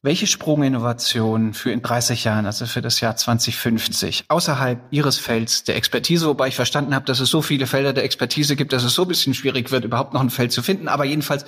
Welche 0.04 0.28
Sprunginnovation 0.28 1.56
für 1.56 1.72
in 1.72 1.82
30 1.82 2.24
Jahren, 2.24 2.46
also 2.46 2.68
für 2.68 2.82
das 2.82 3.02
Jahr 3.02 3.16
2050, 3.16 4.26
außerhalb 4.28 4.80
Ihres 4.92 5.18
Felds 5.18 5.64
der 5.64 5.76
Expertise, 5.76 6.28
wobei 6.28 6.50
ich 6.50 6.56
verstanden 6.56 6.94
habe, 6.94 7.06
dass 7.06 7.20
es 7.20 7.32
so 7.32 7.42
viele 7.42 7.66
Felder 7.66 7.94
der 7.94 8.04
Expertise 8.04 8.56
gibt, 8.56 8.74
dass 8.74 8.84
es 8.84 8.94
so 8.94 9.02
ein 9.02 9.08
bisschen 9.08 9.34
schwierig 9.34 9.72
wird, 9.72 9.86
überhaupt 9.86 10.14
noch 10.14 10.22
ein 10.22 10.30
Feld 10.30 10.52
zu 10.52 10.62
finden, 10.62 10.88
aber 10.88 11.04
jedenfalls 11.06 11.46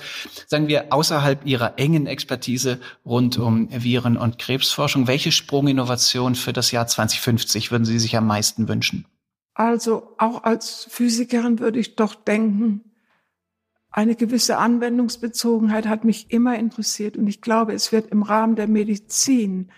sagen 0.48 0.66
wir 0.66 0.92
außerhalb 0.92 1.46
Ihrer 1.46 1.78
engen 1.78 2.08
Expertise 2.08 2.80
rund 3.06 3.38
um 3.38 3.68
Viren- 3.70 4.16
und 4.16 4.40
Krebsforschung, 4.40 5.06
welche 5.06 5.30
Sprunginnovation 5.30 6.34
für 6.34 6.52
das 6.52 6.72
Jahr 6.72 6.88
2050 6.88 7.70
würden 7.70 7.84
Sie 7.84 8.00
sich 8.00 8.16
am 8.16 8.26
meisten 8.26 8.66
wünschen? 8.66 9.06
Also 9.54 10.14
auch 10.18 10.42
als 10.42 10.88
Physikerin 10.90 11.60
würde 11.60 11.78
ich 11.78 11.94
doch 11.94 12.16
denken, 12.16 12.89
eine 13.92 14.14
gewisse 14.14 14.58
Anwendungsbezogenheit 14.58 15.88
hat 15.88 16.04
mich 16.04 16.30
immer 16.30 16.58
interessiert 16.58 17.16
und 17.16 17.26
ich 17.26 17.40
glaube, 17.40 17.72
es 17.72 17.90
wird 17.90 18.10
im 18.10 18.22
Rahmen 18.22 18.54
der 18.54 18.68
Medizin 18.68 19.68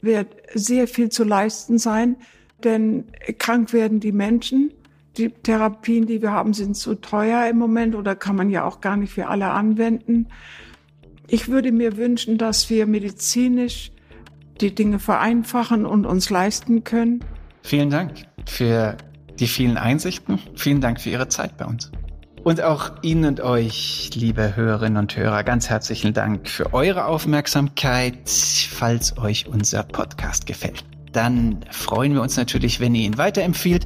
wird 0.00 0.28
sehr 0.54 0.88
viel 0.88 1.10
zu 1.10 1.24
leisten 1.24 1.78
sein, 1.78 2.16
denn 2.64 3.04
krank 3.38 3.72
werden 3.72 4.00
die 4.00 4.12
Menschen. 4.12 4.72
Die 5.16 5.30
Therapien, 5.30 6.06
die 6.06 6.22
wir 6.22 6.30
haben, 6.30 6.54
sind 6.54 6.76
zu 6.76 6.94
teuer 6.94 7.48
im 7.48 7.58
Moment 7.58 7.96
oder 7.96 8.14
kann 8.14 8.36
man 8.36 8.50
ja 8.50 8.64
auch 8.64 8.80
gar 8.80 8.96
nicht 8.96 9.12
für 9.12 9.26
alle 9.26 9.50
anwenden. 9.50 10.28
Ich 11.26 11.48
würde 11.48 11.72
mir 11.72 11.96
wünschen, 11.96 12.38
dass 12.38 12.70
wir 12.70 12.86
medizinisch 12.86 13.90
die 14.60 14.74
Dinge 14.74 14.98
vereinfachen 14.98 15.84
und 15.84 16.06
uns 16.06 16.30
leisten 16.30 16.84
können. 16.84 17.24
Vielen 17.62 17.90
Dank 17.90 18.12
für 18.46 18.96
die 19.38 19.46
vielen 19.46 19.76
Einsichten. 19.76 20.38
Vielen 20.56 20.80
Dank 20.80 21.00
für 21.00 21.10
Ihre 21.10 21.28
Zeit 21.28 21.56
bei 21.56 21.66
uns. 21.66 21.90
Und 22.48 22.62
auch 22.62 22.92
Ihnen 23.02 23.26
und 23.26 23.40
euch, 23.42 24.08
liebe 24.14 24.56
Hörerinnen 24.56 24.96
und 24.96 25.14
Hörer, 25.14 25.44
ganz 25.44 25.68
herzlichen 25.68 26.14
Dank 26.14 26.48
für 26.48 26.72
eure 26.72 27.04
Aufmerksamkeit. 27.04 28.26
Falls 28.70 29.18
euch 29.18 29.46
unser 29.48 29.82
Podcast 29.82 30.46
gefällt, 30.46 30.82
dann 31.12 31.62
freuen 31.70 32.14
wir 32.14 32.22
uns 32.22 32.38
natürlich, 32.38 32.80
wenn 32.80 32.94
ihr 32.94 33.04
ihn 33.04 33.18
weiterempfiehlt. 33.18 33.84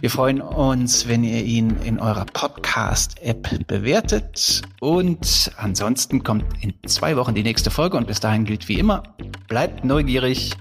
Wir 0.00 0.10
freuen 0.10 0.40
uns, 0.40 1.06
wenn 1.06 1.22
ihr 1.22 1.44
ihn 1.44 1.76
in 1.84 2.00
eurer 2.00 2.24
Podcast-App 2.24 3.68
bewertet. 3.68 4.62
Und 4.80 5.52
ansonsten 5.56 6.24
kommt 6.24 6.46
in 6.62 6.74
zwei 6.88 7.16
Wochen 7.16 7.36
die 7.36 7.44
nächste 7.44 7.70
Folge 7.70 7.96
und 7.96 8.08
bis 8.08 8.18
dahin 8.18 8.44
gilt 8.44 8.66
wie 8.66 8.80
immer, 8.80 9.04
bleibt 9.46 9.84
neugierig 9.84 10.56